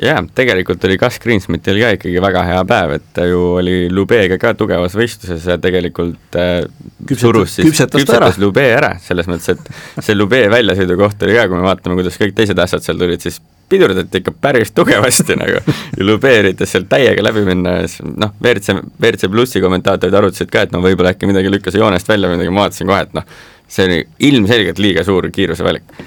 jaa, 0.02 0.20
tegelikult 0.36 0.84
oli 0.84 0.98
Gus 1.00 1.16
Greensmithil 1.22 1.78
ka 1.80 1.90
ikkagi 1.96 2.20
väga 2.22 2.42
hea 2.46 2.62
päev, 2.68 2.94
et 2.98 3.04
ta 3.16 3.24
ju 3.28 3.40
oli 3.56 3.76
Lubeega 3.92 4.38
ka 4.40 4.52
tugevas 4.58 4.96
võistluses 4.98 5.44
ja 5.48 5.56
tegelikult 5.62 6.36
äh, 6.36 6.64
küpsetas, 7.00 7.22
surus 7.22 7.54
siis, 7.56 7.68
küpsetas, 7.70 8.04
küpsetas 8.04 8.40
Lube 8.42 8.64
ära, 8.76 8.94
selles 9.02 9.28
mõttes, 9.30 9.56
et 9.56 10.04
see 10.04 10.16
Lube 10.16 10.42
väljasõidu 10.52 10.98
koht 11.00 11.22
oli 11.24 11.36
ka, 11.38 11.46
kui 11.48 11.60
me 11.60 11.68
vaatame, 11.68 11.96
kuidas 12.00 12.18
kõik 12.20 12.34
teised 12.36 12.60
asjad 12.60 12.84
seal 12.84 13.00
tulid, 13.00 13.24
siis 13.24 13.40
pidurdati 13.70 14.20
ikka 14.20 14.34
päris 14.40 14.70
tugevasti 14.76 15.38
nagu 15.40 15.62
ja 15.62 16.04
Lube 16.04 16.32
üritas 16.42 16.74
sealt 16.74 16.90
täiega 16.92 17.24
läbi 17.24 17.46
minna 17.48 17.78
ja 17.80 17.86
siis 17.88 18.04
noh, 18.04 18.34
WRC, 18.42 18.76
WRC 19.00 19.30
plussi 19.32 19.64
kommentaatorid 19.64 20.18
arutasid 20.20 20.52
ka, 20.52 20.66
et 20.66 20.76
no 20.76 20.82
võib-olla 20.84 21.14
äkki 21.16 21.30
midagi 21.30 21.50
lükkas 21.52 21.78
joonest 21.78 22.12
välja 22.12 22.28
või 22.28 22.36
midagi, 22.36 22.52
ma 22.52 22.66
vaatasin 22.66 22.92
kohe, 22.92 23.06
et 23.08 23.16
noh, 23.16 23.24
see 23.66 23.88
oli 23.88 24.02
ilmselgelt 24.28 24.82
liiga 24.82 25.06
suur 25.06 25.30
kiirusevalik. 25.32 26.04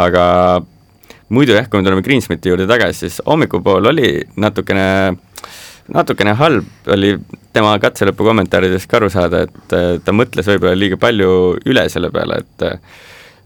aga 0.00 0.22
muidu 1.34 1.56
jah, 1.56 1.68
kui 1.68 1.80
me 1.80 1.86
tuleme 1.86 2.04
Greensmiti 2.06 2.52
juurde 2.52 2.66
tagasi, 2.70 3.06
siis 3.06 3.22
hommikupool 3.26 3.90
oli 3.90 4.10
natukene, 4.40 4.86
natukene 5.94 6.36
halb 6.38 6.92
oli 6.94 7.14
tema 7.54 7.74
katselõpu 7.82 8.26
kommentaaridest 8.26 8.90
ka 8.90 9.00
aru 9.00 9.10
saada, 9.12 9.44
et 9.46 9.74
ta 10.04 10.14
mõtles 10.14 10.48
võib-olla 10.52 10.78
liiga 10.78 11.00
palju 11.00 11.32
üle 11.70 11.88
selle 11.92 12.12
peale, 12.14 12.42
et 12.44 12.70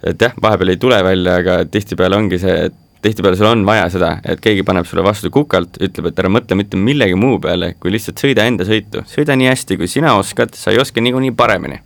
et 0.08 0.20
jah, 0.22 0.36
vahepeal 0.38 0.70
ei 0.70 0.78
tule 0.78 0.98
välja, 1.02 1.40
aga 1.42 1.62
tihtipeale 1.66 2.14
ongi 2.14 2.38
see, 2.38 2.54
et 2.68 2.76
tihtipeale 3.02 3.38
sul 3.38 3.48
on 3.50 3.64
vaja 3.66 3.88
seda, 3.90 4.12
et 4.22 4.40
keegi 4.42 4.62
paneb 4.66 4.86
sulle 4.86 5.02
vastu 5.06 5.30
kukalt, 5.34 5.80
ütleb, 5.82 6.10
et 6.10 6.22
ära 6.22 6.30
mõtle 6.30 6.58
mitte 6.58 6.78
millegi 6.78 7.18
muu 7.18 7.40
peale, 7.42 7.72
kui 7.82 7.90
lihtsalt 7.94 8.22
sõida 8.22 8.46
enda 8.46 8.66
sõitu, 8.68 9.02
sõida 9.10 9.34
nii 9.38 9.50
hästi, 9.50 9.78
kui 9.80 9.90
sina 9.90 10.14
oskad, 10.18 10.54
sa 10.58 10.74
ei 10.74 10.78
oska 10.82 11.02
niikuinii 11.02 11.34
paremini 11.38 11.80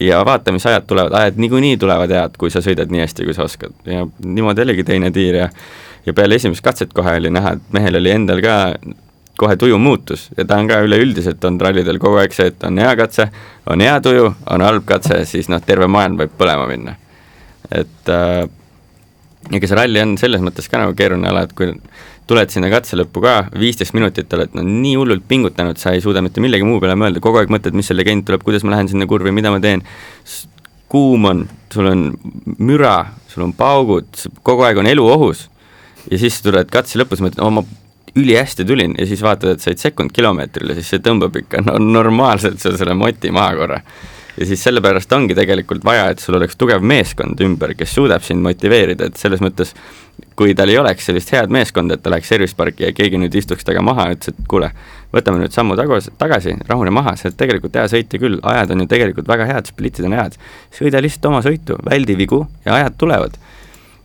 ja 0.00 0.24
vaata, 0.24 0.52
mis 0.52 0.66
ajad 0.66 0.86
tulevad, 0.86 1.12
ajad 1.12 1.38
niikuinii 1.40 1.76
tulevad 1.76 2.10
head, 2.14 2.38
kui 2.38 2.50
sa 2.50 2.62
sõidad 2.64 2.92
nii 2.92 3.02
hästi, 3.04 3.26
kui 3.26 3.36
sa 3.36 3.46
oskad 3.48 3.74
ja 3.88 4.06
niimoodi 4.24 4.62
oligi 4.66 4.84
teine 4.86 5.10
tiir 5.14 5.42
ja 5.44 5.48
ja 6.06 6.14
peale 6.16 6.38
esimest 6.40 6.64
katset 6.64 6.92
kohe 6.96 7.16
oli 7.18 7.30
näha, 7.30 7.56
et 7.56 7.72
mehel 7.76 7.98
oli 8.00 8.12
endal 8.14 8.40
ka 8.44 8.56
kohe 9.40 9.56
tuju 9.56 9.78
muutus 9.78 10.28
ja 10.36 10.44
ta 10.44 10.58
on 10.60 10.68
ka 10.68 10.80
üleüldiselt 10.84 11.44
olnud 11.44 11.64
rallidel 11.64 11.98
kogu 12.00 12.20
aeg 12.20 12.34
see, 12.36 12.50
et 12.52 12.64
on 12.68 12.78
hea 12.80 12.92
katse, 12.96 13.28
on 13.72 13.80
hea 13.84 13.96
tuju, 14.04 14.30
on 14.52 14.64
halb 14.64 14.86
katse, 14.88 15.22
siis 15.28 15.48
noh, 15.52 15.62
terve 15.64 15.88
maailm 15.88 16.18
võib 16.20 16.34
põlema 16.38 16.66
minna. 16.70 16.96
et 17.70 18.12
äh, 18.12 18.44
ega 19.50 19.70
see 19.70 19.78
ralli 19.78 20.02
on 20.02 20.16
selles 20.20 20.42
mõttes 20.44 20.68
ka 20.70 20.82
nagu 20.82 20.96
keeruline 20.96 21.28
ala, 21.30 21.46
et 21.46 21.54
kui 21.56 21.72
tuled 22.30 22.52
sinna 22.52 22.70
katse 22.72 22.98
lõppu 22.98 23.22
ka, 23.24 23.34
viisteist 23.58 23.94
minutit 23.96 24.30
oled 24.36 24.54
no 24.54 24.64
nii 24.66 24.94
hullult 25.00 25.26
pingutanud, 25.28 25.78
sa 25.80 25.94
ei 25.96 26.02
suuda 26.04 26.22
mitte 26.24 26.42
millegi 26.42 26.66
muu 26.66 26.78
peale 26.82 26.96
mõelda, 26.98 27.22
kogu 27.24 27.42
aeg 27.42 27.52
mõtled, 27.52 27.76
mis 27.76 27.90
see 27.90 27.98
legend 27.98 28.28
tuleb, 28.28 28.46
kuidas 28.46 28.64
ma 28.66 28.76
lähen 28.76 28.90
sinna 28.92 29.08
kurvi, 29.10 29.34
mida 29.34 29.52
ma 29.52 29.60
teen, 29.62 29.82
kuum 30.90 31.26
on, 31.30 31.44
sul 31.74 31.90
on 31.90 32.08
müra, 32.58 32.96
sul 33.30 33.46
on 33.46 33.54
paugud, 33.58 34.24
kogu 34.46 34.66
aeg 34.66 34.80
on 34.82 34.90
elu 34.90 35.06
ohus. 35.06 35.48
Ja 36.10 36.18
siis 36.18 36.38
tuled 36.42 36.70
katse 36.72 36.98
lõpus, 36.98 37.20
mõtled, 37.22 37.42
oh 37.44 37.52
ma 37.54 37.66
ülihästi 38.16 38.64
tulin. 38.64 38.94
Ja 38.98 39.06
siis 39.06 39.22
vaatad, 39.22 39.54
et 39.54 39.60
said 39.64 39.78
sekund 39.78 40.14
kilomeetrile, 40.14 40.74
siis 40.78 40.88
see 40.90 41.02
tõmbab 41.04 41.36
ikka 41.42 41.62
no 41.66 41.76
normaalselt 41.78 42.58
sul 42.62 42.78
selle 42.80 42.96
moti 42.98 43.30
maha 43.34 43.54
korra. 43.58 43.80
Ja 44.38 44.46
siis 44.46 44.62
sellepärast 44.64 45.12
ongi 45.12 45.34
tegelikult 45.36 45.84
vaja, 45.84 46.08
et 46.10 46.22
sul 46.22 46.38
oleks 46.38 46.56
tugev 46.58 46.82
meeskond 46.86 47.40
ümber, 47.44 47.74
kes 47.76 47.92
suudab 47.94 48.24
sind 48.24 48.42
motiveerida, 48.44 49.10
et 49.10 49.20
selles 49.20 49.42
mõttes 49.44 49.74
kui 50.40 50.54
tal 50.56 50.70
ei 50.72 50.78
oleks 50.80 51.04
sellist 51.04 51.28
head 51.34 51.52
meeskonda, 51.52 51.98
et 51.98 52.00
ta 52.00 52.08
läheks 52.12 52.30
service 52.32 52.56
parki 52.56 52.86
ja 52.86 52.94
keegi 52.96 53.18
nüüd 53.20 53.34
istuks 53.36 53.66
temaga 53.66 53.82
maha 53.84 54.06
ja 54.08 54.14
ütles, 54.16 54.32
et 54.32 54.46
kuule, 54.48 54.70
võtame 55.12 55.42
nüüd 55.42 55.52
sammu 55.52 55.76
tagasi, 55.76 56.14
tagasi, 56.20 56.54
rahune 56.68 56.92
maha, 56.96 57.12
sa 57.20 57.28
oled 57.28 57.36
tegelikult 57.42 57.76
hea 57.76 57.84
sõitja 57.92 58.20
küll, 58.22 58.38
ajad 58.52 58.72
on 58.72 58.80
ju 58.80 58.86
tegelikult 58.88 59.28
väga 59.28 59.48
head, 59.50 59.68
splitid 59.68 60.08
on 60.08 60.16
head, 60.16 60.38
sõida 60.78 61.02
lihtsalt 61.04 61.28
oma 61.28 61.42
sõitu, 61.44 61.76
väldi 61.84 62.16
vigu 62.16 62.40
ja 62.64 62.78
ajad 62.78 62.96
tulevad. 63.02 63.36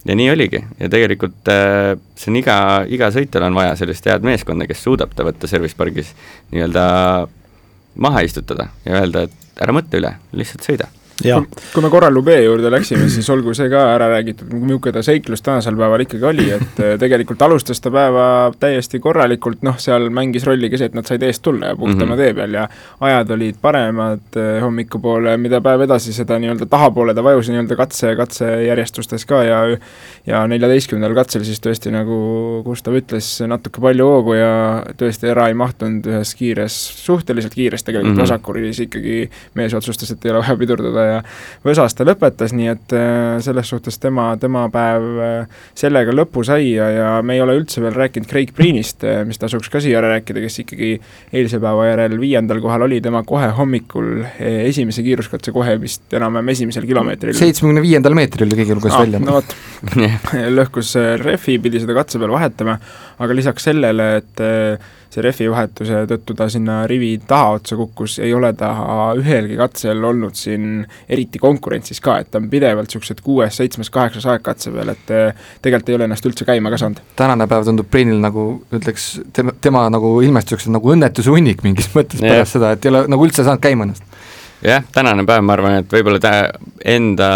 ja 0.06 0.15
nii 0.19 0.28
oligi. 0.34 0.60
ja 0.80 0.91
tegelikult 0.91 1.54
äh, 1.54 1.95
see 2.19 2.34
on 2.34 2.41
iga, 2.41 2.58
iga 2.98 3.10
sõitjal 3.15 3.48
on 3.48 3.56
vaja 3.56 3.80
sellist 3.80 4.12
head 4.12 4.28
meeskonda, 4.28 4.67
kes 4.67 4.84
suudab 4.84 5.15
ta 5.15 5.24
võtta 5.24 5.48
service 5.48 5.80
pargis 5.80 6.12
nii-öelda 6.52 6.86
maha 7.95 8.28
istutada 8.28 8.67
ja 8.84 9.00
öelda, 9.00 9.24
et 9.30 9.63
ära 9.63 9.71
mõtle 9.80 10.04
üle, 10.04 10.15
lihtsalt 10.36 10.67
sõida 10.67 10.91
kui, 11.73 11.84
me 11.84 11.89
korra 11.89 12.10
Lube 12.12 12.36
juurde 12.43 12.69
läksime, 12.71 13.08
siis 13.10 13.30
olgu 13.32 13.54
see 13.56 13.69
ka 13.71 13.82
ära 13.93 14.10
räägitud, 14.12 14.51
milline 14.51 14.91
ta 14.93 15.04
seiklus 15.06 15.43
tänasel 15.45 15.78
päeval 15.80 16.04
ikkagi 16.04 16.28
oli, 16.28 16.47
et 16.58 16.82
eh, 16.84 16.95
tegelikult 16.99 17.41
alustas 17.47 17.80
ta 17.82 17.91
päeva 17.93 18.25
täiesti 18.60 18.99
korralikult, 18.99 19.62
noh, 19.63 19.78
seal 19.80 20.10
mängis 20.13 20.43
rolli 20.47 20.69
ka 20.71 20.80
see, 20.80 20.89
et 20.91 20.97
nad 20.97 21.08
said 21.08 21.23
eest 21.23 21.43
tulla 21.45 21.71
ja 21.71 21.75
puhtama 21.75 22.06
mm 22.06 22.12
-hmm. 22.12 22.23
tee 22.23 22.34
peal 22.34 22.54
ja 22.60 22.67
ajad 23.10 23.32
olid 23.38 23.56
paremad 23.62 24.39
eh, 24.41 24.62
hommikupoole, 24.62 25.38
mida 25.38 25.62
päev 25.62 25.86
edasi, 25.88 26.13
seda 26.13 26.39
nii-öelda 26.39 26.65
tahapoole 26.65 27.13
ta 27.13 27.23
vajus 27.23 27.49
nii-öelda 27.49 27.75
katse, 27.75 28.15
katsejärjestustes 28.15 29.25
ka 29.25 29.43
ja 29.43 29.78
ja 30.25 30.47
neljateistkümnendal 30.47 31.15
katsel 31.15 31.43
siis 31.45 31.62
tõesti, 31.62 31.91
nagu 31.93 32.62
Gustav 32.65 32.95
ütles, 32.97 33.28
natuke 33.47 33.82
palju 33.82 34.08
hoogu 34.10 34.34
ja 34.34 34.84
tõesti 34.97 35.30
ära 35.30 35.47
ei 35.47 35.54
mahtunud 35.54 36.08
ühes 36.10 36.36
kiires, 36.36 36.75
suhteliselt 37.06 37.54
kiires 37.54 37.84
tegelikult 37.84 38.15
mm 38.15 38.17
-hmm. 38.17 38.21
vasakuris 38.21 38.80
ikkagi 38.80 39.30
mees 39.54 39.73
otsustas, 39.73 40.12
et 40.12 40.25
ei 40.25 40.32
ole 40.32 40.41
vaja 40.41 40.58
pidurdada 40.58 41.05
ja 41.06 41.22
Võsas 41.65 41.96
ta 41.98 42.06
lõpetas, 42.06 42.54
nii 42.56 42.68
et 42.70 42.96
äh, 42.96 43.38
selles 43.44 43.70
suhtes 43.72 43.98
tema, 44.02 44.28
tema 44.41 44.65
päev 44.74 45.06
äh, 45.24 45.62
sellega 45.78 46.13
lõpu 46.13 46.44
sai 46.46 46.72
ja, 46.76 46.89
ja 46.94 47.08
me 47.26 47.38
ei 47.38 47.44
ole 47.44 47.56
üldse 47.58 47.82
veel 47.84 47.96
rääkinud 47.96 48.30
Craig 48.30 48.54
Breenist, 48.56 49.06
äh, 49.08 49.24
mis 49.28 49.41
tasuks 49.41 49.72
ka 49.74 49.82
siia 49.84 50.02
rääkida, 50.04 50.44
kes 50.44 50.60
ikkagi 50.65 50.91
eilse 51.36 51.62
päeva 51.63 51.88
järel 51.89 52.18
viiendal 52.22 52.62
kohal 52.63 52.86
oli, 52.88 53.02
tema 53.06 53.24
kohe 53.28 53.50
hommikul 53.58 54.26
esimese 54.39 55.06
kiiruskatse 55.06 55.54
kohe 55.56 55.78
vist 55.82 56.13
enam-vähem 56.15 56.54
esimesel 56.54 56.86
kilomeetril. 56.89 57.38
seitsmekümne 57.38 57.84
viiendal 57.86 58.18
meetril 58.18 58.54
keegi 58.58 58.78
luges 58.78 58.94
ah, 58.94 59.06
välja. 59.06 59.24
no 59.24 59.39
vot 59.39 59.56
lõhkus 60.60 60.96
rehvi, 61.24 61.58
pidi 61.63 61.82
seda 61.84 61.98
katse 61.98 62.22
peal 62.22 62.36
vahetama, 62.36 62.78
aga 63.22 63.39
lisaks 63.41 63.70
sellele, 63.70 64.12
et 64.22 64.46
see 65.13 65.24
rehvi 65.24 65.48
vahetuse 65.52 66.04
tõttu 66.10 66.36
ta 66.38 66.48
sinna 66.52 66.82
rivi 66.89 67.15
tahaotsa 67.28 67.78
kukkus, 67.80 68.18
ei 68.24 68.34
ole 68.34 68.52
ta 68.58 68.72
ühelgi 69.18 69.58
katsel 69.60 70.04
olnud 70.04 70.36
siin 70.38 70.86
eriti 71.10 71.39
konkurentsis 71.41 72.02
ka, 72.04 72.20
et 72.22 72.32
ta 72.32 72.41
on 72.41 72.50
pidevalt 72.52 72.89
niisugused 72.89 73.22
kuues, 73.26 73.58
seitsmes, 73.58 73.91
kaheksas 73.94 74.28
aeg 74.32 74.44
katse 74.46 74.74
peal, 74.76 74.94
et 74.96 75.15
eh, 75.15 75.48
tegelikult 75.62 75.91
ei 75.91 76.00
ole 76.00 76.10
ennast 76.10 76.30
üldse 76.30 76.48
käima 76.48 76.74
ka 76.74 76.82
saanud. 76.82 77.02
tänane 77.15 77.48
päev 77.52 77.68
tundub 77.70 77.89
Breinil 77.91 78.22
nagu 78.24 78.48
ütleks, 78.76 79.08
tema, 79.34 79.56
tema 79.62 79.88
nagu 79.94 80.18
ilmestuseks 80.26 80.70
nagu 80.74 80.94
õnnetuse 80.96 81.34
hunnik 81.34 81.63
mingis 81.65 81.91
mõttes 81.96 82.22
yeah. 82.22 82.36
pärast 82.36 82.58
seda, 82.58 82.76
et 82.76 82.86
ei 82.86 82.94
ole 82.94 83.06
nagu 83.12 83.28
üldse 83.28 83.46
saanud 83.46 83.63
käima 83.63 83.88
ennast 83.88 84.04
jah, 84.63 84.84
tänane 84.94 85.26
päev, 85.28 85.44
ma 85.46 85.56
arvan, 85.56 85.80
et 85.82 85.91
võib-olla 85.91 86.22
ta 86.22 86.34
enda 86.86 87.30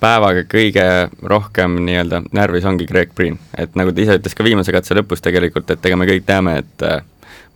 päevaga 0.00 0.46
kõige 0.50 0.86
rohkem 1.22 1.80
nii-öelda 1.86 2.22
närvis 2.36 2.64
ongi 2.68 2.86
Greg 2.88 3.12
Green, 3.16 3.38
et 3.58 3.76
nagu 3.78 3.92
ta 3.92 4.04
ise 4.04 4.16
ütles 4.20 4.36
ka 4.36 4.46
viimase 4.46 4.74
katse 4.74 4.96
lõpus 4.96 5.24
tegelikult, 5.24 5.70
et 5.70 5.86
ega 5.86 5.98
me 5.98 6.08
kõik 6.08 6.26
teame, 6.28 6.58
et 6.62 6.86
äh, 6.86 7.02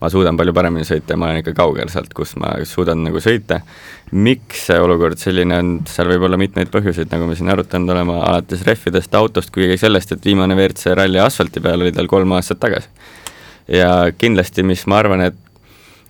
ma 0.01 0.09
suudan 0.13 0.37
palju 0.37 0.55
paremini 0.57 0.87
sõita 0.89 1.15
ja 1.15 1.21
ma 1.21 1.29
olen 1.29 1.43
ikka 1.43 1.55
kaugel 1.57 1.91
sealt, 1.93 2.13
kus 2.17 2.33
ma 2.41 2.55
suudan 2.69 3.03
nagu 3.05 3.21
sõita. 3.23 3.61
miks 4.11 4.65
see 4.67 4.79
olukord 4.81 5.21
selline 5.21 5.59
on, 5.61 5.75
seal 5.87 6.09
võib 6.11 6.25
olla 6.27 6.39
mitmeid 6.41 6.73
põhjuseid, 6.73 7.11
nagu 7.13 7.29
me 7.29 7.37
siin 7.39 7.53
arutanud 7.53 7.93
oleme, 7.95 8.17
alates 8.27 8.65
rehvidest, 8.67 9.15
autost, 9.15 9.53
kui 9.55 9.77
sellest, 9.79 10.13
et 10.13 10.25
viimane 10.25 10.57
WRC 10.57 10.97
ralli 10.97 11.21
asfalti 11.21 11.61
peal 11.61 11.85
oli 11.85 11.93
tal 11.93 12.09
kolm 12.11 12.33
aastat 12.39 12.61
tagasi. 12.61 12.89
ja 13.69 14.11
kindlasti, 14.19 14.65
mis 14.67 14.87
ma 14.91 14.99
arvan, 14.99 15.21
et 15.29 15.37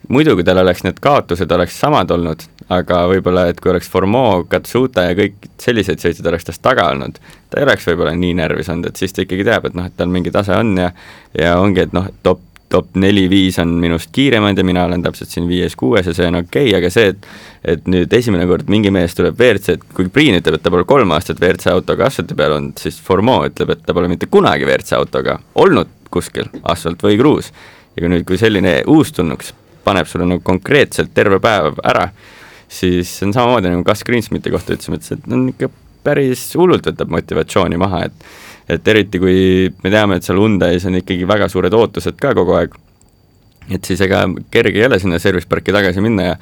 muidu, 0.08 0.34
kui 0.38 0.46
tal 0.46 0.62
oleks 0.62 0.84
need 0.86 1.02
kaotused, 1.02 1.50
oleks 1.52 1.76
samad 1.80 2.10
olnud, 2.14 2.46
aga 2.70 3.00
võib-olla, 3.10 3.48
et 3.50 3.60
kui 3.60 3.72
oleks 3.72 3.88
Formeau, 3.90 4.44
Katsuta 4.50 5.08
ja 5.08 5.16
kõik 5.18 5.48
sellised 5.60 6.02
sõitjad 6.02 6.28
oleks 6.30 6.46
tast 6.46 6.62
taga 6.62 6.86
olnud, 6.92 7.18
ta 7.50 7.58
ei 7.58 7.66
oleks 7.66 7.88
võib-olla 7.88 8.12
nii 8.16 8.36
närvis 8.38 8.70
olnud, 8.70 8.92
et 8.92 9.00
siis 9.00 9.14
ta 9.14 9.24
ikkagi 9.24 9.46
teab, 9.46 9.66
et 9.66 9.78
noh, 9.78 9.88
et 9.90 9.96
tal 9.98 10.12
mingi 10.12 10.32
tase 10.34 10.54
on 10.54 10.76
ja 10.78 10.92
ja 11.36 11.56
ongi, 11.60 11.88
et 11.88 11.96
noh, 11.96 12.06
top, 12.26 12.42
top 12.70 12.94
neli-viis 13.02 13.58
on 13.62 13.72
minust 13.82 14.12
kiiremad 14.14 14.58
ja 14.58 14.64
mina 14.66 14.84
olen 14.86 15.02
täpselt 15.02 15.34
siin 15.34 15.48
viies-kuues 15.50 16.06
ja 16.06 16.14
see 16.14 16.28
on 16.30 16.40
okei 16.44 16.68
okay,, 16.68 16.78
aga 16.78 16.92
see, 16.94 17.10
et 17.14 17.30
et 17.74 17.90
nüüd 17.90 18.12
esimene 18.16 18.46
kord 18.48 18.70
mingi 18.72 18.92
mees 18.94 19.18
tuleb 19.18 19.34
WRC, 19.34 19.74
et 19.76 19.96
kui 19.96 20.08
Priin 20.08 20.38
ütleb, 20.38 20.56
et 20.56 20.62
ta 20.64 20.72
pole 20.72 20.86
kolm 20.88 21.10
aastat 21.16 21.42
WRC 21.42 21.74
autoga 21.74 22.06
asfalti 22.06 22.38
peal 22.38 22.54
olnud, 22.56 22.78
siis 22.80 22.96
Formeau 23.02 23.50
ütleb, 23.50 23.74
et 23.74 23.82
ta 23.84 23.96
pole 23.96 24.08
mitte 24.08 24.30
kunagi 24.30 24.68
WRC 24.68 24.94
autoga 24.96 25.40
olnud 25.60 25.90
kuskil, 26.10 26.46
asfalt 26.62 27.02
või 27.02 27.18
kruus. 27.18 27.50
ja 27.96 28.04
kui 28.04 28.14
nüüd, 28.14 28.24
kui 28.26 28.38
selline 28.38 28.80
uustulnuks 28.86 29.52
paneb 29.84 30.06
sulle 30.06 30.28
nagu 30.28 30.42
konkreetselt 30.44 31.10
terve 31.14 31.40
päev 31.42 31.80
ära, 31.84 32.06
siis 32.70 33.10
see 33.18 33.26
on 33.28 33.34
samamoodi 33.34 33.72
nagu 33.72 33.86
Gus 33.86 34.04
Greensmiti 34.06 34.52
kohta 34.54 34.76
ütlesime, 34.76 35.00
et 35.00 35.08
see 35.08 35.18
on 35.32 35.48
ikka 35.50 35.70
päris 36.06 36.44
hullult 36.56 36.86
võtab 36.88 37.10
motivatsiooni 37.16 37.80
maha, 37.80 38.06
et 38.08 38.30
et 38.70 38.86
eriti, 38.86 39.18
kui 39.18 39.66
me 39.82 39.90
teame, 39.90 40.20
et 40.20 40.26
seal 40.26 40.38
Hyundai's 40.38 40.84
on 40.86 40.94
ikkagi 41.00 41.26
väga 41.26 41.48
suured 41.50 41.74
ootused 41.74 42.14
ka 42.22 42.30
kogu 42.38 42.54
aeg, 42.54 42.76
et 43.74 43.86
siis 43.86 43.98
ega 44.06 44.20
kerge 44.54 44.78
ei 44.78 44.86
ole 44.86 45.00
sinna 45.02 45.18
service 45.22 45.48
parki 45.50 45.74
tagasi 45.74 46.02
minna 46.04 46.28
ja 46.28 46.36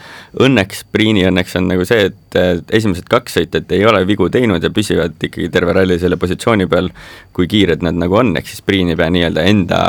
õnneks, 0.45 0.83
Priini 0.93 1.25
õnneks 1.29 1.57
on 1.57 1.71
nagu 1.71 1.87
see, 1.89 2.11
et 2.11 2.39
esimesed 2.77 3.09
kaks 3.09 3.39
sõitjat 3.39 3.73
ei 3.77 3.87
ole 3.89 4.03
vigu 4.09 4.29
teinud 4.33 4.65
ja 4.65 4.73
püsivad 4.75 5.17
ikkagi 5.17 5.49
terve 5.55 5.73
ralli 5.77 5.97
selle 6.01 6.21
positsiooni 6.21 6.69
peal, 6.69 6.93
kui 7.33 7.49
kiired 7.49 7.85
nad 7.87 7.97
nagu 7.97 8.21
on, 8.21 8.35
ehk 8.37 8.53
siis 8.53 8.65
Priin 8.67 8.93
ei 8.93 9.01
pea 9.01 9.09
nii-öelda 9.15 9.49
enda 9.49 9.83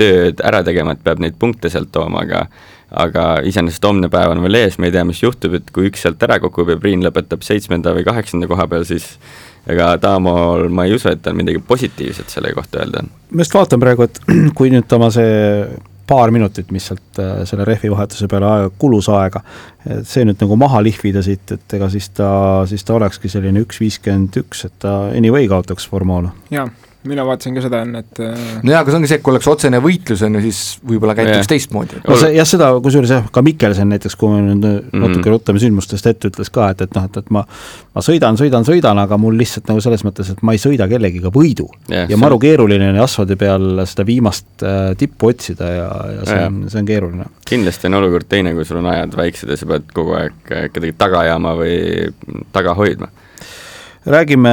tööd 0.00 0.40
ära 0.40 0.64
tegema, 0.66 0.96
et 0.96 1.04
peab 1.04 1.20
neid 1.22 1.36
punkte 1.40 1.70
sealt 1.70 1.92
tooma, 1.94 2.24
aga 2.24 2.46
aga 2.96 3.24
iseenesest 3.46 3.84
homne 3.86 4.10
päev 4.12 4.34
on 4.34 4.42
veel 4.44 4.60
ees, 4.62 4.78
me 4.78 4.90
ei 4.90 4.94
tea, 4.94 5.04
mis 5.08 5.22
juhtub, 5.22 5.56
et 5.58 5.72
kui 5.74 5.88
üks 5.90 6.04
sealt 6.04 6.22
ära 6.26 6.38
kukub 6.42 6.74
ja 6.74 6.78
Priin 6.80 7.04
lõpetab 7.04 7.44
seitsmenda 7.46 7.94
või 7.96 8.04
kaheksanda 8.06 8.48
koha 8.50 8.66
peal, 8.70 8.86
siis 8.88 9.14
ega 9.70 9.94
Tamol 10.02 10.68
ma 10.74 10.86
ei 10.86 10.94
usu, 10.96 11.10
et 11.12 11.22
tal 11.24 11.36
midagi 11.38 11.62
positiivset 11.64 12.30
selle 12.32 12.52
kohta 12.56 12.82
öelda 12.82 13.04
on. 13.04 13.10
ma 13.32 13.46
just 13.46 13.56
vaatan 13.56 13.82
praegu, 13.82 14.06
et 14.06 14.20
kui 14.58 14.72
nüüd 14.74 14.96
oma 14.98 15.10
see 15.14 15.34
paar 16.06 16.30
minutit, 16.34 16.68
mis 16.74 16.86
sealt 16.90 17.20
äh, 17.22 17.42
selle 17.48 17.64
rehvi 17.64 17.88
vahetuse 17.92 18.28
peale 18.28 18.48
aega 18.50 18.72
kulus 18.78 19.08
aega, 19.08 19.40
et 19.88 20.08
see 20.08 20.26
nüüd 20.28 20.40
nagu 20.44 20.58
maha 20.60 20.82
lihvida 20.84 21.24
siit, 21.24 21.56
et 21.56 21.76
ega 21.78 21.88
siis 21.92 22.10
ta, 22.12 22.30
siis 22.68 22.84
ta 22.84 22.98
olekski 22.98 23.32
selline 23.32 23.64
üks 23.64 23.80
viiskümmend 23.80 24.36
üks, 24.44 24.66
et 24.68 24.76
ta 24.84 24.98
anyway 25.16 25.48
kaotaks 25.48 25.88
Formola. 25.88 26.34
jaa 26.52 26.68
mina 27.08 27.24
vaatasin 27.26 27.56
ka 27.56 27.64
seda 27.64 27.82
enne, 27.84 28.00
et 28.04 28.20
äh, 28.24 28.44
no 28.64 28.72
jaa, 28.72 28.82
aga 28.82 28.92
see 28.92 28.98
ongi 29.00 29.10
see, 29.10 29.20
et 29.20 29.24
kui 29.24 29.34
oleks 29.34 29.48
otsene 29.50 29.80
võitlus, 29.84 30.22
on 30.26 30.38
ju, 30.38 30.44
siis 30.46 30.60
võib-olla 30.88 31.16
käituks 31.18 31.50
teistmoodi. 31.50 32.02
no 32.06 32.18
see 32.20 32.34
jah, 32.36 32.48
seda 32.48 32.70
kusjuures 32.84 33.12
jah, 33.12 33.26
ka 33.34 33.42
Mikkelson 33.44 33.90
näiteks, 33.92 34.16
kui 34.20 34.32
me 34.32 34.42
nüüd 34.42 34.64
mm 34.64 34.78
-hmm. 34.90 35.04
natuke 35.04 35.34
ruttame 35.34 35.62
sündmustest 35.62 36.06
ette, 36.10 36.32
ütles 36.32 36.52
ka, 36.54 36.70
et, 36.74 36.84
et 36.86 36.94
noh, 36.96 37.08
et, 37.10 37.18
et 37.20 37.30
ma 37.34 37.44
ma 37.94 38.02
sõidan, 38.02 38.38
sõidan, 38.38 38.66
sõidan, 38.66 38.98
aga 38.98 39.18
mul 39.20 39.36
lihtsalt 39.38 39.68
nagu 39.70 39.82
selles 39.84 40.02
mõttes, 40.06 40.30
et 40.32 40.42
ma 40.42 40.54
ei 40.54 40.62
sõida 40.62 40.88
kellegiga 40.90 41.30
võidu 41.34 41.68
yeah,. 41.90 42.08
ja 42.10 42.18
maru 42.20 42.38
keeruline 42.42 42.90
on 42.90 43.00
asfaldi 43.04 43.36
peal 43.38 43.84
seda 43.86 44.06
viimast 44.06 44.64
äh, 44.66 44.94
tippu 44.98 45.30
otsida 45.30 45.70
ja, 45.70 45.90
ja 46.18 46.24
see 46.24 46.38
yeah. 46.38 46.48
on, 46.48 46.64
see 46.72 46.80
on 46.82 46.88
keeruline. 46.88 47.28
kindlasti 47.48 47.90
on 47.90 48.00
olukord 48.00 48.28
teine, 48.28 48.54
kui 48.54 48.64
sul 48.64 48.80
on 48.82 48.90
ajad 48.90 49.14
väiksed 49.20 49.52
ja 49.52 49.58
sa 49.60 49.68
pead 49.70 49.92
kogu 49.94 50.16
aeg 50.18 50.40
kedagi 50.48 50.96
taga 50.98 51.22
ajama 51.26 51.54
või 51.60 51.76
taga 52.56 52.74
hoidma 52.78 53.12
räägime 54.06 54.50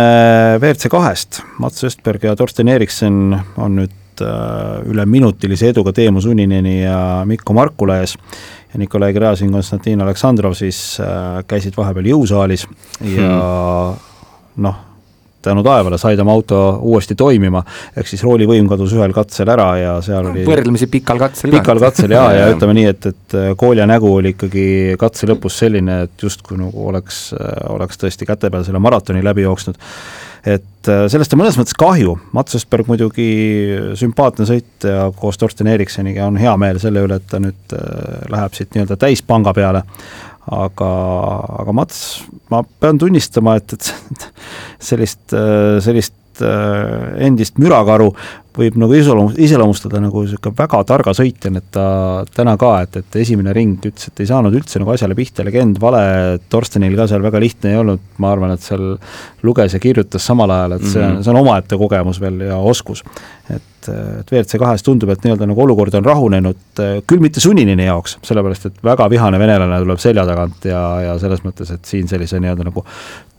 WRC 0.59 0.89
kahest, 0.89 1.41
Mats 1.59 1.83
Östberg 1.83 2.23
ja 2.23 2.35
Torsten 2.35 2.67
Eriksen 2.71 3.35
on 3.57 3.75
nüüd 3.81 4.23
äh, 4.23 4.83
üle 4.87 5.05
minutilise 5.05 5.71
eduga 5.71 5.93
Teemu 5.95 6.21
Sunineni 6.23 6.81
ja 6.81 7.23
Mikko 7.27 7.53
Markula 7.57 7.99
ees 8.01 8.15
ja 8.71 8.79
Nikolai 8.79 9.11
Gräzin, 9.13 9.51
Konstantin 9.51 10.01
Aleksandrov 10.01 10.55
siis 10.55 10.79
äh, 11.03 11.41
käisid 11.47 11.75
vahepeal 11.77 12.07
jõusaalis. 12.13 12.67
Ja 13.03 13.33
hmm. 13.33 14.63
noh, 14.63 14.79
tänu 15.41 15.63
taevale 15.65 15.97
sai 16.01 16.17
tema 16.19 16.33
auto 16.35 16.61
uuesti 16.81 17.15
toimima, 17.19 17.63
ehk 17.97 18.09
siis 18.09 18.23
roolivõim 18.25 18.69
kadus 18.71 18.95
ühel 18.97 19.13
katsel 19.15 19.51
ära 19.53 19.69
ja 19.79 19.93
seal 20.05 20.31
oli 20.31 20.45
võrdlemisi 20.47 20.89
pikal 20.91 21.21
katsel 21.21 21.53
pikal 21.55 21.81
katsel 21.81 22.15
jaa, 22.15 22.31
ja 22.37 22.49
ütleme 22.55 22.77
nii, 22.77 22.87
et, 22.93 23.11
et 23.11 23.37
Koolja 23.57 23.87
nägu 23.89 24.11
oli 24.17 24.35
ikkagi 24.35 24.65
katse 24.99 25.29
lõpus 25.29 25.59
selline, 25.63 26.03
et 26.07 26.25
justkui 26.25 26.59
nagu 26.59 26.89
oleks, 26.91 27.29
oleks 27.69 28.01
tõesti 28.01 28.27
käte 28.27 28.51
peal 28.51 28.65
selle 28.67 28.81
maratoni 28.83 29.23
läbi 29.23 29.45
jooksnud. 29.45 29.77
et 30.45 30.89
äh, 30.89 31.03
sellest 31.13 31.33
on 31.35 31.41
mõnes 31.43 31.57
mõttes 31.59 31.77
kahju, 31.77 32.15
Mats 32.33 32.57
Östberg 32.57 32.87
muidugi 32.89 33.27
sümpaatne 33.99 34.47
sõitja 34.49 35.11
koos 35.19 35.37
Torsten 35.37 35.69
Erikseniga, 35.69 36.25
on 36.25 36.39
hea 36.41 36.55
meel 36.57 36.79
selle 36.81 37.03
üle, 37.05 37.19
et 37.21 37.29
ta 37.29 37.39
nüüd 37.41 37.77
äh, 37.77 38.25
läheb 38.33 38.57
siit 38.57 38.73
nii-öelda 38.73 38.97
täispanga 38.97 39.53
peale, 39.53 39.83
aga, 40.51 40.89
aga 41.63 41.75
Mats, 41.75 42.01
ma 42.51 42.63
pean 42.83 42.99
tunnistama, 43.01 43.57
et, 43.61 43.75
et 43.77 44.27
sellist, 44.89 45.23
sellist 45.85 46.43
äh, 46.43 47.25
endist 47.27 47.59
mürakaru 47.61 48.11
võib 48.57 48.77
nagu 48.81 48.95
iseloomu-, 48.95 49.35
iseloomustada 49.39 50.01
nagu 50.03 50.23
niisugune 50.25 50.57
väga 50.57 50.81
targa 50.87 51.13
sõitjana, 51.15 51.61
et 51.61 51.69
ta 51.73 51.85
täna 52.35 52.57
ka, 52.59 52.73
et, 52.85 52.99
et 53.01 53.19
esimene 53.23 53.53
ring 53.55 53.79
ütles, 53.79 54.09
et 54.09 54.23
ei 54.23 54.29
saanud 54.29 54.55
üldse 54.57 54.81
nagu 54.81 54.93
asjale 54.93 55.15
pihta, 55.17 55.45
legend 55.47 55.79
vale, 55.81 56.03
Torstenil 56.51 56.97
ka 56.99 57.07
seal 57.11 57.23
väga 57.23 57.41
lihtne 57.43 57.71
ei 57.71 57.81
olnud, 57.81 58.03
ma 58.21 58.33
arvan, 58.35 58.55
et 58.55 58.65
seal 58.65 58.95
luges 59.47 59.75
ja 59.77 59.81
kirjutas 59.83 60.27
samal 60.27 60.51
ajal, 60.51 60.77
et 60.77 60.87
see 60.87 61.01
on, 61.01 61.17
mhm. 61.17 61.25
see 61.25 61.33
on 61.33 61.41
omaette 61.43 61.79
kogemus 61.79 62.21
veel 62.23 62.47
ja 62.49 62.59
oskus. 62.59 63.03
et, 63.51 63.89
et 63.89 64.29
WRC 64.31 64.59
kahes 64.61 64.83
tundub, 64.85 65.09
et 65.09 65.23
nii-öelda 65.25 65.47
nagu 65.49 65.63
olukord 65.63 65.95
on 65.97 66.05
rahunenud, 66.05 66.83
küll 67.09 67.23
mitte 67.23 67.41
Suninini 67.43 67.87
jaoks, 67.87 68.19
sellepärast 68.27 68.69
et 68.69 68.85
väga 68.85 69.07
vihane 69.11 69.39
venelane 69.41 69.81
tuleb 69.81 69.99
selja 70.03 70.27
tagant 70.27 70.67
ja, 70.69 70.83
ja 71.07 71.17
selles 71.23 71.43
mõttes, 71.47 71.71
et 71.73 71.87
siin 71.87 72.07
sellise 72.11 72.39
nii-öelda 72.43 72.67
nagu 72.67 72.85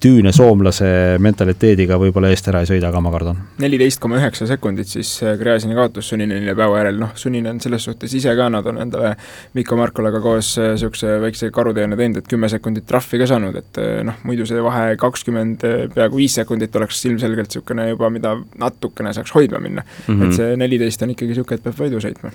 tüüne 0.03 0.33
soomlase 0.35 1.19
mentaliteediga 1.23 1.99
võib-olla 2.01 2.33
eest 2.33 2.49
ära 2.51 2.63
ei 2.63 2.69
sõida 2.71 2.91
ka, 2.93 3.01
ma 3.03 3.13
kardan. 3.15 3.39
neliteist 3.63 4.01
koma 4.03 4.19
üheksa 4.19 4.49
sekundit 4.51 4.91
siis 4.91 5.02
äh, 5.23 5.35
Gräzini 5.39 5.77
kaotus 5.79 6.09
Suninenile 6.13 6.55
päeva 6.59 6.79
järel, 6.81 7.01
noh, 7.03 7.13
Suninen 7.19 7.61
selles 7.63 7.87
suhtes 7.89 8.15
ise 8.19 8.35
ka, 8.39 8.49
nad 8.53 8.67
on 8.71 8.81
endale 8.85 9.15
Mikko 9.57 9.79
Markolaga 9.81 10.23
koos 10.25 10.55
niisuguse 10.61 11.17
äh, 11.17 11.21
väikse 11.27 11.51
karuteene 11.55 11.99
teinud, 11.99 12.23
et 12.23 12.31
kümme 12.31 12.51
sekundit 12.53 12.87
trahvi 12.89 13.23
ka 13.23 13.29
saanud, 13.31 13.59
et 13.63 13.83
äh, 13.83 14.01
noh, 14.07 14.19
muidu 14.29 14.47
see 14.49 14.63
vahe 14.65 14.97
kakskümmend, 15.01 15.67
peaaegu 15.95 16.23
viis 16.23 16.39
sekundit 16.41 16.81
oleks 16.81 17.05
ilmselgelt 17.11 17.53
niisugune 17.53 17.91
juba, 17.93 18.11
mida 18.15 18.37
natukene 18.61 19.15
saaks 19.17 19.35
hoidma 19.37 19.61
minna 19.63 19.85
mm. 19.85 20.15
-hmm. 20.15 20.27
et 20.27 20.41
see 20.41 20.57
neliteist 20.57 21.03
on 21.03 21.15
ikkagi 21.17 21.35
niisugune, 21.35 21.61
et 21.61 21.69
peab 21.69 21.81
võidu 21.87 22.03
sõitma 22.03 22.33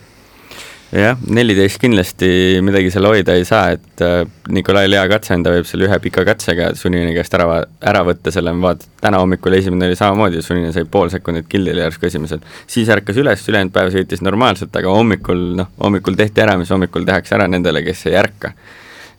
jah, 0.95 1.17
neliteist 1.27 1.79
kindlasti 1.81 2.29
midagi 2.63 2.91
seal 2.93 3.07
hoida 3.09 3.35
ei 3.35 3.45
saa, 3.47 3.73
et 3.75 4.03
äh, 4.03 4.21
Nikolai 4.53 4.87
Lea 4.87 5.03
katse 5.11 5.35
ta 5.43 5.51
võib 5.51 5.67
selle 5.67 5.87
ühe 5.89 5.99
pika 6.03 6.23
katsega 6.27 6.69
Sunini 6.79 7.11
käest 7.15 7.35
ära, 7.35 7.59
ära 7.91 8.03
võtta, 8.07 8.31
selle 8.31 8.53
ma 8.55 8.69
vaatasin, 8.69 8.93
täna 9.03 9.19
hommikul 9.21 9.57
esimene 9.57 9.89
oli 9.89 9.99
samamoodi, 9.99 10.41
Sunini 10.45 10.71
sai 10.75 10.87
pool 10.91 11.11
sekundit 11.13 11.49
killile 11.51 11.83
järsku 11.83 12.07
esimesel. 12.07 12.43
siis 12.67 12.89
ärkas 12.93 13.19
üles, 13.19 13.43
ülejäänud 13.51 13.75
päev 13.75 13.91
sõitis 13.95 14.23
normaalselt, 14.23 14.75
aga 14.79 14.95
hommikul 14.95 15.43
noh, 15.59 15.71
hommikul 15.83 16.15
tehti 16.19 16.45
ära, 16.45 16.57
mis 16.59 16.71
hommikul 16.71 17.07
tehakse 17.07 17.35
ära 17.35 17.49
nendele, 17.51 17.83
kes 17.83 18.07
ei 18.07 18.19
ärka. 18.23 18.53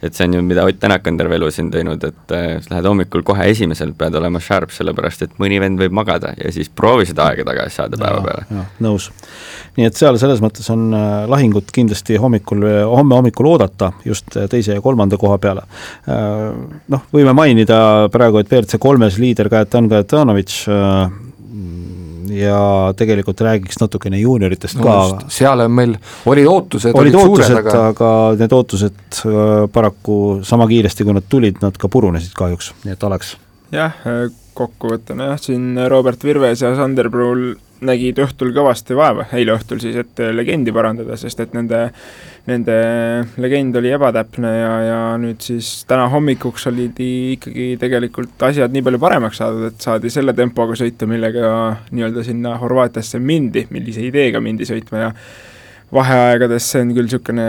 Et 0.02 0.14
see 0.14 0.28
on 0.28 0.34
ju, 0.38 0.42
mida 0.46 0.64
Ott 0.64 0.78
Tänak 0.80 1.06
on 1.06 1.16
terve 1.18 1.34
elu 1.38 1.50
siin 1.50 1.70
teinud, 1.74 2.04
et 2.04 2.34
äh, 2.34 2.46
sa 2.62 2.74
lähed 2.74 2.86
hommikul 2.86 3.24
kohe 3.26 3.48
esimesel, 3.50 3.92
pead 3.98 4.14
olema 4.18 4.40
sharp, 4.42 4.70
sellepärast 4.74 5.24
et 5.26 5.36
mõni 5.42 5.58
vend 5.62 5.80
võib 5.80 5.94
magada 5.98 6.32
ja 6.38 6.52
siis 6.54 6.70
proovi 6.70 7.08
seda 7.08 7.28
aega 7.32 7.46
tagasi 7.48 7.80
saada 7.80 7.98
päeva 7.98 8.22
peale. 8.22 8.64
nõus. 8.84 9.10
nii 9.76 9.88
et 9.88 9.98
seal 9.98 10.18
selles 10.20 10.42
mõttes 10.44 10.70
on 10.74 10.88
äh, 10.94 11.24
lahingut 11.30 11.72
kindlasti 11.74 12.18
hommikul, 12.22 12.62
homme 12.92 13.18
hommikul 13.18 13.50
oodata 13.54 13.92
just 14.04 14.38
teise 14.50 14.78
ja 14.78 14.84
kolmanda 14.84 15.18
koha 15.18 15.38
peale. 15.42 15.66
Äh, 16.08 16.44
noh, 16.94 17.06
võime 17.14 17.34
mainida 17.34 17.80
praegu, 18.14 18.42
et 18.42 18.52
WRC 18.52 18.78
kolmes 18.82 19.18
liider 19.18 19.50
Kajetan 19.50 19.90
Kajetanovitš 19.90 20.62
ja 22.34 22.60
tegelikult 22.96 23.40
räägiks 23.44 23.80
natukene 23.80 24.20
juunioritest 24.20 24.80
ka 24.80 24.94
no,. 24.94 25.20
seal 25.32 25.64
on 25.64 25.74
meil, 25.74 25.94
olid 26.26 26.48
ootused, 26.50 26.92
olid, 26.94 27.14
olid 27.14 27.30
ootused, 27.30 27.52
suured, 27.52 27.70
aga... 27.70 27.86
aga 27.92 28.10
need 28.40 28.56
ootused 28.56 29.22
äh, 29.24 29.44
paraku 29.72 30.18
sama 30.48 30.68
kiiresti, 30.70 31.06
kui 31.06 31.16
nad 31.16 31.28
tulid, 31.28 31.62
nad 31.64 31.78
ka 31.78 31.90
purunesid 31.92 32.34
kahjuks, 32.38 32.72
nii 32.84 32.96
et 32.96 33.08
Alex. 33.08 33.36
jah, 33.74 33.96
äh, 34.08 34.26
kokkuvõttena 34.58 35.32
jah, 35.32 35.40
siin 35.42 35.72
Robert 35.90 36.24
Virves 36.24 36.64
ja 36.64 36.74
Sander 36.76 37.10
Pruul 37.12 37.52
nägid 37.84 38.18
õhtul 38.22 38.50
kõvasti 38.56 38.96
vaeva, 38.98 39.28
eile 39.38 39.54
õhtul 39.54 39.80
siis, 39.82 39.96
et 40.00 40.22
legendi 40.34 40.72
parandada, 40.74 41.16
sest 41.20 41.40
et 41.44 41.52
nende, 41.54 41.84
nende 42.48 42.78
legend 43.38 43.76
oli 43.78 43.92
ebatäpne 43.94 44.52
ja, 44.54 44.72
ja 44.86 45.00
nüüd 45.20 45.42
siis 45.44 45.84
täna 45.88 46.08
hommikuks 46.12 46.66
olid 46.72 46.98
ikkagi 46.98 47.70
tegelikult 47.80 48.48
asjad 48.50 48.74
nii 48.74 48.86
palju 48.86 49.02
paremaks 49.02 49.42
saadud, 49.42 49.68
et 49.70 49.86
saadi 49.88 50.10
selle 50.12 50.34
tempoga 50.38 50.78
sõita, 50.78 51.06
millega 51.10 51.52
nii-öelda 51.92 52.26
sinna 52.26 52.56
Horvaatiasse 52.58 53.22
mindi, 53.22 53.68
millise 53.70 54.02
ideega 54.08 54.42
mindi 54.42 54.66
sõitma 54.68 55.06
ja 55.06 55.12
vaheaegades, 55.94 56.66
see 56.68 56.82
on 56.84 56.90
küll 56.92 57.06
niisugune 57.06 57.46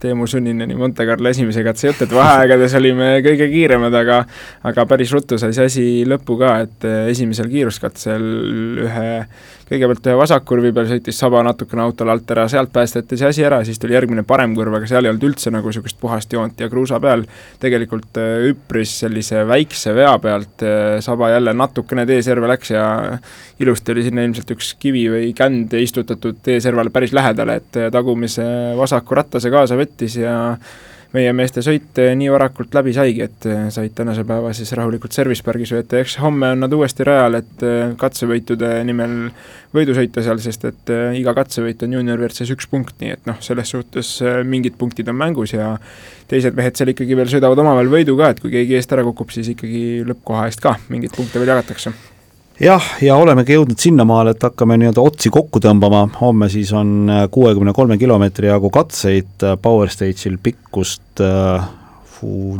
Teemu 0.00 0.26
Sunnini 0.28 0.76
Monte 0.76 1.04
Carlo 1.04 1.28
esimese 1.28 1.64
katse 1.64 1.90
jutt, 1.90 2.04
et 2.06 2.14
vaheaegades 2.16 2.76
olime 2.78 3.10
kõige 3.24 3.48
kiiremad, 3.52 3.94
aga 3.98 4.22
aga 4.70 4.86
päris 4.88 5.12
ruttu 5.12 5.38
sai 5.40 5.52
see 5.56 5.68
asi 5.68 5.84
lõppu 6.08 6.38
ka, 6.40 6.54
et 6.64 6.86
esimesel 7.12 7.50
kiiruskatsel 7.52 8.24
ühe 8.86 9.08
kõigepealt 9.68 10.08
ühe 10.10 10.16
vasakkurvi 10.18 10.72
peal 10.76 10.88
sõitis 10.90 11.18
saba 11.18 11.42
natukene 11.46 11.84
autole 11.84 12.14
alt 12.14 12.30
ära, 12.34 12.46
sealt 12.52 12.72
päästeti 12.74 13.18
see 13.20 13.30
asi 13.30 13.44
ära, 13.46 13.62
siis 13.64 13.80
tuli 13.80 13.96
järgmine 13.96 14.24
parem 14.28 14.54
kurv, 14.56 14.76
aga 14.78 14.88
seal 14.90 15.06
ei 15.06 15.12
olnud 15.12 15.26
üldse 15.30 15.52
nagu 15.54 15.70
niisugust 15.70 15.98
puhast 16.00 16.32
joont 16.32 16.60
ja 16.60 16.68
kruusa 16.72 17.00
peal. 17.02 17.24
Tegelikult 17.62 18.20
äh, 18.20 18.48
üpris 18.50 18.92
sellise 19.04 19.44
väikse 19.48 19.94
vea 19.96 20.14
pealt 20.22 20.64
äh, 20.66 20.98
saba 21.04 21.32
jälle 21.34 21.54
natukene 21.56 22.06
teeserve 22.08 22.50
läks 22.50 22.74
ja 22.74 22.86
ilusti 23.62 23.94
oli 23.94 24.06
sinna 24.08 24.24
ilmselt 24.26 24.50
üks 24.56 24.74
kivi 24.80 25.06
või 25.12 25.30
känd 25.36 25.72
istutatud 25.78 26.42
teeservale 26.44 26.92
päris 26.94 27.14
lähedale, 27.16 27.60
et 27.62 27.78
tagumise 27.92 28.44
vasaku 28.78 29.20
rattase 29.20 29.52
kaasa 29.52 29.78
võttis 29.78 30.18
ja 30.20 30.34
meie 31.14 31.32
meeste 31.36 31.62
sõit 31.62 31.98
eh, 32.02 32.12
nii 32.18 32.30
varakult 32.32 32.74
läbi 32.74 32.94
saigi, 32.94 33.22
et 33.26 33.46
eh, 33.46 33.66
said 33.74 33.94
tänase 33.96 34.24
päeva 34.26 34.50
siis 34.56 34.72
rahulikult 34.74 35.14
service 35.14 35.44
pargis 35.46 35.72
veeta, 35.74 36.00
eks 36.02 36.16
homme 36.22 36.50
on 36.54 36.64
nad 36.64 36.74
uuesti 36.74 37.06
rajal, 37.06 37.38
et 37.38 37.66
eh, 37.66 37.92
katsevõitude 38.00 38.70
nimel 38.88 39.14
võidu 39.74 39.94
sõita 39.96 40.22
seal, 40.24 40.40
sest 40.42 40.66
et 40.70 40.94
iga 41.18 41.34
katsevõit 41.34 41.82
on 41.86 41.96
juunior 41.96 42.20
WRC-s 42.20 42.54
üks 42.54 42.68
punkt, 42.70 42.96
nii 43.02 43.14
et 43.16 43.30
noh, 43.30 43.38
selles 43.42 43.74
suhtes 43.74 44.16
mingid 44.46 44.78
punktid 44.78 45.10
on 45.10 45.18
mängus 45.18 45.56
ja 45.56 45.72
teised 46.30 46.54
mehed 46.54 46.78
seal 46.78 46.94
ikkagi 46.94 47.18
veel 47.18 47.30
sõidavad 47.30 47.62
omavahel 47.64 47.90
võidu 47.90 48.18
ka, 48.20 48.30
et 48.34 48.42
kui 48.42 48.54
keegi 48.54 48.78
eest 48.78 48.94
ära 48.94 49.06
kukub, 49.06 49.34
siis 49.34 49.50
ikkagi 49.54 50.04
lõppkoha 50.06 50.48
eest 50.50 50.62
ka 50.62 50.76
mingeid 50.90 51.14
punkte 51.18 51.42
veel 51.42 51.56
jagatakse 51.56 52.13
jah, 52.60 52.90
ja 53.02 53.16
olemegi 53.18 53.56
jõudnud 53.56 53.80
sinnamaale, 53.80 54.34
et 54.34 54.44
hakkame 54.46 54.78
nii-öelda 54.80 55.02
otsi 55.02 55.32
kokku 55.34 55.62
tõmbama, 55.62 56.04
homme 56.20 56.48
siis 56.52 56.72
on 56.76 57.08
kuuekümne 57.34 57.74
kolme 57.74 57.98
kilomeetri 57.98 58.52
jagu 58.52 58.70
katseid 58.74 59.46
äh, 59.46 59.56
Power 59.62 59.90
Stage'il 59.90 60.38
pikkust 60.42 61.24
äh, 61.24 61.64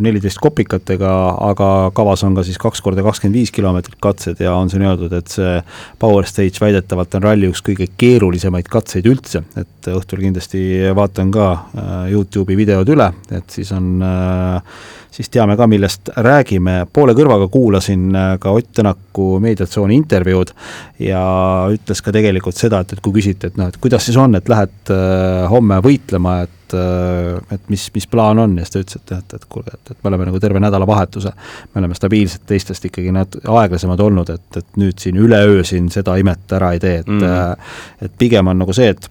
neliteist 0.05 0.40
kopikatega, 0.42 1.11
aga 1.47 1.68
kavas 1.97 2.24
on 2.26 2.34
ka 2.36 2.45
siis 2.47 2.59
kaks 2.61 2.82
korda 2.84 3.05
kakskümmend 3.07 3.38
viis 3.38 3.53
kilomeetrit 3.55 3.97
katsed 4.03 4.40
ja 4.42 4.55
on 4.59 4.70
siin 4.72 4.84
öeldud, 4.86 5.12
et 5.16 5.30
see 5.32 5.55
Power 6.01 6.26
Stage 6.28 6.61
väidetavalt 6.62 7.14
on 7.18 7.24
ralli 7.28 7.49
üks 7.51 7.62
kõige 7.64 7.88
keerulisemaid 8.01 8.68
katseid 8.72 9.09
üldse, 9.11 9.45
et 9.61 9.90
õhtul 9.95 10.24
kindlasti 10.24 10.64
vaatan 10.97 11.32
ka 11.34 11.49
äh, 11.55 11.95
Youtube'i 12.12 12.59
videod 12.59 12.92
üle, 12.95 13.11
et 13.34 13.57
siis 13.57 13.72
on 13.76 13.97
äh, 14.05 14.76
siis 15.14 15.30
teame 15.30 15.56
ka, 15.56 15.66
millest 15.70 16.10
räägime. 16.16 16.86
poole 16.92 17.14
kõrvaga 17.14 17.48
kuulasin 17.48 18.08
äh, 18.16 18.32
ka 18.40 18.50
Ott 18.50 18.72
Tänaku 18.74 19.38
meediatsooni 19.40 19.94
intervjuud 19.94 20.50
ja 20.98 21.22
ütles 21.70 22.02
ka 22.02 22.12
tegelikult 22.12 22.58
seda, 22.58 22.82
et, 22.82 22.96
et 22.96 23.02
kui 23.04 23.14
küsiti, 23.14 23.50
et 23.50 23.60
noh, 23.60 23.70
et 23.70 23.78
kuidas 23.80 24.06
siis 24.08 24.18
on, 24.18 24.34
et 24.34 24.50
lähed 24.50 24.92
äh, 24.94 25.44
homme 25.50 25.78
võitlema, 25.84 26.36
et 26.48 26.74
äh, 26.74 27.54
et 27.54 27.70
mis, 27.70 27.86
mis 27.94 28.06
plaan 28.10 28.42
on 28.42 28.58
ja 28.58 28.66
siis 28.66 28.74
ta 28.74 28.82
ütles, 28.82 29.02
et, 29.02 29.16
et, 29.18 29.38
et 29.38 29.48
kuulge, 29.48 29.78
et, 29.78 29.94
et 29.94 30.02
me 30.02 30.10
oleme 30.10 30.28
nagu 30.30 30.42
terve 30.42 30.62
nädalavahetuse, 30.66 31.34
me 31.74 31.82
oleme 31.82 31.98
stabiilselt 31.98 32.46
teistest 32.50 32.90
ikkagi 32.90 33.14
nat-, 33.14 33.38
aeglasemad 33.46 34.02
olnud, 34.02 34.34
et, 34.34 34.62
et 34.62 34.80
nüüd 34.80 34.98
siin 34.98 35.20
üleöö 35.20 35.62
siin 35.66 35.90
seda 35.94 36.18
imet 36.18 36.58
ära 36.58 36.74
ei 36.74 36.82
tee, 36.82 37.02
et 37.04 37.10
mm 37.10 37.20
-hmm. 37.22 37.68
et 38.08 38.18
pigem 38.18 38.50
on 38.50 38.64
nagu 38.64 38.72
see, 38.72 38.90
et 38.90 39.10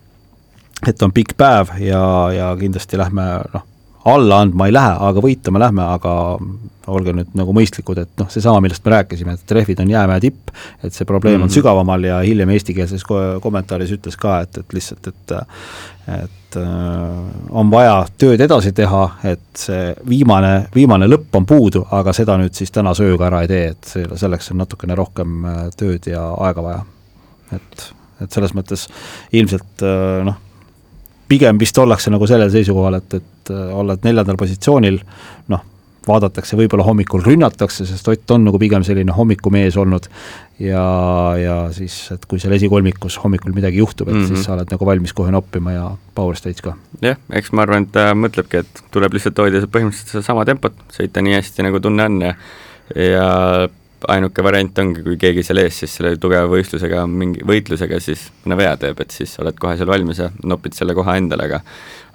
et 0.88 1.02
on 1.02 1.14
pikk 1.16 1.38
päev 1.38 1.78
ja, 1.80 2.04
ja 2.36 2.56
kindlasti 2.60 2.98
lähme 3.00 3.24
noh, 3.54 3.64
alla 4.06 4.42
andma 4.44 4.68
ei 4.68 4.76
lähe, 4.76 4.96
aga 5.08 5.24
võitma 5.24 5.62
lähme, 5.64 5.84
aga 5.96 6.14
olge 6.92 7.14
nüüd 7.16 7.36
nagu 7.40 7.54
mõistlikud, 7.56 8.02
et 8.02 8.20
noh, 8.20 8.28
seesama, 8.32 8.60
millest 8.64 8.84
me 8.84 8.92
rääkisime, 8.98 9.38
et 9.38 9.54
rehvid 9.56 9.80
on 9.80 9.92
jäämäe 9.94 10.20
tipp, 10.24 10.52
et 10.84 10.94
see 10.94 11.08
probleem 11.08 11.38
mm 11.38 11.40
-hmm. 11.40 11.44
on 11.44 11.50
mhm. 11.50 11.56
sügavamal 11.56 12.04
ja 12.04 12.20
hiljem 12.20 12.50
eestikeelses 12.50 13.04
ko 13.04 13.22
kommentaaris 13.42 13.92
ütles 13.96 14.18
ka, 14.20 14.42
et, 14.42 14.58
et 14.58 14.74
lihtsalt, 14.74 15.08
et 15.08 15.38
et 16.54 16.56
äh, 16.56 17.50
on 17.50 17.72
vaja 17.72 18.06
tööd 18.18 18.42
edasi 18.42 18.74
teha, 18.76 19.04
et 19.24 19.58
see 19.58 19.94
viimane, 20.10 20.68
viimane 20.76 21.08
lõpp 21.08 21.38
on 21.40 21.46
puudu, 21.46 21.86
aga 21.92 22.14
seda 22.14 22.38
nüüd 22.38 22.54
siis 22.54 22.72
tänase 22.72 23.04
ööga 23.08 23.30
ära 23.30 23.42
ei 23.42 23.48
tee, 23.48 23.68
et 23.72 24.20
selleks 24.20 24.52
on 24.52 24.58
natukene 24.58 24.96
rohkem 24.96 25.46
äh, 25.46 25.62
tööd 25.78 26.08
ja 26.12 26.26
aega 26.48 26.64
vaja. 26.64 26.86
et, 27.56 27.94
et 28.22 28.32
selles 28.32 28.54
mõttes 28.54 28.88
ilmselt 29.32 29.86
äh, 29.86 30.24
noh, 30.26 30.36
pigem 31.34 31.60
vist 31.62 31.78
ollakse 31.82 32.14
nagu 32.14 32.30
sellel 32.30 32.52
seisukohal, 32.54 33.02
et, 33.02 33.20
et 33.20 33.54
äh, 33.54 33.70
olla 33.74 33.98
neljandal 34.06 34.40
positsioonil, 34.40 35.00
noh, 35.54 35.70
vaadatakse, 36.08 36.58
võib-olla 36.60 36.84
hommikul 36.84 37.24
rünnatakse, 37.24 37.86
sest 37.88 38.08
Ott 38.12 38.32
on 38.36 38.44
nagu 38.44 38.60
pigem 38.60 38.84
selline 38.84 39.14
hommikumees 39.16 39.78
olnud 39.80 40.10
ja, 40.60 40.84
ja 41.40 41.56
siis, 41.76 41.96
et 42.14 42.26
kui 42.30 42.42
seal 42.44 42.56
esikolmikus 42.58 43.18
hommikul 43.24 43.56
midagi 43.56 43.80
juhtub, 43.80 44.10
et 44.10 44.16
mm 44.16 44.22
-hmm. 44.22 44.28
siis 44.28 44.40
mhm. 44.40 44.46
sa 44.46 44.54
oled 44.58 44.74
nagu 44.76 44.86
valmis 44.86 45.14
kohe 45.14 45.32
noppima 45.32 45.72
ja 45.72 45.86
power 46.16 46.36
stage 46.36 46.62
ka. 46.64 46.76
jah, 47.02 47.18
eks 47.32 47.52
ma 47.52 47.64
arvan, 47.64 47.88
et 47.88 47.92
ta 47.92 48.12
mõtlebki, 48.14 48.66
et 48.66 48.84
tuleb 48.92 49.14
lihtsalt 49.14 49.40
hoida 49.40 49.64
põhimõtteliselt 49.64 50.18
sedasama 50.18 50.46
tempot, 50.46 50.74
sõita 50.92 51.22
nii 51.22 51.40
hästi, 51.40 51.64
nagu 51.64 51.80
tunne 51.80 52.06
on 52.06 52.22
ja 52.22 52.36
ja 52.96 53.70
ainuke 54.12 54.44
variant 54.44 54.80
ongi, 54.84 55.04
kui 55.06 55.18
keegi 55.20 55.44
seal 55.46 55.62
ees 55.64 55.80
siis 55.84 55.96
selle 55.98 56.16
tugeva 56.22 56.48
võistlusega, 56.52 57.06
mingi 57.08 57.44
võitlusega 57.48 58.00
siis 58.04 58.26
mõne 58.44 58.58
vea 58.60 58.74
teeb, 58.80 59.00
et 59.04 59.16
siis 59.16 59.34
oled 59.44 59.58
kohe 59.60 59.78
seal 59.80 59.92
valmis 59.92 60.20
ja 60.22 60.30
nopid 60.44 60.76
selle 60.78 60.96
koha 60.98 61.18
endale, 61.20 61.48
aga 61.48 61.62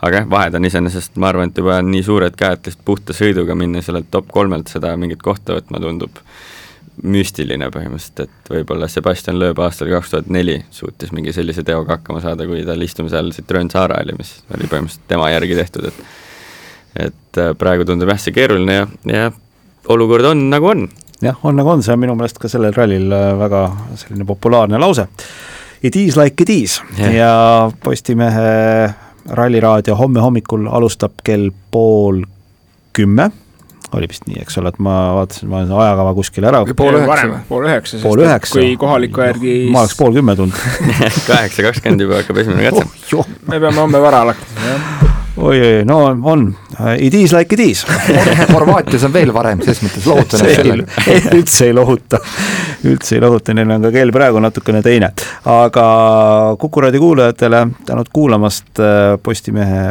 aga 0.04 0.20
jah, 0.20 0.28
vahed 0.30 0.58
on 0.58 0.68
iseenesest, 0.68 1.16
ma 1.18 1.32
arvan, 1.32 1.50
et 1.50 1.58
juba 1.58 1.80
nii 1.82 2.04
suured 2.06 2.36
ka, 2.38 2.52
et 2.54 2.68
lihtsalt 2.68 2.84
puhta 2.86 3.16
sõiduga 3.16 3.56
minna 3.58 3.82
sellelt 3.82 4.10
top 4.14 4.30
kolmelt 4.34 4.70
seda 4.70 4.94
mingit 5.00 5.22
kohta 5.24 5.56
võtma 5.58 5.80
tundub 5.82 6.22
müstiline 7.02 7.68
põhimõtteliselt, 7.70 8.24
et 8.26 8.52
võib-olla 8.52 8.88
Sebastian 8.90 9.38
Loeb 9.38 9.58
aastal 9.62 9.90
kaks 9.92 10.12
tuhat 10.12 10.30
neli 10.34 10.56
suutis 10.74 11.12
mingi 11.14 11.34
sellise 11.34 11.62
teoga 11.66 11.96
hakkama 11.96 12.22
saada, 12.24 12.46
kui 12.46 12.64
tal 12.66 12.82
istumise 12.82 13.18
all 13.18 13.34
Citroen 13.34 13.70
Saara 13.70 14.00
oli, 14.02 14.16
mis 14.18 14.32
oli 14.54 14.70
põhimõtteliselt 14.70 15.10
tema 15.10 15.30
järgi 15.34 15.58
tehtud, 15.58 15.90
et 15.92 16.06
et 16.98 17.38
äh, 17.38 17.52
praegu 17.58 17.84
tundub 17.86 18.10
jah, 18.10 18.18
see 18.18 18.34
keeruline 18.34 18.74
ja, 18.74 18.86
ja 19.06 19.28
olukord 19.92 20.26
on 20.32 20.48
nagu 20.50 20.70
on 20.72 20.88
jah, 21.22 21.36
on 21.42 21.58
nagu 21.58 21.74
on, 21.74 21.82
see 21.82 21.94
on 21.94 22.02
minu 22.02 22.16
meelest 22.18 22.40
ka 22.42 22.50
sellel 22.50 22.74
rallil 22.76 23.12
äh, 23.14 23.32
väga 23.38 23.64
selline 23.98 24.26
populaarne 24.28 24.80
lause. 24.80 25.08
It 25.82 25.96
is 25.96 26.16
like 26.18 26.42
it 26.42 26.50
is 26.50 26.80
yeah. 26.98 27.14
ja 27.14 27.32
Postimehe 27.84 28.48
ralliraadio 29.38 29.94
homme 29.96 30.20
hommikul 30.20 30.66
alustab 30.66 31.20
kell 31.24 31.50
pool 31.70 32.24
kümme 32.96 33.30
oli 33.96 34.08
vist 34.10 34.26
nii, 34.28 34.40
eks 34.42 34.58
ole, 34.60 34.72
et 34.72 34.80
ma 34.84 34.94
vaatasin, 35.16 35.48
ma 35.48 35.62
olen 35.62 35.72
ajakava 35.80 36.12
kuskil 36.18 36.44
ära. 36.48 36.60
pool 36.76 36.98
üheksa 36.98 37.40
pool 37.48 37.68
üheksa, 37.68 38.00
pool 38.02 38.24
üheksa. 38.24 38.58
kui 38.58 38.74
kohaliku 38.80 39.24
järgi 39.24 39.54
ma 39.72 39.84
oleks 39.84 39.96
pool 39.96 40.16
kümme 40.18 40.36
tulnud 40.36 40.58
kaheksa 41.30 41.68
kakskümmend 41.70 42.04
juba 42.04 42.20
hakkab 42.20 42.42
esimene 42.44 42.68
katse 42.68 43.16
oh,. 43.16 43.36
me 43.48 43.60
peame 43.60 43.80
homme 43.80 44.02
vara 44.04 44.26
alustama, 44.26 45.07
oi-oi, 45.38 45.84
no 45.84 45.98
on, 46.22 46.56
it 46.98 47.14
is 47.14 47.32
like 47.32 47.54
it 47.54 47.60
is. 47.60 47.84
Horvaatias 48.52 49.04
on 49.06 49.12
veel 49.14 49.32
varem, 49.34 49.62
selles 49.64 49.80
mõttes 49.84 50.06
lohutanud 50.08 50.52
sellega. 50.54 51.32
üldse 51.36 51.68
ei 51.68 51.74
lohuta, 51.76 52.20
üldse 52.88 53.16
ei 53.16 53.22
lohuta, 53.22 53.54
neil 53.56 53.70
on 53.76 53.86
ka 53.86 53.92
kell 53.94 54.12
praegu 54.14 54.42
natukene 54.42 54.82
teine. 54.84 55.12
aga 55.48 55.86
Kuku 56.58 56.84
raadio 56.84 57.00
kuulajatele 57.02 57.64
tänud 57.86 58.12
kuulamast, 58.12 58.70
äh, 58.82 59.16
Postimehe 59.22 59.82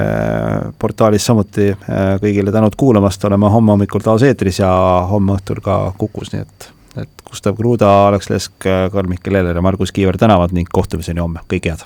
portaalis 0.80 1.28
samuti 1.30 1.70
äh, 1.72 2.16
kõigile 2.24 2.52
tänud 2.56 2.76
kuulamast, 2.78 3.24
oleme 3.30 3.52
homme 3.52 3.76
hommikul 3.76 4.04
taas 4.04 4.26
eetris 4.28 4.62
ja 4.64 4.72
homme 5.10 5.38
õhtul 5.38 5.62
ka 5.64 5.80
Kukus, 5.98 6.34
nii 6.34 6.44
et 6.46 6.74
et 6.98 7.28
Gustav 7.30 7.54
Kruda, 7.54 7.92
Alex 8.08 8.32
Lesk, 8.34 8.56
Karl-Mihkel 8.66 9.36
Eller 9.38 9.60
ja 9.60 9.62
Margus 9.62 9.94
Kiiver 9.94 10.18
tänavad 10.18 10.56
ning 10.58 10.70
kohtumiseni 10.74 11.22
homme, 11.22 11.46
kõike 11.52 11.76
head! 11.76 11.86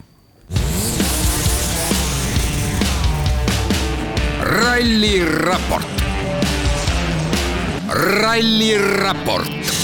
ralliraport. 4.82 5.86
ralliraport 7.88 9.81